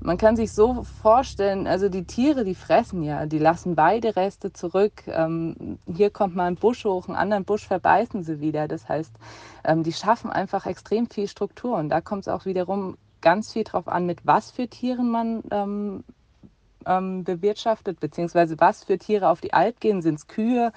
Man 0.00 0.18
kann 0.18 0.36
sich 0.36 0.52
so 0.52 0.82
vorstellen, 1.02 1.66
also 1.66 1.88
die 1.88 2.04
Tiere, 2.04 2.44
die 2.44 2.54
fressen 2.54 3.02
ja, 3.02 3.26
die 3.26 3.38
lassen 3.38 3.74
beide 3.74 4.14
Reste 4.14 4.52
zurück. 4.52 5.02
Ähm, 5.06 5.78
hier 5.86 6.10
kommt 6.10 6.36
mal 6.36 6.44
ein 6.44 6.56
Busch 6.56 6.84
hoch, 6.84 7.08
einen 7.08 7.16
anderen 7.16 7.44
Busch 7.44 7.66
verbeißen 7.66 8.22
sie 8.22 8.40
wieder. 8.40 8.68
Das 8.68 8.88
heißt, 8.88 9.12
ähm, 9.64 9.82
die 9.82 9.92
schaffen 9.92 10.30
einfach 10.30 10.66
extrem 10.66 11.08
viel 11.08 11.28
Struktur. 11.28 11.76
Und 11.76 11.88
da 11.88 12.00
kommt 12.00 12.22
es 12.22 12.28
auch 12.28 12.44
wiederum 12.44 12.98
ganz 13.22 13.52
viel 13.52 13.64
drauf 13.64 13.88
an, 13.88 14.06
mit 14.06 14.26
was 14.26 14.50
für 14.50 14.68
Tieren 14.68 15.10
man 15.10 15.42
ähm, 15.50 16.04
ähm 16.86 17.24
bewirtschaftet, 17.24 17.98
beziehungsweise 17.98 18.60
was 18.60 18.84
für 18.84 18.98
Tiere 18.98 19.30
auf 19.30 19.40
die 19.40 19.54
Alp 19.54 19.80
gehen. 19.80 20.02
Sind 20.02 20.16
es 20.16 20.28
Kühe? 20.28 20.72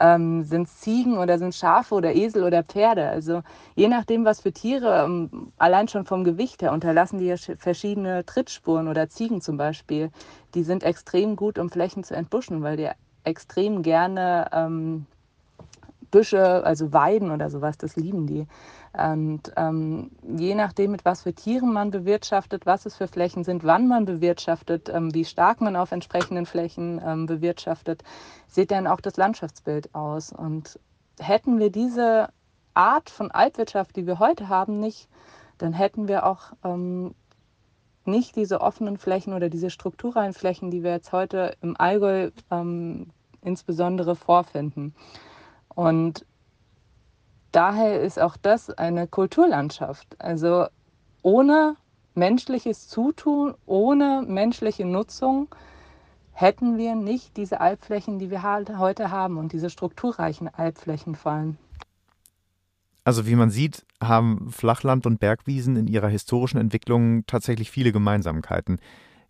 Ähm, 0.00 0.44
sind 0.44 0.68
es 0.68 0.80
Ziegen 0.80 1.18
oder 1.18 1.38
sind 1.38 1.54
Schafe 1.54 1.94
oder 1.94 2.14
Esel 2.14 2.44
oder 2.44 2.62
Pferde. 2.62 3.08
Also 3.08 3.42
je 3.74 3.88
nachdem, 3.88 4.24
was 4.24 4.40
für 4.40 4.52
Tiere, 4.52 5.04
ähm, 5.04 5.52
allein 5.56 5.88
schon 5.88 6.04
vom 6.04 6.24
Gewicht 6.24 6.62
her, 6.62 6.72
unterlassen 6.72 7.18
die 7.18 7.26
ja 7.26 7.36
verschiedene 7.36 8.24
Trittspuren 8.24 8.88
oder 8.88 9.08
Ziegen 9.08 9.40
zum 9.40 9.56
Beispiel. 9.56 10.10
Die 10.54 10.62
sind 10.62 10.82
extrem 10.82 11.36
gut, 11.36 11.58
um 11.58 11.70
Flächen 11.70 12.04
zu 12.04 12.14
entbuschen, 12.14 12.62
weil 12.62 12.76
die 12.76 12.88
extrem 13.24 13.82
gerne 13.82 14.48
ähm, 14.52 15.06
Büsche, 16.14 16.64
also 16.64 16.92
Weiden 16.92 17.32
oder 17.32 17.50
sowas, 17.50 17.76
das 17.76 17.96
lieben 17.96 18.28
die. 18.28 18.46
Und 18.92 19.52
ähm, 19.56 20.12
je 20.22 20.54
nachdem, 20.54 20.92
mit 20.92 21.04
was 21.04 21.22
für 21.22 21.34
Tieren 21.34 21.72
man 21.72 21.90
bewirtschaftet, 21.90 22.66
was 22.66 22.86
es 22.86 22.94
für 22.94 23.08
Flächen 23.08 23.42
sind, 23.42 23.64
wann 23.64 23.88
man 23.88 24.04
bewirtschaftet, 24.04 24.88
ähm, 24.90 25.12
wie 25.12 25.24
stark 25.24 25.60
man 25.60 25.74
auf 25.74 25.90
entsprechenden 25.90 26.46
Flächen 26.46 27.02
ähm, 27.04 27.26
bewirtschaftet, 27.26 28.04
sieht 28.46 28.70
dann 28.70 28.86
auch 28.86 29.00
das 29.00 29.16
Landschaftsbild 29.16 29.92
aus. 29.92 30.32
Und 30.32 30.78
hätten 31.18 31.58
wir 31.58 31.70
diese 31.70 32.28
Art 32.74 33.10
von 33.10 33.32
Altwirtschaft, 33.32 33.96
die 33.96 34.06
wir 34.06 34.20
heute 34.20 34.48
haben, 34.48 34.78
nicht, 34.78 35.08
dann 35.58 35.72
hätten 35.72 36.06
wir 36.06 36.26
auch 36.26 36.52
ähm, 36.62 37.16
nicht 38.04 38.36
diese 38.36 38.60
offenen 38.60 38.98
Flächen 38.98 39.32
oder 39.32 39.48
diese 39.48 39.70
strukturellen 39.70 40.32
Flächen, 40.32 40.70
die 40.70 40.84
wir 40.84 40.92
jetzt 40.92 41.10
heute 41.10 41.56
im 41.60 41.74
Allgäu 41.76 42.30
ähm, 42.52 43.10
insbesondere 43.42 44.14
vorfinden. 44.14 44.94
Und 45.74 46.24
daher 47.52 48.00
ist 48.00 48.20
auch 48.20 48.36
das 48.36 48.70
eine 48.70 49.06
Kulturlandschaft. 49.06 50.16
Also 50.20 50.66
ohne 51.22 51.76
menschliches 52.14 52.88
Zutun, 52.88 53.54
ohne 53.66 54.24
menschliche 54.26 54.84
Nutzung 54.84 55.48
hätten 56.32 56.78
wir 56.78 56.94
nicht 56.94 57.36
diese 57.36 57.60
Albflächen, 57.60 58.18
die 58.18 58.30
wir 58.30 58.42
heute 58.42 59.10
haben 59.10 59.38
und 59.38 59.52
diese 59.52 59.70
strukturreichen 59.70 60.48
Albflächen 60.48 61.14
vor 61.14 61.32
allem. 61.32 61.56
Also 63.04 63.26
wie 63.26 63.36
man 63.36 63.50
sieht, 63.50 63.84
haben 64.02 64.50
Flachland 64.50 65.06
und 65.06 65.20
Bergwiesen 65.20 65.76
in 65.76 65.86
ihrer 65.86 66.08
historischen 66.08 66.58
Entwicklung 66.58 67.26
tatsächlich 67.26 67.70
viele 67.70 67.92
Gemeinsamkeiten. 67.92 68.80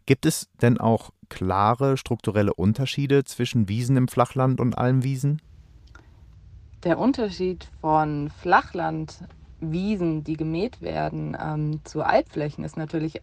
Gibt 0.07 0.26
es 0.26 0.49
denn 0.62 0.78
auch 0.78 1.11
klare 1.28 1.97
strukturelle 1.97 2.55
Unterschiede 2.55 3.24
zwischen 3.24 3.68
Wiesen 3.68 3.97
im 3.97 4.09
Flachland 4.09 4.61
und 4.61 4.78
Almwiesen? 4.78 5.42
Der 6.85 6.99
Unterschied 6.99 7.70
von 7.80 8.28
Flachlandwiesen, 8.28 10.22
die 10.22 10.37
gemäht 10.37 10.82
werden, 10.82 11.35
ähm, 11.43 11.80
zu 11.85 12.03
Alpflächen 12.03 12.62
ist 12.62 12.76
natürlich 12.76 13.22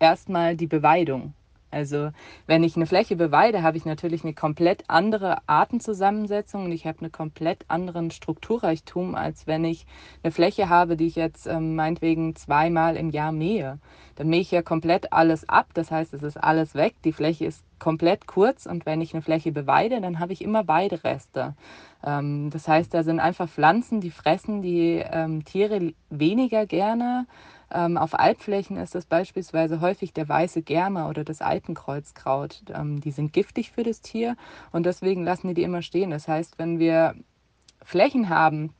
erstmal 0.00 0.56
die 0.56 0.66
Beweidung. 0.66 1.34
Also 1.70 2.10
wenn 2.46 2.64
ich 2.64 2.74
eine 2.74 2.86
Fläche 2.86 3.14
beweide, 3.14 3.62
habe 3.62 3.76
ich 3.76 3.84
natürlich 3.84 4.24
eine 4.24 4.34
komplett 4.34 4.84
andere 4.88 5.38
Artenzusammensetzung 5.46 6.64
und 6.64 6.72
ich 6.72 6.84
habe 6.84 7.00
einen 7.00 7.12
komplett 7.12 7.64
anderen 7.68 8.10
Strukturreichtum, 8.10 9.14
als 9.14 9.46
wenn 9.46 9.64
ich 9.64 9.86
eine 10.24 10.32
Fläche 10.32 10.68
habe, 10.68 10.96
die 10.96 11.06
ich 11.06 11.14
jetzt 11.14 11.46
ähm, 11.46 11.76
meinetwegen 11.76 12.34
zweimal 12.34 12.96
im 12.96 13.10
Jahr 13.10 13.30
mähe. 13.30 13.78
Dann 14.16 14.28
mähe 14.28 14.40
ich 14.40 14.50
ja 14.50 14.62
komplett 14.62 15.12
alles 15.12 15.48
ab, 15.48 15.68
das 15.74 15.92
heißt, 15.92 16.12
es 16.12 16.24
ist 16.24 16.36
alles 16.36 16.74
weg, 16.74 16.94
die 17.04 17.12
Fläche 17.12 17.46
ist 17.46 17.64
komplett 17.84 18.26
kurz 18.26 18.64
und 18.64 18.86
wenn 18.86 19.02
ich 19.02 19.12
eine 19.12 19.20
Fläche 19.20 19.52
beweide, 19.52 20.00
dann 20.00 20.18
habe 20.18 20.32
ich 20.32 20.40
immer 20.40 20.66
Weidereste. 20.66 21.54
Ähm, 22.02 22.48
das 22.48 22.66
heißt, 22.66 22.94
da 22.94 23.02
sind 23.02 23.20
einfach 23.20 23.46
Pflanzen, 23.46 24.00
die 24.00 24.10
fressen 24.10 24.62
die 24.62 25.04
ähm, 25.04 25.44
Tiere 25.44 25.92
weniger 26.08 26.64
gerne. 26.64 27.26
Ähm, 27.70 27.98
auf 27.98 28.18
Alpflächen 28.18 28.78
ist 28.78 28.94
das 28.94 29.04
beispielsweise 29.04 29.82
häufig 29.82 30.14
der 30.14 30.26
weiße 30.26 30.62
Germer 30.62 31.10
oder 31.10 31.24
das 31.24 31.42
Alpenkreuzkraut. 31.42 32.62
Ähm, 32.74 33.02
die 33.02 33.10
sind 33.10 33.34
giftig 33.34 33.70
für 33.70 33.82
das 33.82 34.00
Tier 34.00 34.36
und 34.72 34.86
deswegen 34.86 35.22
lassen 35.22 35.48
die 35.48 35.54
die 35.54 35.62
immer 35.62 35.82
stehen. 35.82 36.10
Das 36.10 36.26
heißt, 36.26 36.58
wenn 36.58 36.78
wir 36.78 37.14
Flächen 37.82 38.30
haben, 38.30 38.72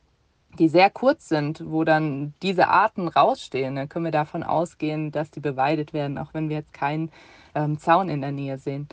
die 0.57 0.67
sehr 0.67 0.89
kurz 0.89 1.29
sind, 1.29 1.61
wo 1.63 1.83
dann 1.83 2.33
diese 2.41 2.69
Arten 2.69 3.07
rausstehen, 3.07 3.75
dann 3.75 3.87
können 3.87 4.05
wir 4.05 4.11
davon 4.11 4.41
ausgehen, 4.41 5.11
dass 5.11 5.29
die 5.29 5.41
beweidet 5.41 5.93
werden, 5.93 6.17
auch 6.17 6.33
wenn 6.33 6.49
wir 6.49 6.57
jetzt 6.57 6.73
keinen 6.73 7.11
ähm, 7.55 7.79
Zaun 7.79 8.09
in 8.09 8.21
der 8.21 8.31
Nähe 8.31 8.57
sehen. 8.57 8.87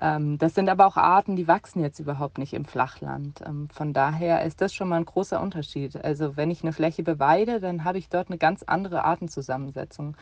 Ähm, 0.00 0.38
das 0.38 0.54
sind 0.54 0.68
aber 0.68 0.86
auch 0.86 0.96
Arten, 0.96 1.34
die 1.34 1.48
wachsen 1.48 1.82
jetzt 1.82 1.98
überhaupt 1.98 2.38
nicht 2.38 2.52
im 2.52 2.64
Flachland. 2.64 3.40
Ähm, 3.44 3.68
von 3.70 3.92
daher 3.92 4.44
ist 4.44 4.60
das 4.60 4.72
schon 4.72 4.88
mal 4.88 4.96
ein 4.96 5.04
großer 5.04 5.40
Unterschied. 5.40 6.02
Also 6.04 6.36
wenn 6.36 6.50
ich 6.50 6.62
eine 6.62 6.72
Fläche 6.72 7.02
beweide, 7.02 7.58
dann 7.60 7.84
habe 7.84 7.98
ich 7.98 8.08
dort 8.08 8.28
eine 8.28 8.38
ganz 8.38 8.62
andere 8.62 9.04
Artenzusammensetzung. 9.04 10.16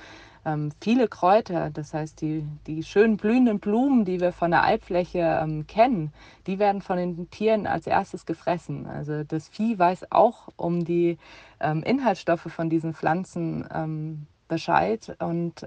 Ähm, 0.47 0.71
viele 0.81 1.09
Kräuter, 1.09 1.71
das 1.71 1.93
heißt 1.93 2.21
die, 2.23 2.47
die 2.67 2.85
schön 2.85 3.17
blühenden 3.17 3.59
Blumen, 3.59 4.05
die 4.05 4.21
wir 4.21 4.33
von 4.33 4.51
der 4.51 4.63
Alpfläche 4.63 5.41
ähm, 5.43 5.67
kennen, 5.67 6.13
die 6.47 6.59
werden 6.59 6.81
von 6.81 6.97
den 6.97 7.29
Tieren 7.31 7.67
als 7.67 7.87
erstes 7.87 8.25
gefressen. 8.25 8.87
Also 8.87 9.25
das 9.25 9.49
Vieh 9.49 9.79
weiß 9.79 10.11
auch 10.11 10.49
um 10.57 10.85
die 10.85 11.19
ähm, 11.61 11.83
Inhaltsstoffe 11.83 12.49
von 12.51 12.71
diesen 12.71 12.95
Pflanzen 12.95 13.67
ähm, 13.75 14.27
Bescheid 14.49 15.17
und 15.19 15.67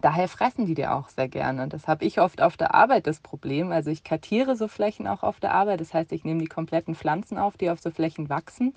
Daher 0.00 0.28
fressen 0.28 0.66
die 0.66 0.74
die 0.74 0.86
auch 0.86 1.08
sehr 1.08 1.28
gerne. 1.28 1.68
Das 1.68 1.88
habe 1.88 2.04
ich 2.04 2.20
oft 2.20 2.40
auf 2.40 2.56
der 2.56 2.74
Arbeit 2.74 3.06
das 3.06 3.20
Problem. 3.20 3.72
Also 3.72 3.90
ich 3.90 4.04
kartiere 4.04 4.54
so 4.56 4.68
Flächen 4.68 5.06
auch 5.06 5.22
auf 5.22 5.40
der 5.40 5.52
Arbeit. 5.52 5.80
Das 5.80 5.92
heißt, 5.92 6.12
ich 6.12 6.24
nehme 6.24 6.40
die 6.40 6.46
kompletten 6.46 6.94
Pflanzen 6.94 7.38
auf, 7.38 7.56
die 7.56 7.70
auf 7.70 7.80
so 7.80 7.90
Flächen 7.90 8.28
wachsen. 8.28 8.74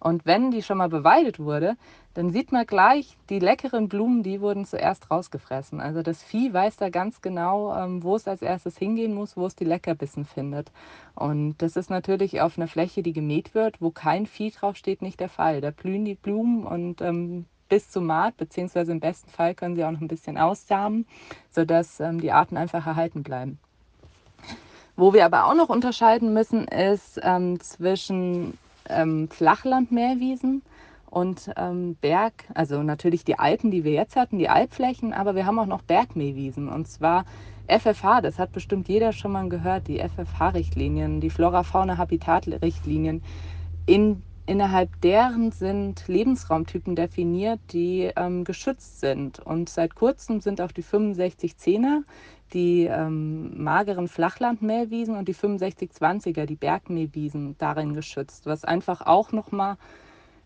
Und 0.00 0.24
wenn 0.24 0.50
die 0.50 0.62
schon 0.62 0.78
mal 0.78 0.88
beweidet 0.88 1.38
wurde, 1.38 1.76
dann 2.14 2.30
sieht 2.30 2.52
man 2.52 2.66
gleich, 2.66 3.18
die 3.28 3.38
leckeren 3.38 3.88
Blumen, 3.88 4.22
die 4.22 4.40
wurden 4.40 4.64
zuerst 4.64 5.10
rausgefressen. 5.10 5.80
Also 5.80 6.02
das 6.02 6.22
Vieh 6.22 6.52
weiß 6.52 6.76
da 6.76 6.88
ganz 6.88 7.20
genau, 7.20 7.76
ähm, 7.76 8.02
wo 8.02 8.16
es 8.16 8.26
als 8.26 8.40
erstes 8.40 8.78
hingehen 8.78 9.14
muss, 9.14 9.36
wo 9.36 9.46
es 9.46 9.54
die 9.54 9.64
Leckerbissen 9.64 10.24
findet. 10.24 10.72
Und 11.14 11.56
das 11.58 11.76
ist 11.76 11.90
natürlich 11.90 12.40
auf 12.40 12.56
einer 12.56 12.66
Fläche, 12.66 13.02
die 13.02 13.12
gemäht 13.12 13.54
wird, 13.54 13.82
wo 13.82 13.90
kein 13.90 14.26
Vieh 14.26 14.50
draufsteht, 14.50 15.02
nicht 15.02 15.20
der 15.20 15.28
Fall. 15.28 15.60
Da 15.60 15.70
blühen 15.70 16.06
die 16.06 16.14
Blumen 16.14 16.66
und 16.66 17.02
ähm, 17.02 17.44
bis 17.70 17.88
zum 17.88 18.04
Maat, 18.04 18.36
beziehungsweise 18.36 18.92
im 18.92 19.00
besten 19.00 19.30
Fall 19.30 19.54
können 19.54 19.76
sie 19.76 19.84
auch 19.84 19.90
noch 19.90 20.02
ein 20.02 20.08
bisschen 20.08 20.36
aussamen, 20.36 21.06
sodass 21.50 22.00
ähm, 22.00 22.20
die 22.20 22.32
Arten 22.32 22.58
einfach 22.58 22.86
erhalten 22.86 23.22
bleiben. 23.22 23.58
Wo 24.96 25.14
wir 25.14 25.24
aber 25.24 25.46
auch 25.46 25.54
noch 25.54 25.70
unterscheiden 25.70 26.34
müssen, 26.34 26.68
ist 26.68 27.18
ähm, 27.22 27.58
zwischen 27.60 28.58
ähm, 28.90 29.28
Flachlandmeerwiesen 29.30 30.60
und 31.08 31.50
ähm, 31.56 31.96
Berg, 32.02 32.44
also 32.54 32.82
natürlich 32.82 33.24
die 33.24 33.38
Alpen, 33.38 33.70
die 33.70 33.84
wir 33.84 33.92
jetzt 33.92 34.16
hatten, 34.16 34.38
die 34.38 34.50
Alpflächen, 34.50 35.14
aber 35.14 35.34
wir 35.34 35.46
haben 35.46 35.58
auch 35.58 35.66
noch 35.66 35.82
Bergmähwiesen 35.82 36.68
und 36.68 36.86
zwar 36.86 37.24
FFH, 37.66 38.20
das 38.20 38.38
hat 38.38 38.52
bestimmt 38.52 38.88
jeder 38.88 39.12
schon 39.12 39.32
mal 39.32 39.48
gehört, 39.48 39.86
die 39.86 40.00
FFH-Richtlinien, 40.00 41.20
die 41.20 41.30
Flora-Fauna-Habitat-Richtlinien. 41.30 43.22
In 43.86 44.22
innerhalb 44.50 45.00
deren 45.00 45.52
sind 45.52 46.08
Lebensraumtypen 46.08 46.96
definiert, 46.96 47.60
die 47.72 48.10
ähm, 48.16 48.42
geschützt 48.42 48.98
sind. 48.98 49.38
Und 49.38 49.68
seit 49.68 49.94
kurzem 49.94 50.40
sind 50.40 50.60
auch 50.60 50.72
die 50.72 50.82
65 50.82 51.56
Zehner, 51.56 52.02
die 52.52 52.86
ähm, 52.86 53.62
mageren 53.62 54.08
Flachlandmähwiesen 54.08 55.16
und 55.16 55.28
die 55.28 55.36
6520er, 55.36 56.46
die 56.46 56.56
Bergmähwiesen, 56.56 57.54
darin 57.58 57.94
geschützt, 57.94 58.46
was 58.46 58.64
einfach 58.64 59.02
auch 59.02 59.30
nochmal 59.30 59.76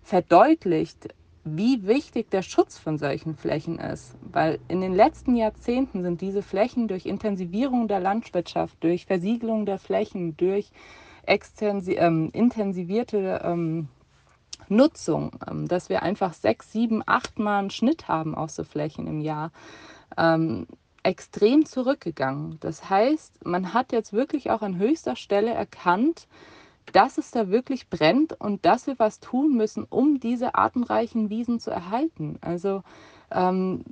verdeutlicht, 0.03 1.09
wie 1.45 1.87
wichtig 1.87 2.31
der 2.31 2.43
Schutz 2.43 2.79
von 2.79 2.99
solchen 2.99 3.35
Flächen 3.37 3.79
ist. 3.79 4.17
Weil 4.21 4.59
in 4.69 4.83
den 4.83 4.93
letzten 4.93 5.35
Jahrzehnten 5.35 6.03
sind 6.03 6.21
diese 6.21 6.43
Flächen 6.43 6.89
durch 6.89 7.07
Intensivierung 7.07 7.89
der 7.89 8.01
Landwirtschaft, 8.01 8.77
durch 8.85 9.07
Versiegelung 9.07 9.65
der 9.65 9.79
Flächen, 9.79 10.37
durch 10.37 10.73
ähm, 11.27 12.31
intensivierte 12.33 13.41
ähm, 13.43 13.89
Nutzung, 14.69 15.33
ähm, 15.49 15.69
dass 15.69 15.89
wir 15.89 16.03
einfach 16.03 16.33
sechs, 16.33 16.73
sieben, 16.73 17.03
acht 17.07 17.39
Mal 17.39 17.59
einen 17.59 17.71
Schnitt 17.71 18.09
haben 18.09 18.35
auf 18.35 18.51
so 18.51 18.65
Flächen 18.65 19.07
im 19.07 19.21
Jahr, 19.21 19.53
ähm, 20.17 20.67
extrem 21.03 21.67
zurückgegangen. 21.67 22.59
Das 22.61 22.89
heißt, 22.89 23.45
man 23.45 23.75
hat 23.75 23.93
jetzt 23.93 24.13
wirklich 24.13 24.51
auch 24.51 24.63
an 24.63 24.79
höchster 24.79 25.17
Stelle 25.17 25.53
erkannt, 25.53 26.27
dass 26.93 27.19
es 27.19 27.31
da 27.31 27.49
wirklich 27.49 27.89
brennt 27.89 28.39
und 28.41 28.65
dass 28.65 28.87
wir 28.87 28.99
was 28.99 29.21
tun 29.21 29.57
müssen, 29.57 29.85
um 29.85 30.21
diese 30.21 30.55
artenreichen 30.55 31.31
Wiesen 31.31 31.61
zu 31.61 31.71
erhalten. 31.71 32.39
Also 32.41 32.83
ähm, 33.31 33.85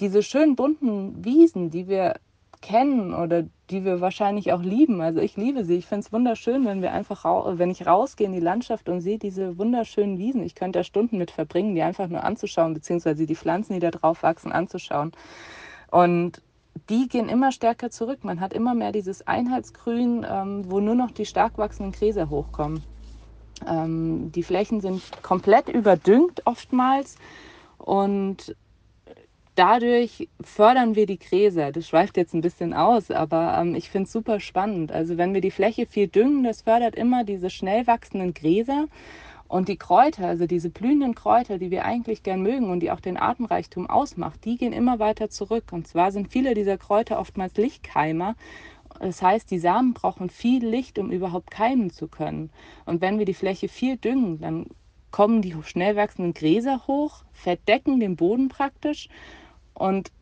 diese 0.00 0.22
schönen 0.22 0.56
bunten 0.56 1.24
Wiesen, 1.24 1.70
die 1.70 1.88
wir 1.88 2.14
kennen 2.62 3.14
oder 3.14 3.44
die 3.70 3.84
wir 3.84 4.00
wahrscheinlich 4.00 4.52
auch 4.52 4.62
lieben. 4.62 5.00
Also 5.00 5.20
ich 5.20 5.36
liebe 5.36 5.64
sie. 5.64 5.76
Ich 5.76 5.86
finde 5.86 6.06
es 6.06 6.12
wunderschön, 6.12 6.64
wenn 6.66 6.82
wir 6.82 6.92
einfach 6.92 7.24
wenn 7.58 7.70
ich 7.70 7.86
rausgehe 7.86 8.26
in 8.26 8.32
die 8.32 8.40
Landschaft 8.40 8.88
und 8.88 9.00
sehe 9.00 9.18
diese 9.18 9.58
wunderschönen 9.58 10.18
Wiesen. 10.18 10.42
Ich 10.42 10.54
könnte 10.54 10.80
da 10.80 10.84
Stunden 10.84 11.18
mit 11.18 11.30
verbringen, 11.30 11.74
die 11.74 11.82
einfach 11.82 12.08
nur 12.08 12.24
anzuschauen, 12.24 12.74
beziehungsweise 12.74 13.26
die 13.26 13.36
Pflanzen, 13.36 13.74
die 13.74 13.80
da 13.80 13.90
drauf 13.90 14.22
wachsen, 14.22 14.52
anzuschauen. 14.52 15.12
Und 15.90 16.42
die 16.88 17.08
gehen 17.08 17.28
immer 17.28 17.52
stärker 17.52 17.90
zurück. 17.90 18.24
Man 18.24 18.40
hat 18.40 18.52
immer 18.52 18.74
mehr 18.74 18.92
dieses 18.92 19.26
Einheitsgrün, 19.26 20.26
ähm, 20.28 20.70
wo 20.70 20.80
nur 20.80 20.94
noch 20.94 21.10
die 21.10 21.26
stark 21.26 21.58
wachsenden 21.58 21.92
Gräser 21.92 22.30
hochkommen. 22.30 22.82
Ähm, 23.66 24.32
die 24.32 24.42
Flächen 24.42 24.80
sind 24.80 25.02
komplett 25.22 25.68
überdüngt 25.68 26.42
oftmals 26.46 27.16
und 27.78 28.54
dadurch 29.54 30.28
fördern 30.40 30.94
wir 30.96 31.06
die 31.06 31.18
Gräser. 31.18 31.72
Das 31.72 31.88
schweift 31.88 32.16
jetzt 32.16 32.34
ein 32.34 32.40
bisschen 32.40 32.72
aus, 32.72 33.10
aber 33.10 33.58
ähm, 33.58 33.74
ich 33.74 33.90
finde 33.90 34.06
es 34.06 34.12
super 34.12 34.40
spannend. 34.40 34.92
Also 34.92 35.16
wenn 35.18 35.34
wir 35.34 35.40
die 35.40 35.50
Fläche 35.50 35.86
viel 35.86 36.08
düngen, 36.08 36.44
das 36.44 36.62
fördert 36.62 36.94
immer 36.94 37.24
diese 37.24 37.50
schnell 37.50 37.86
wachsenden 37.86 38.34
Gräser. 38.34 38.86
Und 39.48 39.66
die 39.66 39.76
Kräuter, 39.76 40.28
also 40.28 40.46
diese 40.46 40.70
blühenden 40.70 41.16
Kräuter, 41.16 41.58
die 41.58 41.72
wir 41.72 41.84
eigentlich 41.84 42.22
gern 42.22 42.40
mögen 42.40 42.70
und 42.70 42.80
die 42.80 42.92
auch 42.92 43.00
den 43.00 43.16
Artenreichtum 43.16 43.90
ausmacht, 43.90 44.44
die 44.44 44.56
gehen 44.56 44.72
immer 44.72 45.00
weiter 45.00 45.28
zurück. 45.28 45.72
Und 45.72 45.88
zwar 45.88 46.12
sind 46.12 46.28
viele 46.28 46.54
dieser 46.54 46.78
Kräuter 46.78 47.18
oftmals 47.18 47.56
Lichtkeimer. 47.56 48.36
Das 49.00 49.22
heißt, 49.22 49.50
die 49.50 49.58
Samen 49.58 49.92
brauchen 49.92 50.30
viel 50.30 50.64
Licht, 50.64 51.00
um 51.00 51.10
überhaupt 51.10 51.50
keimen 51.50 51.90
zu 51.90 52.06
können. 52.06 52.50
Und 52.86 53.00
wenn 53.00 53.18
wir 53.18 53.26
die 53.26 53.34
Fläche 53.34 53.68
viel 53.68 53.96
düngen, 53.96 54.40
dann 54.40 54.66
kommen 55.10 55.42
die 55.42 55.56
schnell 55.64 55.96
wachsenden 55.96 56.32
Gräser 56.32 56.86
hoch, 56.86 57.24
verdecken 57.32 57.98
den 57.98 58.14
Boden 58.14 58.48
praktisch 58.48 59.08
und 59.80 60.12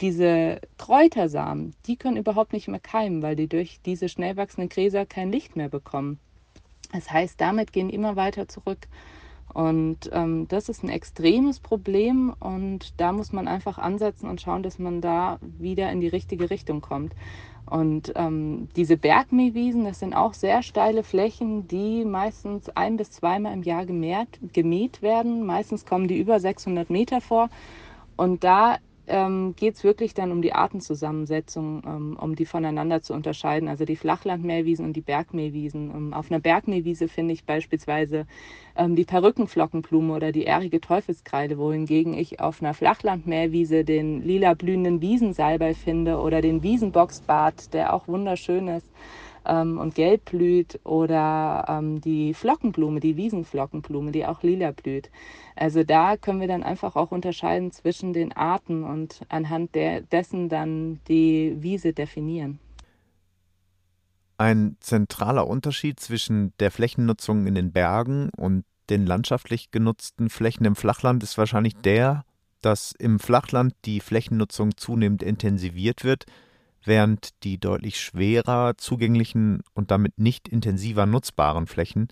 diese 0.00 0.60
Kräutersamen, 0.78 1.74
die 1.86 1.96
können 1.96 2.16
überhaupt 2.16 2.52
nicht 2.52 2.68
mehr 2.68 2.78
keimen, 2.78 3.20
weil 3.20 3.34
die 3.34 3.48
durch 3.48 3.80
diese 3.84 4.08
schnell 4.08 4.36
wachsenden 4.36 4.68
Gräser 4.68 5.06
kein 5.06 5.32
Licht 5.32 5.56
mehr 5.56 5.68
bekommen. 5.68 6.20
Das 6.92 7.10
heißt, 7.10 7.40
damit 7.40 7.72
gehen 7.72 7.90
immer 7.90 8.14
weiter 8.14 8.46
zurück. 8.46 8.86
Und 9.52 10.08
ähm, 10.12 10.46
das 10.46 10.68
ist 10.68 10.84
ein 10.84 10.88
extremes 10.88 11.58
Problem 11.58 12.32
und 12.38 13.00
da 13.00 13.12
muss 13.12 13.32
man 13.32 13.48
einfach 13.48 13.78
ansetzen 13.78 14.28
und 14.28 14.40
schauen, 14.40 14.62
dass 14.62 14.78
man 14.78 15.00
da 15.00 15.40
wieder 15.40 15.90
in 15.90 16.00
die 16.00 16.06
richtige 16.06 16.48
Richtung 16.48 16.80
kommt. 16.80 17.12
Und 17.66 18.12
ähm, 18.14 18.68
diese 18.76 18.96
Bergmähwiesen, 18.96 19.84
das 19.84 19.98
sind 19.98 20.14
auch 20.14 20.34
sehr 20.34 20.62
steile 20.62 21.02
Flächen, 21.02 21.66
die 21.66 22.04
meistens 22.04 22.68
ein 22.68 22.96
bis 22.96 23.10
zweimal 23.10 23.52
im 23.52 23.64
Jahr 23.64 23.84
gemäht, 23.84 24.38
gemäht 24.52 25.02
werden. 25.02 25.44
Meistens 25.44 25.84
kommen 25.84 26.06
die 26.06 26.20
über 26.20 26.38
600 26.38 26.88
Meter 26.88 27.20
vor. 27.20 27.50
Und 28.16 28.44
da 28.44 28.78
ähm, 29.08 29.54
geht 29.56 29.74
es 29.74 29.84
wirklich 29.84 30.14
dann 30.14 30.32
um 30.32 30.42
die 30.42 30.52
Artenzusammensetzung, 30.52 31.82
ähm, 31.86 32.18
um 32.20 32.34
die 32.34 32.46
voneinander 32.46 33.02
zu 33.02 33.14
unterscheiden. 33.14 33.68
Also 33.68 33.84
die 33.84 33.96
Flachlandmähwiesen 33.96 34.84
und 34.84 34.94
die 34.94 35.00
Bergmähwiesen. 35.00 35.90
Ähm, 35.90 36.14
auf 36.14 36.30
einer 36.30 36.40
Bergmähwiese 36.40 37.08
finde 37.08 37.34
ich 37.34 37.44
beispielsweise 37.44 38.26
ähm, 38.76 38.96
die 38.96 39.04
Perückenflockenblume 39.04 40.14
oder 40.14 40.32
die 40.32 40.44
ährige 40.44 40.80
Teufelskreide, 40.80 41.58
wohingegen 41.58 42.14
ich 42.14 42.40
auf 42.40 42.62
einer 42.62 42.74
Flachlandmähwiese 42.74 43.84
den 43.84 44.22
lila 44.22 44.54
blühenden 44.54 45.00
Wiesensalbei 45.00 45.74
finde 45.74 46.18
oder 46.18 46.40
den 46.40 46.62
Wiesenboxbart, 46.62 47.72
der 47.74 47.94
auch 47.94 48.08
wunderschön 48.08 48.68
ist 48.68 48.86
ähm, 49.48 49.78
und 49.78 49.94
gelb 49.94 50.26
blüht 50.26 50.78
oder 50.84 51.64
ähm, 51.68 52.00
die 52.00 52.34
Flockenblume, 52.34 53.00
die 53.00 53.16
Wiesenflockenblume, 53.16 54.12
die 54.12 54.26
auch 54.26 54.42
lila 54.42 54.70
blüht. 54.70 55.10
Also 55.56 55.82
da 55.82 56.16
können 56.16 56.40
wir 56.40 56.48
dann 56.48 56.62
einfach 56.62 56.94
auch 56.94 57.10
unterscheiden 57.10 57.72
zwischen 57.72 58.12
den 58.12 58.32
Arten 58.32 58.84
und 58.84 59.22
anhand 59.28 59.74
der, 59.74 60.02
dessen 60.02 60.48
dann 60.48 61.00
die 61.08 61.56
Wiese 61.60 61.92
definieren. 61.92 62.60
Ein 64.36 64.76
zentraler 64.78 65.48
Unterschied 65.48 65.98
zwischen 65.98 66.52
der 66.60 66.70
Flächennutzung 66.70 67.46
in 67.48 67.56
den 67.56 67.72
Bergen 67.72 68.30
und 68.36 68.64
den 68.88 69.04
landschaftlich 69.04 69.70
genutzten 69.70 70.30
Flächen 70.30 70.64
im 70.64 70.76
Flachland 70.76 71.22
ist 71.22 71.36
wahrscheinlich 71.38 71.74
der, 71.76 72.24
dass 72.60 72.92
im 72.92 73.18
Flachland 73.18 73.74
die 73.84 74.00
Flächennutzung 74.00 74.76
zunehmend 74.76 75.22
intensiviert 75.22 76.04
wird, 76.04 76.26
während 76.88 77.44
die 77.44 77.58
deutlich 77.58 78.00
schwerer 78.00 78.76
zugänglichen 78.76 79.62
und 79.74 79.92
damit 79.92 80.18
nicht 80.18 80.48
intensiver 80.48 81.06
nutzbaren 81.06 81.66
Flächen 81.68 82.08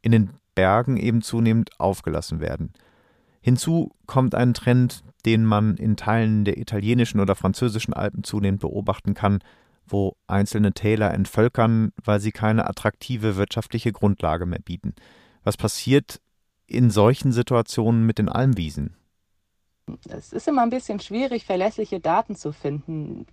in 0.00 0.12
den 0.12 0.30
Bergen 0.54 0.96
eben 0.96 1.20
zunehmend 1.20 1.78
aufgelassen 1.78 2.40
werden. 2.40 2.72
Hinzu 3.40 3.90
kommt 4.06 4.34
ein 4.34 4.54
Trend, 4.54 5.04
den 5.26 5.44
man 5.44 5.76
in 5.76 5.96
Teilen 5.96 6.44
der 6.44 6.56
italienischen 6.56 7.20
oder 7.20 7.34
französischen 7.34 7.92
Alpen 7.92 8.24
zunehmend 8.24 8.60
beobachten 8.60 9.12
kann, 9.12 9.40
wo 9.86 10.16
einzelne 10.26 10.72
Täler 10.72 11.12
entvölkern, 11.12 11.92
weil 12.02 12.20
sie 12.20 12.32
keine 12.32 12.66
attraktive 12.66 13.36
wirtschaftliche 13.36 13.92
Grundlage 13.92 14.46
mehr 14.46 14.60
bieten. 14.60 14.94
Was 15.42 15.58
passiert 15.58 16.20
in 16.66 16.88
solchen 16.88 17.32
Situationen 17.32 18.06
mit 18.06 18.18
den 18.18 18.30
Almwiesen? 18.30 18.96
Es 20.08 20.32
ist 20.32 20.48
immer 20.48 20.62
ein 20.62 20.70
bisschen 20.70 21.00
schwierig, 21.00 21.44
verlässliche 21.44 22.00
Daten 22.00 22.36
zu 22.36 22.52
finden 22.52 23.26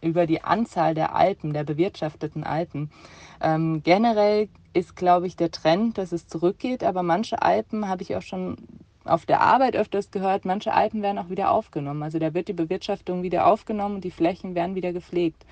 über 0.00 0.26
die 0.26 0.42
Anzahl 0.42 0.94
der 0.94 1.14
Alpen, 1.14 1.52
der 1.52 1.64
bewirtschafteten 1.64 2.44
Alpen. 2.44 2.90
Ähm, 3.40 3.82
generell 3.82 4.48
ist, 4.74 4.96
glaube 4.96 5.26
ich, 5.26 5.36
der 5.36 5.50
Trend, 5.50 5.96
dass 5.98 6.12
es 6.12 6.26
zurückgeht, 6.26 6.84
aber 6.84 7.02
manche 7.02 7.40
Alpen 7.40 7.88
habe 7.88 8.02
ich 8.02 8.14
auch 8.16 8.22
schon 8.22 8.56
auf 9.04 9.24
der 9.26 9.40
Arbeit 9.40 9.76
öfters 9.76 10.10
gehört, 10.10 10.44
manche 10.44 10.72
Alpen 10.72 11.02
werden 11.02 11.18
auch 11.18 11.30
wieder 11.30 11.50
aufgenommen. 11.50 12.02
Also 12.02 12.18
da 12.18 12.34
wird 12.34 12.48
die 12.48 12.54
Bewirtschaftung 12.54 13.22
wieder 13.22 13.46
aufgenommen 13.46 13.96
und 13.96 14.04
die 14.04 14.10
Flächen 14.10 14.54
werden 14.54 14.74
wieder 14.74 14.92
gepflegt. 14.92 15.44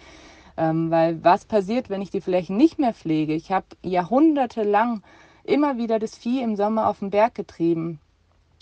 Ähm, 0.56 0.90
weil 0.90 1.22
was 1.22 1.44
passiert, 1.44 1.88
wenn 1.88 2.02
ich 2.02 2.10
die 2.10 2.20
Flächen 2.20 2.56
nicht 2.56 2.78
mehr 2.78 2.92
pflege? 2.92 3.34
Ich 3.34 3.52
habe 3.52 3.66
jahrhundertelang 3.82 5.02
immer 5.44 5.78
wieder 5.78 5.98
das 5.98 6.16
Vieh 6.16 6.42
im 6.42 6.56
Sommer 6.56 6.88
auf 6.88 6.98
den 6.98 7.10
Berg 7.10 7.34
getrieben. 7.34 8.00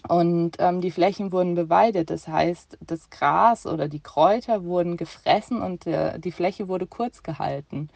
Und 0.08 0.56
ähm, 0.58 0.80
die 0.80 0.90
Flächen 0.90 1.30
wurden 1.30 1.54
beweidet. 1.54 2.10
Das 2.10 2.26
heißt, 2.26 2.78
das 2.80 3.10
Gras 3.10 3.66
oder 3.66 3.88
die 3.88 4.00
Kräuter 4.00 4.64
wurden 4.64 4.96
gefressen 4.96 5.60
und 5.60 5.86
äh, 5.86 6.18
die 6.18 6.32
Fläche 6.32 6.68
wurde 6.68 6.86
kurz 6.86 7.22
gehalten. 7.22 7.90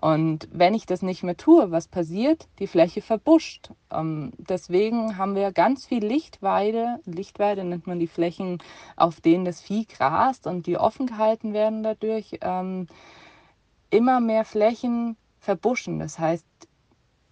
Und 0.00 0.48
wenn 0.52 0.74
ich 0.74 0.86
das 0.86 1.02
nicht 1.02 1.24
mehr 1.24 1.36
tue, 1.36 1.70
was 1.70 1.88
passiert? 1.88 2.46
Die 2.60 2.66
Fläche 2.66 3.02
verbuscht. 3.02 3.70
Ähm, 3.90 4.32
deswegen 4.36 5.16
haben 5.16 5.34
wir 5.34 5.50
ganz 5.52 5.86
viel 5.86 6.04
Lichtweide. 6.04 7.00
Lichtweide 7.04 7.64
nennt 7.64 7.86
man 7.86 7.98
die 7.98 8.06
Flächen, 8.06 8.58
auf 8.96 9.20
denen 9.20 9.44
das 9.44 9.60
Vieh 9.60 9.86
grast 9.86 10.46
und 10.46 10.66
die 10.66 10.76
offen 10.76 11.06
gehalten 11.06 11.52
werden 11.52 11.82
dadurch. 11.82 12.38
Ähm, 12.42 12.86
immer 13.90 14.20
mehr 14.20 14.44
Flächen 14.44 15.16
verbuschen. 15.40 15.98
Das 15.98 16.18
heißt, 16.18 16.46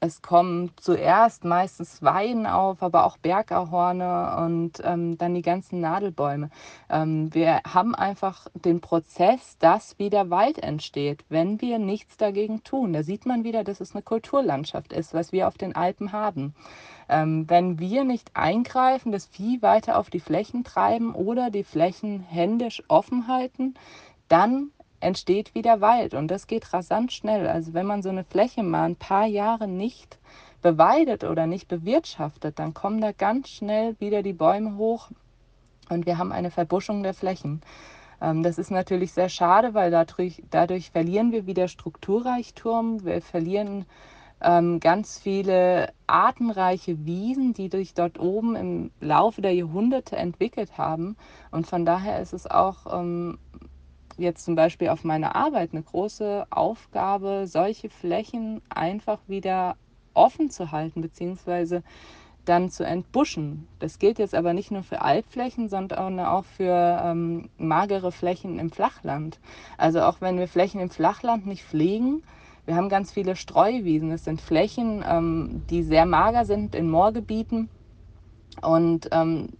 es 0.00 0.20
kommen 0.20 0.72
zuerst 0.76 1.44
meistens 1.44 2.02
Weiden 2.02 2.46
auf, 2.46 2.82
aber 2.82 3.06
auch 3.06 3.16
Bergahorne 3.16 4.36
und 4.44 4.82
ähm, 4.84 5.16
dann 5.16 5.34
die 5.34 5.42
ganzen 5.42 5.80
Nadelbäume. 5.80 6.50
Ähm, 6.90 7.32
wir 7.34 7.62
haben 7.66 7.94
einfach 7.94 8.46
den 8.54 8.80
Prozess, 8.80 9.56
dass 9.58 9.98
wieder 9.98 10.28
Wald 10.28 10.58
entsteht, 10.58 11.24
wenn 11.30 11.60
wir 11.60 11.78
nichts 11.78 12.18
dagegen 12.18 12.62
tun. 12.62 12.92
Da 12.92 13.02
sieht 13.02 13.24
man 13.24 13.42
wieder, 13.42 13.64
dass 13.64 13.80
es 13.80 13.94
eine 13.94 14.02
Kulturlandschaft 14.02 14.92
ist, 14.92 15.14
was 15.14 15.32
wir 15.32 15.48
auf 15.48 15.56
den 15.56 15.74
Alpen 15.74 16.12
haben. 16.12 16.54
Ähm, 17.08 17.48
wenn 17.48 17.78
wir 17.78 18.04
nicht 18.04 18.30
eingreifen, 18.34 19.12
das 19.12 19.26
Vieh 19.26 19.62
weiter 19.62 19.98
auf 19.98 20.10
die 20.10 20.20
Flächen 20.20 20.62
treiben 20.62 21.14
oder 21.14 21.50
die 21.50 21.64
Flächen 21.64 22.20
händisch 22.20 22.82
offen 22.88 23.28
halten, 23.28 23.74
dann 24.28 24.72
entsteht 25.06 25.54
wieder 25.54 25.80
Wald 25.80 26.14
und 26.14 26.28
das 26.28 26.46
geht 26.46 26.72
rasant 26.72 27.12
schnell. 27.12 27.46
Also 27.46 27.74
wenn 27.74 27.86
man 27.86 28.02
so 28.02 28.08
eine 28.08 28.24
Fläche 28.24 28.62
mal 28.62 28.84
ein 28.84 28.96
paar 28.96 29.26
Jahre 29.26 29.68
nicht 29.68 30.18
beweidet 30.62 31.22
oder 31.24 31.46
nicht 31.46 31.68
bewirtschaftet, 31.68 32.58
dann 32.58 32.74
kommen 32.74 33.00
da 33.00 33.12
ganz 33.12 33.48
schnell 33.48 33.94
wieder 34.00 34.22
die 34.22 34.32
Bäume 34.32 34.76
hoch 34.76 35.10
und 35.88 36.06
wir 36.06 36.18
haben 36.18 36.32
eine 36.32 36.50
Verbuschung 36.50 37.04
der 37.04 37.14
Flächen. 37.14 37.60
Ähm, 38.20 38.42
das 38.42 38.58
ist 38.58 38.70
natürlich 38.70 39.12
sehr 39.12 39.28
schade, 39.28 39.74
weil 39.74 39.90
dadurch, 39.90 40.42
dadurch 40.50 40.90
verlieren 40.90 41.30
wir 41.30 41.46
wieder 41.46 41.68
Strukturreichtum, 41.68 43.04
wir 43.04 43.22
verlieren 43.22 43.86
ähm, 44.40 44.80
ganz 44.80 45.18
viele 45.18 45.92
artenreiche 46.06 47.06
Wiesen, 47.06 47.54
die 47.54 47.68
sich 47.68 47.94
dort 47.94 48.18
oben 48.18 48.56
im 48.56 48.90
Laufe 49.00 49.40
der 49.40 49.54
Jahrhunderte 49.54 50.16
entwickelt 50.16 50.76
haben. 50.76 51.16
Und 51.50 51.66
von 51.66 51.86
daher 51.86 52.20
ist 52.20 52.32
es 52.32 52.46
auch 52.46 52.92
ähm, 52.92 53.38
jetzt 54.16 54.44
zum 54.44 54.54
Beispiel 54.54 54.88
auf 54.88 55.04
meiner 55.04 55.36
Arbeit 55.36 55.70
eine 55.72 55.82
große 55.82 56.46
Aufgabe, 56.50 57.46
solche 57.46 57.90
Flächen 57.90 58.62
einfach 58.68 59.18
wieder 59.26 59.76
offen 60.14 60.50
zu 60.50 60.72
halten, 60.72 61.02
beziehungsweise 61.02 61.82
dann 62.44 62.70
zu 62.70 62.84
entbuschen. 62.84 63.66
Das 63.80 63.98
gilt 63.98 64.18
jetzt 64.18 64.34
aber 64.34 64.52
nicht 64.52 64.70
nur 64.70 64.82
für 64.82 65.02
Alpflächen, 65.02 65.68
sondern 65.68 66.20
auch 66.20 66.44
für 66.44 67.02
ähm, 67.04 67.50
magere 67.58 68.12
Flächen 68.12 68.58
im 68.58 68.70
Flachland. 68.70 69.38
Also 69.76 70.02
auch 70.02 70.20
wenn 70.20 70.38
wir 70.38 70.48
Flächen 70.48 70.80
im 70.80 70.90
Flachland 70.90 71.46
nicht 71.46 71.64
pflegen, 71.64 72.22
wir 72.64 72.74
haben 72.74 72.88
ganz 72.88 73.12
viele 73.12 73.36
Streuwiesen. 73.36 74.10
Das 74.10 74.24
sind 74.24 74.40
Flächen, 74.40 75.04
ähm, 75.08 75.62
die 75.70 75.82
sehr 75.82 76.04
mager 76.04 76.44
sind 76.44 76.74
in 76.74 76.90
Moorgebieten. 76.90 77.68
Und 78.60 79.08
ähm, 79.12 79.50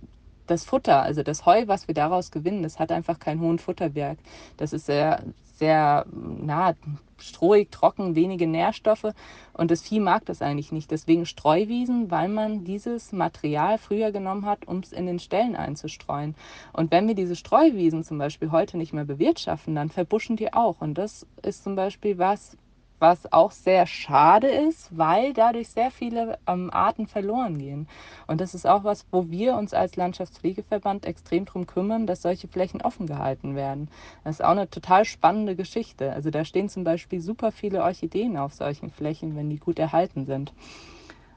das 0.46 0.64
Futter, 0.64 1.02
also 1.02 1.22
das 1.22 1.46
Heu, 1.46 1.64
was 1.66 1.88
wir 1.88 1.94
daraus 1.94 2.30
gewinnen, 2.30 2.62
das 2.62 2.78
hat 2.78 2.92
einfach 2.92 3.18
keinen 3.18 3.40
hohen 3.40 3.58
Futterwert. 3.58 4.18
Das 4.56 4.72
ist 4.72 4.86
sehr, 4.86 5.22
sehr 5.58 6.06
na, 6.12 6.74
strohig, 7.18 7.70
trocken, 7.70 8.14
wenige 8.14 8.46
Nährstoffe 8.46 9.12
und 9.54 9.70
das 9.70 9.82
Vieh 9.82 10.00
mag 10.00 10.24
das 10.26 10.42
eigentlich 10.42 10.72
nicht. 10.72 10.90
Deswegen 10.90 11.26
Streuwiesen, 11.26 12.10
weil 12.10 12.28
man 12.28 12.64
dieses 12.64 13.12
Material 13.12 13.78
früher 13.78 14.12
genommen 14.12 14.44
hat, 14.44 14.66
um 14.66 14.78
es 14.78 14.92
in 14.92 15.06
den 15.06 15.18
Ställen 15.18 15.56
einzustreuen. 15.56 16.34
Und 16.72 16.90
wenn 16.90 17.08
wir 17.08 17.14
diese 17.14 17.36
Streuwiesen 17.36 18.04
zum 18.04 18.18
Beispiel 18.18 18.50
heute 18.50 18.76
nicht 18.76 18.92
mehr 18.92 19.04
bewirtschaften, 19.04 19.74
dann 19.74 19.88
verbuschen 19.88 20.36
die 20.36 20.52
auch. 20.52 20.80
Und 20.80 20.98
das 20.98 21.26
ist 21.42 21.64
zum 21.64 21.74
Beispiel 21.74 22.18
was, 22.18 22.56
was 22.98 23.32
auch 23.32 23.50
sehr 23.50 23.86
schade 23.86 24.48
ist, 24.48 24.96
weil 24.96 25.32
dadurch 25.32 25.68
sehr 25.68 25.90
viele 25.90 26.38
ähm, 26.46 26.70
Arten 26.72 27.06
verloren 27.06 27.58
gehen. 27.58 27.88
Und 28.26 28.40
das 28.40 28.54
ist 28.54 28.66
auch 28.66 28.84
was, 28.84 29.06
wo 29.10 29.30
wir 29.30 29.56
uns 29.56 29.74
als 29.74 29.96
Landschaftspflegeverband 29.96 31.06
extrem 31.06 31.44
darum 31.44 31.66
kümmern, 31.66 32.06
dass 32.06 32.22
solche 32.22 32.48
Flächen 32.48 32.80
offen 32.82 33.06
gehalten 33.06 33.54
werden. 33.54 33.88
Das 34.24 34.36
ist 34.36 34.44
auch 34.44 34.50
eine 34.50 34.70
total 34.70 35.04
spannende 35.04 35.56
Geschichte. 35.56 36.12
Also 36.12 36.30
da 36.30 36.44
stehen 36.44 36.68
zum 36.68 36.84
Beispiel 36.84 37.20
super 37.20 37.52
viele 37.52 37.82
Orchideen 37.82 38.36
auf 38.36 38.54
solchen 38.54 38.90
Flächen, 38.90 39.36
wenn 39.36 39.50
die 39.50 39.58
gut 39.58 39.78
erhalten 39.78 40.24
sind. 40.24 40.52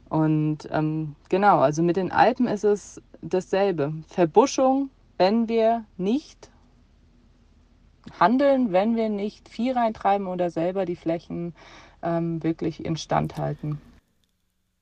Und 0.09 0.67
ähm, 0.71 1.15
genau, 1.29 1.59
also 1.59 1.83
mit 1.83 1.97
den 1.97 2.11
Alpen 2.11 2.47
ist 2.47 2.63
es 2.63 3.01
dasselbe. 3.21 3.93
Verbuschung, 4.07 4.89
wenn 5.17 5.47
wir 5.47 5.85
nicht 5.97 6.49
handeln, 8.19 8.71
wenn 8.71 8.95
wir 8.95 9.09
nicht 9.09 9.49
Vieh 9.49 9.71
reintreiben 9.71 10.27
oder 10.27 10.49
selber 10.49 10.85
die 10.85 10.95
Flächen 10.95 11.53
ähm, 12.01 12.41
wirklich 12.43 12.85
instand 12.85 13.37
halten. 13.37 13.81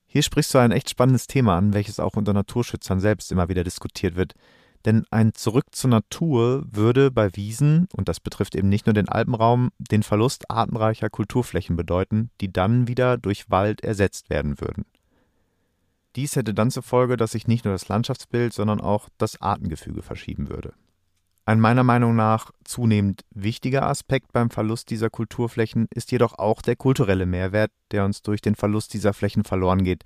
Hier 0.06 0.22
sprichst 0.22 0.54
du 0.54 0.58
ein 0.58 0.72
echt 0.72 0.88
spannendes 0.88 1.26
Thema 1.26 1.56
an, 1.56 1.74
welches 1.74 2.00
auch 2.00 2.16
unter 2.16 2.32
Naturschützern 2.32 3.00
selbst 3.00 3.30
immer 3.30 3.48
wieder 3.48 3.64
diskutiert 3.64 4.16
wird. 4.16 4.34
Denn 4.84 5.04
ein 5.10 5.34
Zurück 5.34 5.66
zur 5.72 5.90
Natur 5.90 6.64
würde 6.70 7.10
bei 7.10 7.34
Wiesen, 7.36 7.88
und 7.94 8.08
das 8.08 8.20
betrifft 8.20 8.54
eben 8.54 8.68
nicht 8.68 8.86
nur 8.86 8.94
den 8.94 9.08
Alpenraum, 9.08 9.70
den 9.78 10.02
Verlust 10.02 10.50
artenreicher 10.50 11.10
Kulturflächen 11.10 11.76
bedeuten, 11.76 12.30
die 12.40 12.52
dann 12.52 12.88
wieder 12.88 13.18
durch 13.18 13.50
Wald 13.50 13.82
ersetzt 13.82 14.30
werden 14.30 14.60
würden. 14.60 14.86
Dies 16.16 16.36
hätte 16.36 16.54
dann 16.54 16.70
zur 16.70 16.82
Folge, 16.82 17.16
dass 17.16 17.32
sich 17.32 17.46
nicht 17.46 17.64
nur 17.64 17.74
das 17.74 17.88
Landschaftsbild, 17.88 18.52
sondern 18.52 18.80
auch 18.80 19.08
das 19.18 19.42
Artengefüge 19.42 20.02
verschieben 20.02 20.48
würde. 20.48 20.72
Ein 21.48 21.60
meiner 21.60 21.82
Meinung 21.82 22.14
nach 22.14 22.50
zunehmend 22.62 23.24
wichtiger 23.30 23.86
Aspekt 23.86 24.34
beim 24.34 24.50
Verlust 24.50 24.90
dieser 24.90 25.08
Kulturflächen 25.08 25.88
ist 25.94 26.12
jedoch 26.12 26.38
auch 26.38 26.60
der 26.60 26.76
kulturelle 26.76 27.24
Mehrwert, 27.24 27.70
der 27.90 28.04
uns 28.04 28.20
durch 28.20 28.42
den 28.42 28.54
Verlust 28.54 28.92
dieser 28.92 29.14
Flächen 29.14 29.44
verloren 29.44 29.82
geht, 29.82 30.04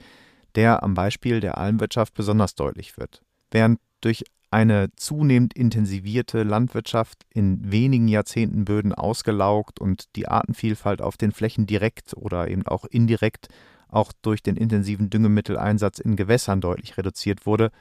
der 0.54 0.84
am 0.84 0.94
Beispiel 0.94 1.40
der 1.40 1.58
Almwirtschaft 1.58 2.14
besonders 2.14 2.54
deutlich 2.54 2.96
wird. 2.96 3.22
Während 3.50 3.80
durch 4.02 4.22
eine 4.52 4.90
zunehmend 4.94 5.52
intensivierte 5.54 6.44
Landwirtschaft 6.44 7.24
in 7.34 7.72
wenigen 7.72 8.06
Jahrzehnten 8.06 8.64
Böden 8.64 8.94
ausgelaugt 8.94 9.80
und 9.80 10.14
die 10.14 10.28
Artenvielfalt 10.28 11.02
auf 11.02 11.16
den 11.16 11.32
Flächen 11.32 11.66
direkt 11.66 12.16
oder 12.16 12.46
eben 12.46 12.68
auch 12.68 12.84
indirekt 12.84 13.48
auch 13.88 14.12
durch 14.22 14.44
den 14.44 14.56
intensiven 14.56 15.10
Düngemitteleinsatz 15.10 15.98
in 15.98 16.14
Gewässern 16.14 16.60
deutlich 16.60 16.96
reduziert 16.96 17.46
wurde, 17.46 17.72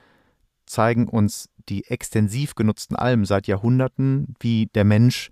zeigen 0.66 1.07
uns 1.07 1.49
die 1.70 1.86
extensiv 1.86 2.55
genutzten 2.55 2.95
Almen 2.95 3.26
seit 3.26 3.47
Jahrhunderten, 3.47 4.36
wie 4.39 4.68
der 4.74 4.84
Mensch 4.84 5.30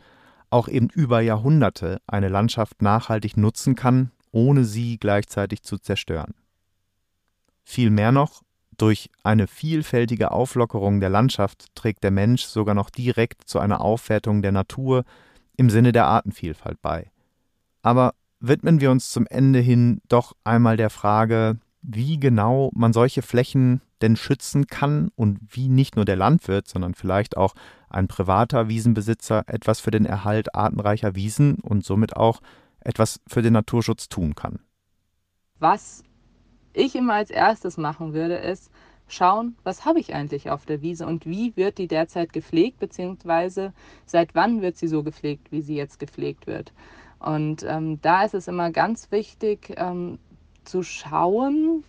auch 0.49 0.67
eben 0.67 0.89
über 0.89 1.21
Jahrhunderte 1.21 2.01
eine 2.07 2.29
Landschaft 2.29 2.81
nachhaltig 2.81 3.37
nutzen 3.37 3.75
kann, 3.75 4.11
ohne 4.31 4.65
sie 4.65 4.97
gleichzeitig 4.97 5.63
zu 5.63 5.77
zerstören. 5.77 6.33
Viel 7.63 7.91
mehr 7.91 8.11
noch, 8.11 8.41
durch 8.79 9.09
eine 9.23 9.47
vielfältige 9.47 10.31
Auflockerung 10.31 11.01
der 11.01 11.09
Landschaft 11.09 11.67
trägt 11.75 12.03
der 12.03 12.11
Mensch 12.11 12.43
sogar 12.43 12.73
noch 12.73 12.89
direkt 12.89 13.47
zu 13.47 13.59
einer 13.59 13.81
Aufwertung 13.81 14.41
der 14.41 14.53
Natur 14.53 15.03
im 15.57 15.69
Sinne 15.69 15.91
der 15.91 16.07
Artenvielfalt 16.07 16.81
bei. 16.81 17.11
Aber 17.81 18.13
widmen 18.39 18.79
wir 18.79 18.89
uns 18.89 19.09
zum 19.09 19.27
Ende 19.27 19.59
hin 19.59 20.01
doch 20.07 20.33
einmal 20.45 20.77
der 20.77 20.89
Frage, 20.89 21.59
wie 21.81 22.19
genau 22.19 22.71
man 22.73 22.93
solche 22.93 23.21
Flächen 23.21 23.81
denn 24.01 24.15
schützen 24.15 24.67
kann 24.67 25.11
und 25.15 25.39
wie 25.49 25.69
nicht 25.69 25.95
nur 25.95 26.05
der 26.05 26.15
Landwirt, 26.15 26.67
sondern 26.67 26.93
vielleicht 26.93 27.37
auch 27.37 27.53
ein 27.89 28.07
privater 28.07 28.69
Wiesenbesitzer 28.69 29.43
etwas 29.47 29.79
für 29.79 29.91
den 29.91 30.05
Erhalt 30.05 30.55
artenreicher 30.55 31.15
Wiesen 31.15 31.55
und 31.55 31.85
somit 31.85 32.15
auch 32.15 32.41
etwas 32.81 33.19
für 33.27 33.41
den 33.41 33.53
Naturschutz 33.53 34.09
tun 34.09 34.35
kann. 34.35 34.59
Was 35.59 36.03
ich 36.73 36.95
immer 36.95 37.15
als 37.15 37.29
erstes 37.29 37.77
machen 37.77 38.13
würde, 38.13 38.35
ist 38.35 38.71
schauen, 39.07 39.55
was 39.63 39.85
habe 39.85 39.99
ich 39.99 40.13
eigentlich 40.13 40.49
auf 40.49 40.65
der 40.65 40.81
Wiese 40.81 41.05
und 41.05 41.25
wie 41.25 41.55
wird 41.55 41.77
die 41.77 41.87
derzeit 41.87 42.31
gepflegt, 42.31 42.79
beziehungsweise 42.79 43.73
seit 44.05 44.35
wann 44.35 44.61
wird 44.61 44.77
sie 44.77 44.87
so 44.87 45.03
gepflegt, 45.03 45.51
wie 45.51 45.61
sie 45.61 45.75
jetzt 45.75 45.99
gepflegt 45.99 46.47
wird. 46.47 46.71
Und 47.19 47.65
ähm, 47.67 47.99
da 48.01 48.23
ist 48.23 48.33
es 48.33 48.47
immer 48.47 48.71
ganz 48.71 49.11
wichtig 49.11 49.73
ähm, 49.75 50.19
zu 50.63 50.83
schauen, 50.83 51.83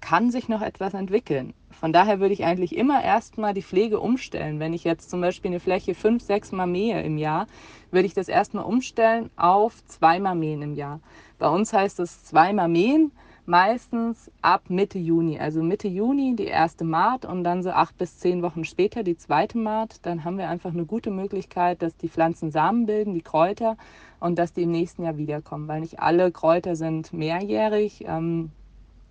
kann 0.00 0.30
sich 0.30 0.48
noch 0.48 0.62
etwas 0.62 0.94
entwickeln. 0.94 1.52
Von 1.70 1.92
daher 1.92 2.20
würde 2.20 2.32
ich 2.32 2.44
eigentlich 2.44 2.74
immer 2.76 3.02
erstmal 3.02 3.52
die 3.52 3.62
Pflege 3.62 4.00
umstellen. 4.00 4.60
Wenn 4.60 4.72
ich 4.72 4.84
jetzt 4.84 5.10
zum 5.10 5.20
Beispiel 5.20 5.50
eine 5.50 5.60
Fläche 5.60 5.94
fünf, 5.94 6.22
sechs 6.22 6.52
Mal 6.52 6.66
mähe 6.66 7.02
im 7.02 7.18
Jahr, 7.18 7.46
würde 7.90 8.06
ich 8.06 8.14
das 8.14 8.28
erstmal 8.28 8.64
umstellen 8.64 9.30
auf 9.36 9.84
zweimal 9.86 10.34
mähen 10.34 10.62
im 10.62 10.74
Jahr. 10.74 11.00
Bei 11.38 11.48
uns 11.48 11.72
heißt 11.72 12.00
es 12.00 12.24
zweimal 12.24 12.68
mähen, 12.68 13.12
meistens 13.46 14.30
ab 14.42 14.64
Mitte 14.68 14.98
Juni. 14.98 15.38
Also 15.38 15.62
Mitte 15.62 15.88
Juni 15.88 16.36
die 16.36 16.46
erste 16.46 16.84
Maat 16.84 17.24
und 17.24 17.44
dann 17.44 17.62
so 17.62 17.70
acht 17.70 17.96
bis 17.96 18.18
zehn 18.18 18.42
Wochen 18.42 18.64
später 18.64 19.02
die 19.02 19.16
zweite 19.16 19.58
Maat. 19.58 20.04
Dann 20.04 20.24
haben 20.24 20.38
wir 20.38 20.48
einfach 20.48 20.72
eine 20.72 20.84
gute 20.84 21.10
Möglichkeit, 21.10 21.82
dass 21.82 21.96
die 21.96 22.08
Pflanzen 22.08 22.50
Samen 22.50 22.86
bilden, 22.86 23.14
die 23.14 23.22
Kräuter, 23.22 23.76
und 24.18 24.38
dass 24.38 24.52
die 24.52 24.62
im 24.62 24.70
nächsten 24.70 25.04
Jahr 25.04 25.16
wiederkommen, 25.16 25.68
weil 25.68 25.80
nicht 25.80 26.00
alle 26.00 26.32
Kräuter 26.32 26.74
sind 26.76 27.12
mehrjährig. 27.12 28.04
Ähm, 28.06 28.50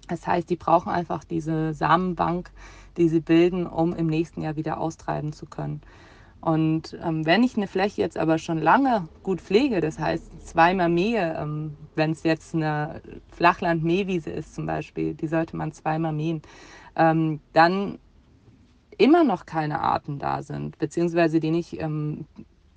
das 0.07 0.25
heißt, 0.27 0.49
die 0.49 0.55
brauchen 0.55 0.89
einfach 0.89 1.23
diese 1.23 1.73
Samenbank, 1.73 2.51
die 2.97 3.09
sie 3.09 3.19
bilden, 3.19 3.65
um 3.65 3.95
im 3.95 4.07
nächsten 4.07 4.41
Jahr 4.41 4.55
wieder 4.55 4.79
austreiben 4.79 5.33
zu 5.33 5.45
können. 5.45 5.81
Und 6.45 6.95
ähm, 7.03 7.25
wenn 7.25 7.41
ich 7.41 7.57
eine 7.57 7.65
Fläche 7.65 8.01
jetzt 8.01 8.19
aber 8.19 8.37
schon 8.37 8.59
lange 8.59 9.07
gut 9.23 9.41
pflege, 9.41 9.81
das 9.81 9.97
heißt 9.97 10.47
zweimal 10.47 10.89
mähe, 10.89 11.35
ähm, 11.41 11.75
wenn 11.95 12.11
es 12.11 12.21
jetzt 12.21 12.53
eine 12.53 13.01
Flachland-Mähwiese 13.31 14.29
ist 14.29 14.53
zum 14.53 14.67
Beispiel, 14.67 15.15
die 15.15 15.25
sollte 15.25 15.57
man 15.57 15.71
zweimal 15.71 16.13
mähen, 16.13 16.43
ähm, 16.95 17.39
dann 17.53 17.97
immer 18.99 19.23
noch 19.23 19.47
keine 19.47 19.79
Arten 19.79 20.19
da 20.19 20.43
sind, 20.43 20.77
beziehungsweise 20.77 21.39
die 21.39 21.49
nicht 21.49 21.81
ähm, 21.81 22.25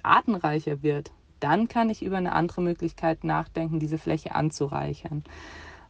artenreicher 0.02 0.82
wird, 0.82 1.12
dann 1.38 1.68
kann 1.68 1.90
ich 1.90 2.02
über 2.02 2.16
eine 2.16 2.32
andere 2.32 2.62
Möglichkeit 2.62 3.22
nachdenken, 3.22 3.80
diese 3.80 3.98
Fläche 3.98 4.34
anzureichern. 4.34 5.24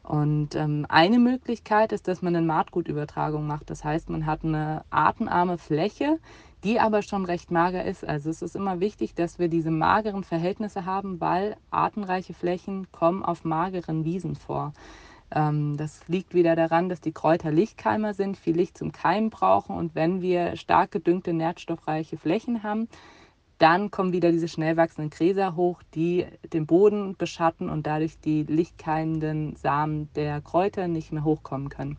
Und 0.02 0.56
ähm, 0.56 0.84
eine 0.88 1.20
Möglichkeit 1.20 1.92
ist, 1.92 2.08
dass 2.08 2.22
man 2.22 2.34
eine 2.34 2.44
Maatgutübertragung 2.44 3.46
macht. 3.46 3.70
Das 3.70 3.84
heißt, 3.84 4.08
man 4.10 4.26
hat 4.26 4.42
eine 4.42 4.82
artenarme 4.90 5.58
Fläche, 5.58 6.18
die 6.64 6.80
aber 6.80 7.02
schon 7.02 7.24
recht 7.24 7.50
mager 7.50 7.84
ist. 7.84 8.06
Also 8.06 8.30
es 8.30 8.42
ist 8.42 8.56
immer 8.56 8.80
wichtig, 8.80 9.14
dass 9.14 9.38
wir 9.38 9.48
diese 9.48 9.70
mageren 9.70 10.24
Verhältnisse 10.24 10.84
haben, 10.84 11.20
weil 11.20 11.56
artenreiche 11.70 12.34
Flächen 12.34 12.90
kommen 12.90 13.24
auf 13.24 13.44
mageren 13.44 14.04
Wiesen 14.04 14.34
vor. 14.34 14.72
Ähm, 15.30 15.76
das 15.76 16.06
liegt 16.08 16.34
wieder 16.34 16.56
daran, 16.56 16.88
dass 16.88 17.00
die 17.00 17.12
Kräuter 17.12 17.52
Lichtkeimer 17.52 18.14
sind, 18.14 18.36
viel 18.36 18.56
Licht 18.56 18.78
zum 18.78 18.92
Keimen 18.92 19.30
brauchen. 19.30 19.76
Und 19.76 19.94
wenn 19.94 20.22
wir 20.22 20.56
stark 20.56 20.90
gedüngte, 20.90 21.32
nährstoffreiche 21.32 22.16
Flächen 22.16 22.62
haben, 22.62 22.88
dann 23.58 23.90
kommen 23.90 24.12
wieder 24.12 24.30
diese 24.30 24.48
schnell 24.48 24.76
wachsenden 24.76 25.10
Gräser 25.10 25.56
hoch, 25.56 25.82
die 25.94 26.26
den 26.52 26.66
Boden 26.66 27.16
beschatten 27.16 27.68
und 27.68 27.86
dadurch 27.86 28.18
die 28.20 28.44
lichtkeimenden 28.44 29.56
Samen 29.56 30.08
der 30.14 30.40
Kräuter 30.40 30.86
nicht 30.86 31.12
mehr 31.12 31.24
hochkommen 31.24 31.68
können. 31.68 31.98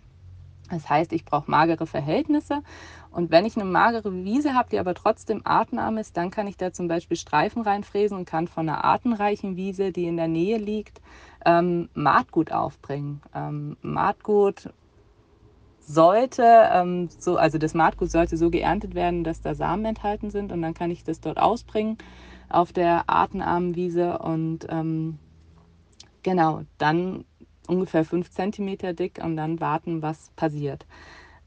Das 0.69 0.89
heißt, 0.89 1.13
ich 1.13 1.25
brauche 1.25 1.49
magere 1.49 1.87
Verhältnisse. 1.87 2.61
Und 3.11 3.31
wenn 3.31 3.45
ich 3.45 3.55
eine 3.55 3.65
magere 3.65 4.13
Wiese 4.23 4.53
habe, 4.53 4.69
die 4.69 4.79
aber 4.79 4.93
trotzdem 4.93 5.41
artenarm 5.43 5.97
ist, 5.97 6.15
dann 6.15 6.29
kann 6.29 6.47
ich 6.47 6.57
da 6.57 6.71
zum 6.71 6.87
Beispiel 6.87 7.17
Streifen 7.17 7.63
reinfräsen 7.63 8.17
und 8.17 8.25
kann 8.25 8.47
von 8.47 8.69
einer 8.69 8.83
artenreichen 8.83 9.55
Wiese, 9.55 9.91
die 9.91 10.05
in 10.05 10.17
der 10.17 10.27
Nähe 10.27 10.57
liegt, 10.57 11.01
ähm, 11.45 11.89
Maatgut 11.93 12.51
aufbringen. 12.51 13.21
Ähm, 13.33 13.77
Maatgut 13.81 14.69
sollte, 15.79 16.43
ähm, 16.71 17.09
so, 17.17 17.37
also 17.37 17.57
das 17.57 17.73
Maatgut 17.73 18.11
sollte 18.11 18.37
so 18.37 18.51
geerntet 18.51 18.93
werden, 18.93 19.23
dass 19.23 19.41
da 19.41 19.55
Samen 19.55 19.85
enthalten 19.85 20.29
sind 20.29 20.51
und 20.51 20.61
dann 20.61 20.75
kann 20.75 20.91
ich 20.91 21.03
das 21.03 21.19
dort 21.19 21.39
ausbringen 21.39 21.97
auf 22.47 22.71
der 22.71 23.09
artenarmen 23.09 23.75
Wiese 23.75 24.19
und 24.19 24.67
ähm, 24.69 25.17
genau, 26.21 26.61
dann 26.77 27.25
ungefähr 27.69 28.03
fünf 28.03 28.31
Zentimeter 28.31 28.93
dick 28.93 29.19
und 29.23 29.37
dann 29.37 29.59
warten, 29.59 30.01
was 30.01 30.31
passiert. 30.35 30.85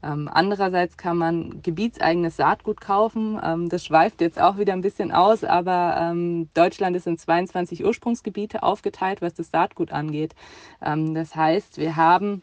Ähm, 0.01 0.29
andererseits 0.31 0.97
kann 0.97 1.17
man 1.17 1.61
gebietseigenes 1.61 2.35
Saatgut 2.35 2.81
kaufen. 2.81 3.39
Ähm, 3.41 3.69
das 3.69 3.85
schweift 3.85 4.19
jetzt 4.19 4.39
auch 4.39 4.57
wieder 4.57 4.73
ein 4.73 4.81
bisschen 4.81 5.11
aus, 5.11 5.43
aber 5.43 5.95
ähm, 5.99 6.49
Deutschland 6.53 6.95
ist 6.95 7.07
in 7.07 7.17
22 7.17 7.85
Ursprungsgebiete 7.85 8.63
aufgeteilt, 8.63 9.21
was 9.21 9.33
das 9.33 9.49
Saatgut 9.49 9.91
angeht. 9.91 10.35
Das 10.81 11.35
heißt, 11.35 11.77
wir 11.77 11.95
haben 11.95 12.41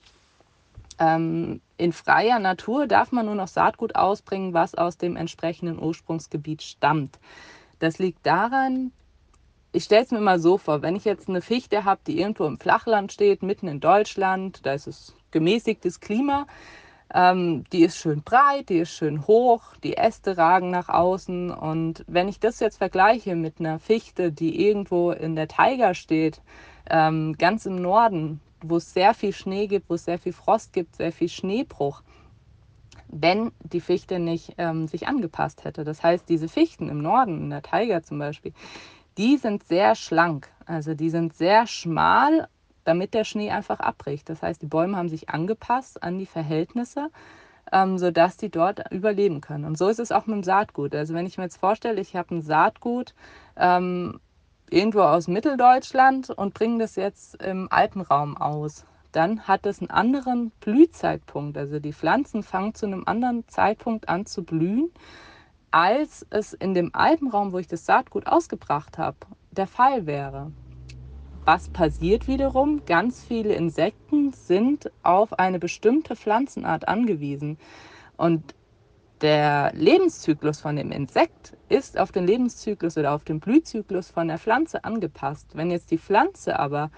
in 0.99 1.93
freier 1.93 2.39
Natur 2.39 2.87
darf 2.87 3.11
man 3.11 3.25
nur 3.25 3.35
noch 3.35 3.49
Saatgut 3.49 3.97
ausbringen, 3.97 4.53
was 4.53 4.75
aus 4.75 4.99
dem 4.99 5.17
entsprechenden 5.17 5.83
Ursprungsgebiet 5.83 6.63
stammt. 6.63 7.19
Das 7.79 7.99
liegt 7.99 8.27
daran, 8.27 8.93
ich 9.73 9.85
stelle 9.85 10.05
es 10.05 10.11
mir 10.11 10.21
mal 10.21 10.41
so 10.41 10.59
vor, 10.59 10.83
wenn 10.83 10.97
ich 10.97 11.05
jetzt 11.05 11.29
eine 11.29 11.43
Fichte 11.43 11.85
habe, 11.85 12.01
die 12.07 12.21
irgendwo 12.21 12.47
im 12.47 12.59
Flachland 12.59 13.13
steht, 13.13 13.43
mitten 13.43 13.69
in 13.69 13.81
Deutschland, 13.81 14.65
da 14.67 14.73
ist 14.73 14.87
es 14.87 15.15
gemäßigtes 15.31 16.01
Klima, 16.01 16.47
ähm, 17.13 17.65
die 17.73 17.83
ist 17.83 17.97
schön 17.97 18.23
breit, 18.23 18.69
die 18.69 18.79
ist 18.79 18.93
schön 18.93 19.27
hoch, 19.27 19.63
die 19.83 19.97
Äste 19.97 20.37
ragen 20.37 20.71
nach 20.71 20.89
außen. 20.89 21.51
Und 21.51 22.05
wenn 22.07 22.29
ich 22.29 22.41
das 22.41 22.61
jetzt 22.61 22.79
vergleiche 22.79 23.35
mit 23.37 23.61
einer 23.61 23.79
Fichte, 23.79 24.33
die 24.33 24.67
irgendwo 24.67 25.11
in 25.13 25.37
der 25.37 25.49
Taiga 25.49 25.95
steht, 25.95 26.41
ähm, 26.89 27.37
ganz 27.39 27.67
im 27.67 27.81
Norden, 27.81 28.41
wo 28.63 28.77
es 28.77 28.93
sehr 28.93 29.15
viel 29.15 29.33
Schnee 29.33 29.67
gibt, 29.67 29.89
wo 29.89 29.95
es 29.95 30.05
sehr 30.05 30.19
viel 30.19 30.33
Frost 30.33 30.73
gibt, 30.73 30.97
sehr 30.97 31.13
viel 31.13 31.29
Schneebruch, 31.29 32.03
wenn 33.09 33.51
die 33.63 33.81
Fichte 33.81 34.19
nicht 34.19 34.55
ähm, 34.59 34.87
sich 34.87 35.09
angepasst 35.09 35.65
hätte. 35.65 35.85
Das 35.85 36.03
heißt, 36.03 36.29
diese 36.29 36.49
Fichten 36.49 36.89
im 36.89 36.99
Norden, 36.99 37.45
in 37.45 37.51
der 37.51 37.63
Taiga 37.63 38.03
zum 38.03 38.19
Beispiel, 38.19 38.53
die 39.21 39.37
sind 39.37 39.65
sehr 39.65 39.95
schlank. 39.97 40.49
Also 40.65 40.95
die 40.95 41.11
sind 41.11 41.35
sehr 41.35 41.67
schmal, 41.67 42.49
damit 42.85 43.13
der 43.13 43.25
Schnee 43.25 43.51
einfach 43.51 43.79
abbricht. 43.79 44.31
Das 44.31 44.41
heißt, 44.41 44.63
die 44.63 44.67
Bäume 44.67 44.97
haben 44.97 45.11
sich 45.11 45.29
angepasst 45.29 46.03
an 46.03 46.19
die 46.19 46.25
Verhältnisse, 46.25 47.11
ähm, 47.71 47.99
sodass 47.99 48.39
die 48.39 48.49
dort 48.49 48.91
überleben 48.91 49.43
können. 49.43 49.67
Und 49.67 49.77
so 49.77 49.89
ist 49.89 50.01
es 50.01 50.11
auch 50.11 50.27
mit 50.27 50.37
dem 50.37 50.43
Saatgut. 50.43 50.95
Also 50.95 51.13
wenn 51.13 51.27
ich 51.27 51.37
mir 51.37 51.45
jetzt 51.45 51.59
vorstelle, 51.59 52.01
ich 52.01 52.17
habe 52.17 52.35
ein 52.35 52.41
Saatgut, 52.41 53.15
ähm, 53.59 54.21
irgendwo 54.71 55.03
aus 55.03 55.29
Mitteldeutschland 55.29 56.31
und 56.31 56.55
bringen 56.55 56.79
das 56.79 56.97
jetzt 56.97 57.43
im 57.43 57.69
Alpenraum 57.71 58.39
aus, 58.39 58.87
dann 59.13 59.47
hat 59.47 59.67
es 59.67 59.81
einen 59.81 59.91
anderen 59.91 60.51
Blühzeitpunkt. 60.61 61.59
Also 61.59 61.79
die 61.79 61.93
Pflanzen 61.93 62.43
fangen 62.43 62.75
zu 62.75 62.87
einem 62.87 63.03
anderen 63.05 63.47
Zeitpunkt 63.49 64.09
an 64.09 64.25
zu 64.25 64.45
blühen, 64.45 64.91
als 65.71 66.27
es 66.31 66.53
in 66.53 66.75
dem 66.75 66.91
Alpenraum, 66.95 67.53
wo 67.53 67.59
ich 67.59 67.69
das 67.69 67.87
Saatgut 67.87 68.27
ausgebracht 68.27 68.99
habe, 68.99 69.17
der 69.53 69.67
Fall 69.67 70.07
wäre. 70.07 70.53
Was 71.45 71.69
passiert 71.69 72.29
wiederum? 72.29 72.85
Ganz 72.85 73.25
viele 73.25 73.55
Insekten 73.55 74.33
sind 74.33 74.91
auf 75.03 75.39
eine 75.39 75.59
bestimmte 75.59 76.15
Pflanzenart 76.17 76.87
angewiesen. 76.87 77.59
Und 78.17 78.55
der 79.21 79.73
Lebenszyklus 79.75 80.61
von 80.61 80.77
dem 80.77 80.93
Insekt 80.93 81.57
ist 81.69 81.99
auf 81.99 82.13
den 82.13 82.27
Lebenszyklus 82.27 82.97
oder 82.97 83.13
auf 83.13 83.25
den 83.25 83.41
Blühzyklus 83.41 84.11
von 84.11 84.29
der 84.29 84.39
Pflanze 84.39 84.85
angepasst. 84.85 85.49
Wenn 85.55 85.71
jetzt 85.71 85.91
die 85.91 85.99
Pflanze 85.99 86.59
aber 86.59 86.91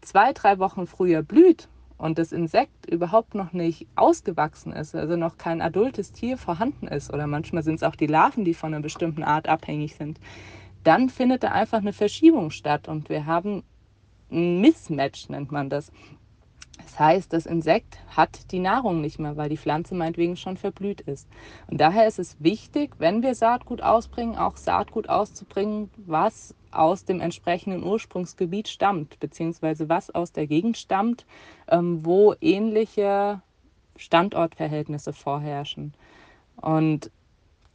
zwei, 0.00 0.32
drei 0.32 0.58
Wochen 0.58 0.86
früher 0.86 1.22
blüht 1.22 1.68
und 1.98 2.18
das 2.18 2.32
Insekt 2.32 2.86
überhaupt 2.86 3.34
noch 3.34 3.52
nicht 3.52 3.86
ausgewachsen 3.96 4.72
ist, 4.72 4.94
also 4.94 5.16
noch 5.16 5.36
kein 5.36 5.60
adultes 5.60 6.12
Tier 6.12 6.38
vorhanden 6.38 6.86
ist, 6.86 7.12
oder 7.12 7.26
manchmal 7.26 7.62
sind 7.62 7.76
es 7.76 7.82
auch 7.82 7.96
die 7.96 8.06
Larven, 8.06 8.44
die 8.44 8.54
von 8.54 8.72
einer 8.72 8.82
bestimmten 8.82 9.24
Art 9.24 9.48
abhängig 9.48 9.96
sind, 9.96 10.20
dann 10.84 11.10
findet 11.10 11.42
da 11.42 11.48
einfach 11.48 11.78
eine 11.78 11.92
Verschiebung 11.92 12.50
statt 12.50 12.88
und 12.88 13.08
wir 13.08 13.26
haben 13.26 13.64
ein 14.30 14.60
Mismatch, 14.60 15.28
nennt 15.28 15.52
man 15.52 15.68
das. 15.68 15.90
Das 16.78 16.98
heißt, 16.98 17.32
das 17.32 17.46
Insekt 17.46 17.98
hat 18.16 18.52
die 18.52 18.60
Nahrung 18.60 19.00
nicht 19.00 19.18
mehr, 19.18 19.36
weil 19.36 19.48
die 19.48 19.56
Pflanze 19.56 19.94
meinetwegen 19.94 20.36
schon 20.36 20.56
verblüht 20.56 21.00
ist. 21.00 21.28
Und 21.66 21.80
daher 21.80 22.06
ist 22.06 22.18
es 22.18 22.36
wichtig, 22.38 22.94
wenn 22.98 23.22
wir 23.22 23.34
Saatgut 23.34 23.82
ausbringen, 23.82 24.36
auch 24.36 24.56
Saatgut 24.56 25.08
auszubringen, 25.08 25.90
was 25.96 26.54
aus 26.70 27.04
dem 27.04 27.20
entsprechenden 27.20 27.82
Ursprungsgebiet 27.82 28.68
stammt, 28.68 29.18
beziehungsweise 29.20 29.88
was 29.88 30.10
aus 30.10 30.32
der 30.32 30.46
Gegend 30.46 30.76
stammt, 30.76 31.26
ähm, 31.68 32.04
wo 32.04 32.34
ähnliche 32.40 33.40
Standortverhältnisse 33.96 35.12
vorherrschen. 35.12 35.94
Und 36.56 37.10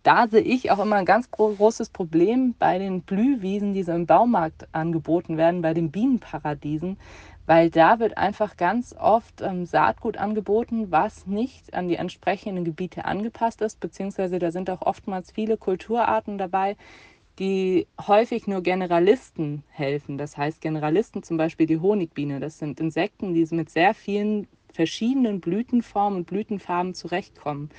da 0.04 0.28
sehe 0.28 0.42
ich 0.42 0.70
auch 0.70 0.80
immer 0.80 0.98
ein 0.98 1.06
ganz 1.06 1.32
großes 1.32 1.90
Problem 1.90 2.56
bei 2.60 2.78
den 2.78 3.02
Blühwiesen, 3.02 3.74
die 3.74 3.84
so 3.84 3.94
im 3.94 4.06
Baumarkt 4.06 4.68
angeboten 4.74 5.38
werden, 5.38 5.62
bei 5.62 5.74
den 5.74 5.92
Bienenparadiesen, 5.92 6.98
weil 7.46 7.70
da 7.70 8.00
wird 8.00 8.18
einfach 8.18 8.58
ganz 8.58 8.94
oft 8.98 9.42
ähm, 9.42 9.66
Saatgut 9.66 10.18
angeboten, 10.18 10.92
was 10.92 11.26
nicht 11.26 11.74
an 11.74 11.88
die 11.88 11.96
entsprechenden 11.96 12.66
Gebiete 12.66 13.06
angepasst 13.06 13.62
ist, 13.62 13.80
beziehungsweise 13.80 14.40
da 14.40 14.52
sind 14.52 14.70
auch 14.70 14.82
oftmals 14.82 15.32
viele 15.32 15.58
Kulturarten 15.58 16.38
dabei, 16.38 16.76
die 17.40 17.88
häufig 18.08 18.48
nur 18.48 18.62
Generalisten 18.62 19.64
helfen. 19.70 20.18
Das 20.18 20.38
heißt 20.38 20.62
Generalisten 20.62 21.24
zum 21.24 21.38
Beispiel 21.38 21.66
die 21.66 21.80
Honigbiene, 21.80 22.40
das 22.40 22.60
sind 22.60 22.80
Insekten, 22.80 23.34
die 23.34 23.48
mit 23.52 23.70
sehr 23.70 23.94
vielen 23.94 24.48
verschiedenen 24.74 25.40
Blütenformen 25.40 26.20
und 26.20 26.26
Blütenfarben 26.26 26.96
zurechtkommen. 26.96 27.70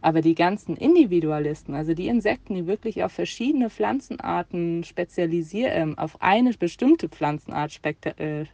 Aber 0.00 0.20
die 0.20 0.34
ganzen 0.34 0.76
Individualisten, 0.76 1.74
also 1.74 1.94
die 1.94 2.08
Insekten, 2.08 2.54
die 2.54 2.66
wirklich 2.66 3.02
auf 3.02 3.12
verschiedene 3.12 3.70
Pflanzenarten 3.70 4.84
spezialisieren, 4.84 5.94
äh, 5.94 6.00
auf 6.00 6.20
eine 6.20 6.52
bestimmte 6.52 7.08
Pflanzenart 7.08 7.80
äh, 8.18 8.44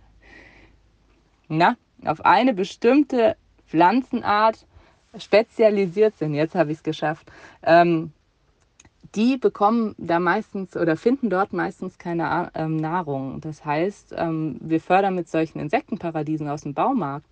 auf 2.05 2.25
eine 2.25 2.55
bestimmte 2.55 3.37
Pflanzenart 3.67 4.67
spezialisiert 5.19 6.17
sind. 6.17 6.35
Jetzt 6.35 6.55
habe 6.55 6.71
ich 6.71 6.79
es 6.79 6.83
geschafft. 6.83 7.31
Ähm, 7.63 8.13
die 9.15 9.37
bekommen 9.37 9.95
da 9.99 10.21
meistens 10.21 10.77
oder 10.77 10.97
finden 10.97 11.31
dort 11.31 11.53
meistens 11.53 11.99
keine 11.99 12.51
ähm, 12.55 12.77
Nahrung. 12.77 13.41
Das 13.41 13.65
heißt, 13.65 14.15
ähm, 14.17 14.59
wir 14.61 14.81
fördern 14.81 15.15
mit 15.15 15.29
solchen 15.29 15.61
Insektenparadiesen 15.61 16.49
aus 16.49 16.63
dem 16.63 16.75
Baumarkt 16.75 17.27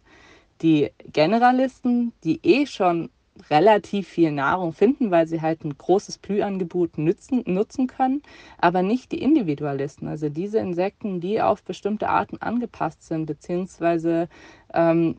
die 0.62 0.90
Generalisten, 1.12 2.12
die 2.24 2.40
eh 2.42 2.66
schon 2.66 3.10
relativ 3.50 4.08
viel 4.08 4.32
Nahrung 4.32 4.72
finden, 4.72 5.10
weil 5.10 5.26
sie 5.26 5.42
halt 5.42 5.64
ein 5.64 5.76
großes 5.76 6.16
Blühangebot 6.18 6.96
nützen, 6.96 7.42
nutzen 7.46 7.86
können, 7.86 8.22
aber 8.56 8.82
nicht 8.82 9.12
die 9.12 9.20
Individualisten, 9.20 10.08
also 10.08 10.30
diese 10.30 10.58
Insekten, 10.58 11.20
die 11.20 11.42
auf 11.42 11.62
bestimmte 11.62 12.08
Arten 12.08 12.38
angepasst 12.40 13.06
sind, 13.06 13.26
beziehungsweise 13.26 14.28
ähm, 14.72 15.16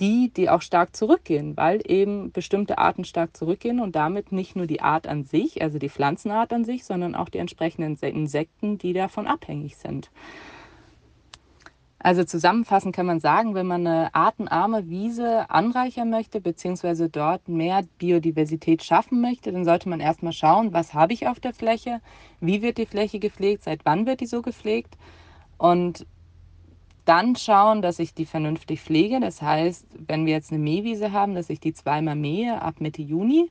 die, 0.00 0.30
die 0.30 0.50
auch 0.50 0.62
stark 0.62 0.94
zurückgehen, 0.96 1.56
weil 1.56 1.80
eben 1.84 2.32
bestimmte 2.32 2.78
Arten 2.78 3.04
stark 3.04 3.36
zurückgehen 3.36 3.80
und 3.80 3.96
damit 3.96 4.32
nicht 4.32 4.56
nur 4.56 4.66
die 4.66 4.80
Art 4.80 5.06
an 5.06 5.24
sich, 5.24 5.62
also 5.62 5.78
die 5.78 5.88
Pflanzenart 5.88 6.52
an 6.52 6.64
sich, 6.64 6.84
sondern 6.84 7.14
auch 7.14 7.28
die 7.28 7.38
entsprechenden 7.38 7.96
Insekten, 7.96 8.78
die 8.78 8.92
davon 8.92 9.26
abhängig 9.26 9.76
sind. 9.76 10.10
Also 12.00 12.22
zusammenfassend 12.22 12.94
kann 12.94 13.06
man 13.06 13.18
sagen, 13.18 13.54
wenn 13.54 13.66
man 13.66 13.84
eine 13.84 14.14
artenarme 14.14 14.88
Wiese 14.88 15.50
anreichern 15.50 16.10
möchte, 16.10 16.40
beziehungsweise 16.40 17.08
dort 17.08 17.48
mehr 17.48 17.82
Biodiversität 17.98 18.84
schaffen 18.84 19.20
möchte, 19.20 19.50
dann 19.50 19.64
sollte 19.64 19.88
man 19.88 19.98
erstmal 19.98 20.32
schauen, 20.32 20.72
was 20.72 20.94
habe 20.94 21.12
ich 21.12 21.26
auf 21.26 21.40
der 21.40 21.52
Fläche, 21.52 22.00
wie 22.40 22.62
wird 22.62 22.78
die 22.78 22.86
Fläche 22.86 23.18
gepflegt, 23.18 23.64
seit 23.64 23.84
wann 23.84 24.06
wird 24.06 24.20
die 24.20 24.26
so 24.26 24.42
gepflegt 24.42 24.96
und 25.56 26.06
dann 27.08 27.36
schauen, 27.36 27.82
dass 27.82 27.98
ich 27.98 28.14
die 28.14 28.26
vernünftig 28.26 28.80
pflege. 28.82 29.20
Das 29.20 29.42
heißt, 29.42 29.86
wenn 30.06 30.26
wir 30.26 30.34
jetzt 30.34 30.52
eine 30.52 30.62
Mähwiese 30.62 31.12
haben, 31.12 31.34
dass 31.34 31.50
ich 31.50 31.60
die 31.60 31.72
zweimal 31.74 32.16
mähe 32.16 32.60
ab 32.62 32.80
Mitte 32.80 33.02
Juni 33.02 33.50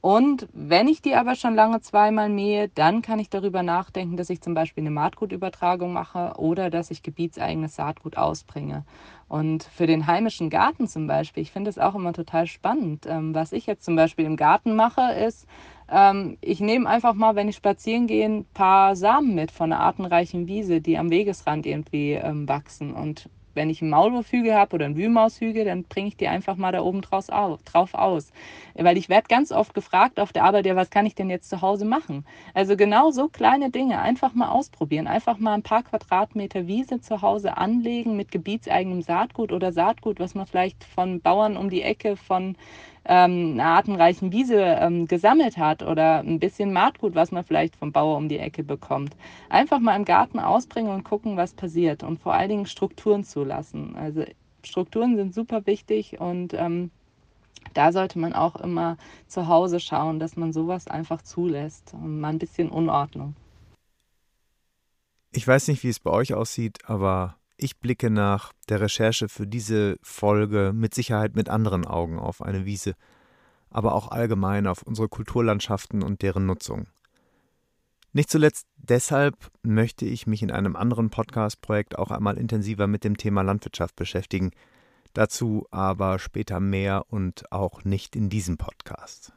Und 0.00 0.48
wenn 0.52 0.86
ich 0.86 1.02
die 1.02 1.16
aber 1.16 1.34
schon 1.34 1.56
lange 1.56 1.80
zweimal 1.80 2.28
mähe, 2.28 2.68
dann 2.68 3.02
kann 3.02 3.18
ich 3.18 3.30
darüber 3.30 3.64
nachdenken, 3.64 4.16
dass 4.16 4.30
ich 4.30 4.40
zum 4.40 4.54
Beispiel 4.54 4.82
eine 4.82 4.92
Maatgutübertragung 4.92 5.92
mache 5.92 6.34
oder 6.36 6.70
dass 6.70 6.92
ich 6.92 7.02
gebietseigenes 7.02 7.74
Saatgut 7.74 8.16
ausbringe. 8.16 8.84
Und 9.26 9.64
für 9.64 9.88
den 9.88 10.06
heimischen 10.06 10.50
Garten 10.50 10.86
zum 10.86 11.08
Beispiel, 11.08 11.42
ich 11.42 11.50
finde 11.50 11.70
es 11.70 11.78
auch 11.78 11.96
immer 11.96 12.12
total 12.12 12.46
spannend. 12.46 13.06
Ähm, 13.06 13.34
was 13.34 13.52
ich 13.52 13.66
jetzt 13.66 13.84
zum 13.84 13.96
Beispiel 13.96 14.24
im 14.24 14.36
Garten 14.36 14.76
mache, 14.76 15.02
ist, 15.12 15.48
ähm, 15.90 16.36
ich 16.40 16.60
nehme 16.60 16.88
einfach 16.88 17.14
mal, 17.14 17.34
wenn 17.34 17.48
ich 17.48 17.56
spazieren 17.56 18.06
gehe, 18.06 18.26
ein 18.26 18.44
paar 18.54 18.96
Samen 18.96 19.34
mit 19.34 19.50
von 19.50 19.72
einer 19.72 19.82
artenreichen 19.82 20.46
Wiese, 20.46 20.80
die 20.80 20.98
am 20.98 21.10
Wegesrand 21.10 21.66
irgendwie 21.66 22.12
ähm, 22.12 22.48
wachsen. 22.48 22.92
Und 22.92 23.28
wenn 23.58 23.70
ich 23.70 23.82
einen 23.82 23.90
Maulwurfhügel 23.90 24.54
habe 24.54 24.76
oder 24.76 24.84
einen 24.84 24.96
Wühlmaushügel, 24.96 25.64
dann 25.64 25.82
bringe 25.82 26.08
ich 26.08 26.16
die 26.16 26.28
einfach 26.28 26.56
mal 26.56 26.70
da 26.70 26.80
oben 26.80 27.00
draus 27.00 27.28
auf, 27.28 27.60
drauf 27.64 27.94
aus. 27.94 28.30
Weil 28.74 28.96
ich 28.96 29.08
werde 29.08 29.26
ganz 29.28 29.50
oft 29.50 29.74
gefragt 29.74 30.20
auf 30.20 30.32
der 30.32 30.44
Arbeit, 30.44 30.66
ja, 30.66 30.76
was 30.76 30.90
kann 30.90 31.06
ich 31.06 31.16
denn 31.16 31.28
jetzt 31.28 31.48
zu 31.48 31.60
Hause 31.60 31.84
machen? 31.84 32.24
Also 32.54 32.76
genau 32.76 33.10
so 33.10 33.28
kleine 33.28 33.70
Dinge 33.70 34.00
einfach 34.00 34.32
mal 34.32 34.50
ausprobieren. 34.50 35.08
Einfach 35.08 35.38
mal 35.38 35.54
ein 35.54 35.62
paar 35.64 35.82
Quadratmeter 35.82 36.68
Wiese 36.68 37.00
zu 37.00 37.20
Hause 37.20 37.56
anlegen 37.56 38.16
mit 38.16 38.30
gebietseigenem 38.30 39.02
Saatgut 39.02 39.50
oder 39.50 39.72
Saatgut, 39.72 40.20
was 40.20 40.36
man 40.36 40.46
vielleicht 40.46 40.84
von 40.84 41.20
Bauern 41.20 41.56
um 41.56 41.68
die 41.68 41.82
Ecke 41.82 42.16
von 42.16 42.56
ähm, 43.08 43.52
einer 43.54 43.64
artenreichen 43.64 44.32
Wiese 44.32 44.60
ähm, 44.60 45.08
gesammelt 45.08 45.56
hat 45.56 45.82
oder 45.82 46.20
ein 46.20 46.38
bisschen 46.38 46.72
Maatgut, 46.72 47.14
was 47.14 47.32
man 47.32 47.42
vielleicht 47.42 47.74
vom 47.74 47.90
Bauer 47.90 48.18
um 48.18 48.28
die 48.28 48.38
Ecke 48.38 48.62
bekommt. 48.62 49.16
Einfach 49.48 49.80
mal 49.80 49.96
im 49.96 50.04
Garten 50.04 50.38
ausbringen 50.38 50.92
und 50.92 51.04
gucken, 51.04 51.38
was 51.38 51.54
passiert 51.54 52.02
und 52.02 52.20
vor 52.20 52.34
allen 52.34 52.50
Dingen 52.50 52.66
Strukturen 52.66 53.24
zulassen. 53.24 53.96
Also 53.96 54.24
Strukturen 54.62 55.16
sind 55.16 55.34
super 55.34 55.66
wichtig 55.66 56.20
und 56.20 56.52
ähm, 56.52 56.90
da 57.72 57.92
sollte 57.92 58.18
man 58.18 58.34
auch 58.34 58.56
immer 58.56 58.98
zu 59.26 59.48
Hause 59.48 59.80
schauen, 59.80 60.20
dass 60.20 60.36
man 60.36 60.52
sowas 60.52 60.86
einfach 60.86 61.22
zulässt 61.22 61.94
und 61.94 62.20
mal 62.20 62.28
ein 62.28 62.38
bisschen 62.38 62.68
Unordnung. 62.68 63.34
Ich 65.32 65.48
weiß 65.48 65.68
nicht, 65.68 65.82
wie 65.82 65.88
es 65.88 66.00
bei 66.00 66.10
euch 66.10 66.34
aussieht, 66.34 66.78
aber 66.84 67.37
ich 67.58 67.78
blicke 67.78 68.08
nach 68.08 68.52
der 68.68 68.80
Recherche 68.80 69.28
für 69.28 69.46
diese 69.46 69.98
Folge 70.02 70.72
mit 70.74 70.94
Sicherheit 70.94 71.36
mit 71.36 71.48
anderen 71.48 71.84
Augen 71.84 72.18
auf 72.18 72.40
eine 72.40 72.64
Wiese, 72.64 72.94
aber 73.68 73.94
auch 73.94 74.08
allgemein 74.08 74.66
auf 74.66 74.82
unsere 74.82 75.08
Kulturlandschaften 75.08 76.02
und 76.02 76.22
deren 76.22 76.46
Nutzung. 76.46 76.86
Nicht 78.12 78.30
zuletzt 78.30 78.66
deshalb 78.76 79.36
möchte 79.62 80.06
ich 80.06 80.26
mich 80.26 80.42
in 80.42 80.50
einem 80.50 80.76
anderen 80.76 81.10
Podcast-Projekt 81.10 81.98
auch 81.98 82.10
einmal 82.10 82.38
intensiver 82.38 82.86
mit 82.86 83.04
dem 83.04 83.16
Thema 83.16 83.42
Landwirtschaft 83.42 83.96
beschäftigen. 83.96 84.52
Dazu 85.12 85.66
aber 85.70 86.18
später 86.18 86.60
mehr 86.60 87.04
und 87.08 87.52
auch 87.52 87.84
nicht 87.84 88.16
in 88.16 88.30
diesem 88.30 88.56
Podcast. 88.56 89.32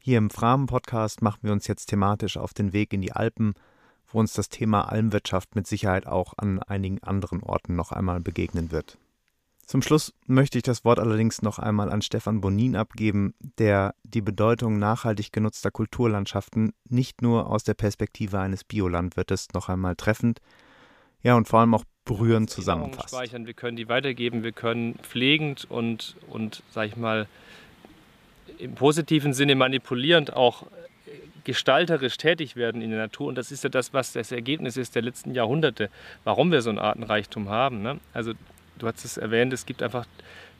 Hier 0.00 0.18
im 0.18 0.30
Framen-Podcast 0.30 1.20
machen 1.20 1.40
wir 1.42 1.52
uns 1.52 1.66
jetzt 1.66 1.86
thematisch 1.86 2.36
auf 2.36 2.54
den 2.54 2.72
Weg 2.72 2.92
in 2.92 3.00
die 3.00 3.12
Alpen 3.12 3.54
wo 4.08 4.20
uns 4.20 4.32
das 4.32 4.48
Thema 4.48 4.82
Almwirtschaft 4.82 5.56
mit 5.56 5.66
Sicherheit 5.66 6.06
auch 6.06 6.34
an 6.36 6.60
einigen 6.62 7.02
anderen 7.02 7.42
Orten 7.42 7.74
noch 7.74 7.92
einmal 7.92 8.20
begegnen 8.20 8.70
wird. 8.70 8.98
Zum 9.66 9.80
Schluss 9.80 10.12
möchte 10.26 10.58
ich 10.58 10.62
das 10.62 10.84
Wort 10.84 10.98
allerdings 10.98 11.40
noch 11.40 11.58
einmal 11.58 11.90
an 11.90 12.02
Stefan 12.02 12.40
Bonin 12.40 12.76
abgeben, 12.76 13.34
der 13.58 13.94
die 14.02 14.20
Bedeutung 14.20 14.78
nachhaltig 14.78 15.32
genutzter 15.32 15.70
Kulturlandschaften 15.70 16.72
nicht 16.88 17.22
nur 17.22 17.48
aus 17.48 17.64
der 17.64 17.74
Perspektive 17.74 18.38
eines 18.38 18.62
Biolandwirtes 18.64 19.48
noch 19.54 19.68
einmal 19.68 19.96
treffend, 19.96 20.40
ja 21.22 21.34
und 21.34 21.48
vor 21.48 21.60
allem 21.60 21.74
auch 21.74 21.84
berührend 22.04 22.50
zusammenfasst. 22.50 23.14
Speichern. 23.14 23.46
Wir 23.46 23.54
können 23.54 23.76
die 23.76 23.88
weitergeben, 23.88 24.42
wir 24.42 24.52
können 24.52 24.96
pflegend 24.96 25.66
und, 25.70 26.16
und 26.28 26.62
sag 26.70 26.88
ich 26.88 26.96
mal, 26.96 27.26
im 28.58 28.74
positiven 28.74 29.32
Sinne 29.32 29.54
manipulierend 29.54 30.34
auch 30.34 30.66
gestalterisch 31.44 32.16
tätig 32.16 32.56
werden 32.56 32.82
in 32.82 32.90
der 32.90 32.98
Natur. 32.98 33.28
Und 33.28 33.36
das 33.36 33.52
ist 33.52 33.64
ja 33.64 33.70
das, 33.70 33.92
was 33.92 34.12
das 34.12 34.32
Ergebnis 34.32 34.76
ist 34.76 34.94
der 34.94 35.02
letzten 35.02 35.34
Jahrhunderte, 35.34 35.90
warum 36.24 36.50
wir 36.50 36.62
so 36.62 36.70
einen 36.70 36.78
Artenreichtum 36.78 37.48
haben. 37.48 37.82
Ne? 37.82 38.00
Also 38.12 38.32
du 38.78 38.86
hast 38.86 39.04
es 39.04 39.16
erwähnt, 39.16 39.52
es 39.52 39.66
gibt 39.66 39.82
einfach 39.82 40.06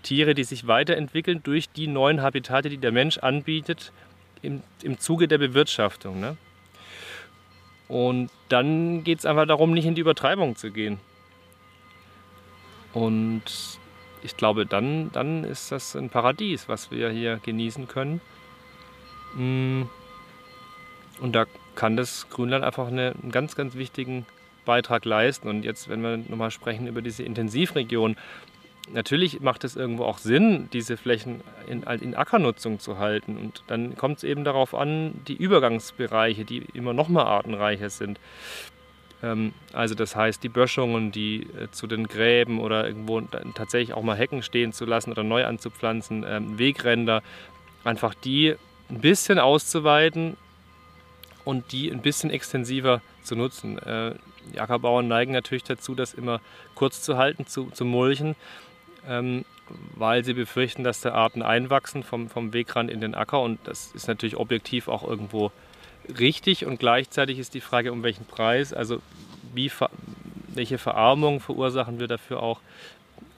Tiere, 0.03 0.35
die 0.35 0.45
sich 0.45 0.67
weiterentwickeln 0.67 1.43
durch 1.43 1.71
die 1.71 1.87
neuen 1.87 2.23
Habitate, 2.23 2.69
die 2.69 2.79
der 2.79 2.93
Mensch 2.93 3.19
anbietet 3.19 3.93
im, 4.43 4.63
im 4.83 4.99
Zuge 4.99 5.27
der 5.27 5.39
Bewirtschaftung. 5.39 6.21
Ne? 6.21 6.37
Und 7.89 8.31
dann 8.51 9.05
geht 9.05 9.21
es 9.21 9.27
einfach 9.27 9.47
darum, 9.47 9.73
nicht 9.73 9.87
in 9.87 9.95
die 9.95 10.03
Übertreibung 10.03 10.57
zu 10.57 10.71
gehen. 10.71 11.01
Und 12.93 13.43
ich 14.23 14.37
glaube, 14.37 14.67
dann, 14.67 15.11
dann 15.13 15.45
ist 15.45 15.73
das 15.73 15.97
ein 15.97 16.11
Paradies, 16.11 16.69
was 16.69 16.91
wir 16.91 17.11
hier 17.11 17.41
genießen 17.43 17.89
können. 17.89 18.21
Mmh 19.35 19.87
und 21.21 21.35
da 21.35 21.47
kann 21.75 21.97
das 21.97 22.29
Grünland 22.31 22.65
einfach 22.65 22.89
eine, 22.89 23.15
einen 23.21 23.33
ganz, 23.33 23.57
ganz 23.57 23.75
wichtigen 23.75 24.27
Beitrag 24.65 25.05
leisten. 25.05 25.49
Und 25.49 25.65
jetzt, 25.65 25.89
wenn 25.89 26.03
wir 26.03 26.17
nochmal 26.17 26.51
sprechen 26.51 26.87
über 26.87 27.03
diese 27.03 27.23
Intensivregion, 27.23 28.17
natürlich 28.93 29.41
macht 29.41 29.65
es 29.65 29.77
irgendwo 29.77 30.05
auch 30.05 30.19
Sinn, 30.19 30.69
diese 30.73 30.97
Flächen 30.97 31.41
in, 31.69 31.83
in 31.83 32.15
Ackernutzung 32.15 32.79
zu 32.79 32.99
halten. 32.99 33.37
Und 33.37 33.63
dann 33.67 33.97
kommt 33.97 34.19
es 34.19 34.25
eben 34.25 34.45
darauf 34.45 34.75
an, 34.75 35.21
die 35.29 35.37
Übergangsbereiche, 35.37 36.45
die 36.45 36.65
immer 36.75 36.93
noch 36.93 37.09
mal 37.09 37.25
artenreicher 37.25 37.91
sind. 37.91 38.19
Ähm, 39.23 39.53
also 39.73 39.95
das 39.95 40.17
heißt, 40.17 40.43
die 40.43 40.49
Böschungen, 40.49 41.13
die 41.13 41.47
äh, 41.59 41.71
zu 41.71 41.87
den 41.87 42.07
Gräben 42.09 42.61
oder 42.61 42.87
irgendwo 42.87 43.21
tatsächlich 43.55 43.95
auch 43.95 44.03
mal 44.03 44.17
Hecken 44.17 44.43
stehen 44.43 44.73
zu 44.73 44.85
lassen 44.85 45.11
oder 45.11 45.23
neu 45.23 45.45
anzupflanzen, 45.45 46.25
ähm, 46.27 46.59
Wegränder, 46.59 47.23
einfach 47.85 48.15
die 48.15 48.55
ein 48.91 49.01
bisschen 49.01 49.39
auszuweiten 49.39 50.37
und 51.45 51.73
die 51.73 51.91
ein 51.91 52.03
bisschen 52.03 52.31
extensiver 52.31 53.01
zu 53.23 53.37
nutzen. 53.37 53.79
Äh, 53.79 54.15
die 54.53 54.61
Ackerbauern 54.61 55.09
neigen 55.09 55.33
natürlich 55.33 55.65
dazu, 55.65 55.95
das 55.95 56.15
immer 56.15 56.41
kurz 56.75 57.03
zu 57.03 57.17
halten, 57.17 57.47
zu, 57.47 57.71
zu 57.71 57.85
mulchen, 57.85 58.37
ähm, 59.09 59.45
weil 59.97 60.25
sie 60.25 60.35
befürchten, 60.35 60.85
dass 60.85 61.01
da 61.01 61.13
Arten 61.13 61.43
einwachsen 61.43 62.03
vom, 62.03 62.29
vom 62.29 62.53
Wegrand 62.53 62.91
in 62.91 63.01
den 63.01 63.15
Acker 63.15 63.41
und 63.41 63.59
das 63.65 63.93
ist 63.95 64.09
natürlich 64.09 64.37
objektiv 64.37 64.89
auch 64.89 65.03
irgendwo 65.03 65.51
richtig 66.19 66.67
und 66.67 66.79
gleichzeitig 66.79 67.39
ist 67.39 67.55
die 67.55 67.61
Frage, 67.61 67.93
um 67.93 68.03
welchen 68.03 68.27
Preis, 68.27 68.75
also 68.75 69.01
wie, 69.55 69.71
welche 70.49 70.79
Verarmung 70.79 71.41
verursachen 71.41 71.99
wir 71.99 72.09
dafür 72.09 72.43
auch 72.43 72.61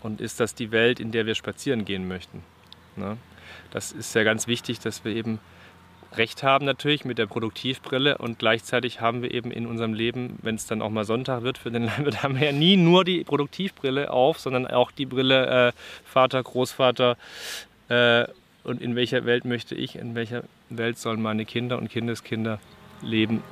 und 0.00 0.20
ist 0.20 0.40
das 0.40 0.54
die 0.54 0.72
Welt, 0.72 0.98
in 0.98 1.12
der 1.12 1.26
wir 1.26 1.34
spazieren 1.34 1.84
gehen 1.84 2.08
möchten. 2.08 2.42
Ne? 2.96 3.16
Das 3.70 3.92
ist 3.92 4.14
ja 4.14 4.24
ganz 4.24 4.46
wichtig, 4.46 4.80
dass 4.80 5.04
wir 5.04 5.14
eben 5.14 5.38
recht 6.14 6.42
haben 6.42 6.64
natürlich 6.64 7.04
mit 7.04 7.18
der 7.18 7.26
Produktivbrille 7.26 8.18
und 8.18 8.38
gleichzeitig 8.38 9.00
haben 9.00 9.22
wir 9.22 9.32
eben 9.32 9.50
in 9.50 9.66
unserem 9.66 9.94
Leben, 9.94 10.38
wenn 10.42 10.54
es 10.54 10.66
dann 10.66 10.82
auch 10.82 10.90
mal 10.90 11.04
Sonntag 11.04 11.42
wird 11.42 11.58
für 11.58 11.70
den 11.70 11.84
Landwirt, 11.86 12.22
haben 12.22 12.38
wir 12.38 12.46
ja 12.46 12.52
nie 12.52 12.76
nur 12.76 13.04
die 13.04 13.24
Produktivbrille 13.24 14.10
auf, 14.10 14.38
sondern 14.38 14.66
auch 14.66 14.90
die 14.90 15.06
Brille 15.06 15.68
äh, 15.68 15.72
Vater, 16.04 16.42
Großvater 16.42 17.16
äh, 17.88 18.24
und 18.64 18.82
in 18.82 18.96
welcher 18.96 19.24
Welt 19.24 19.44
möchte 19.44 19.74
ich, 19.74 19.96
in 19.96 20.14
welcher 20.14 20.42
Welt 20.70 20.98
sollen 20.98 21.22
meine 21.22 21.44
Kinder 21.44 21.78
und 21.78 21.88
Kindeskinder 21.88 22.58
leben 23.02 23.42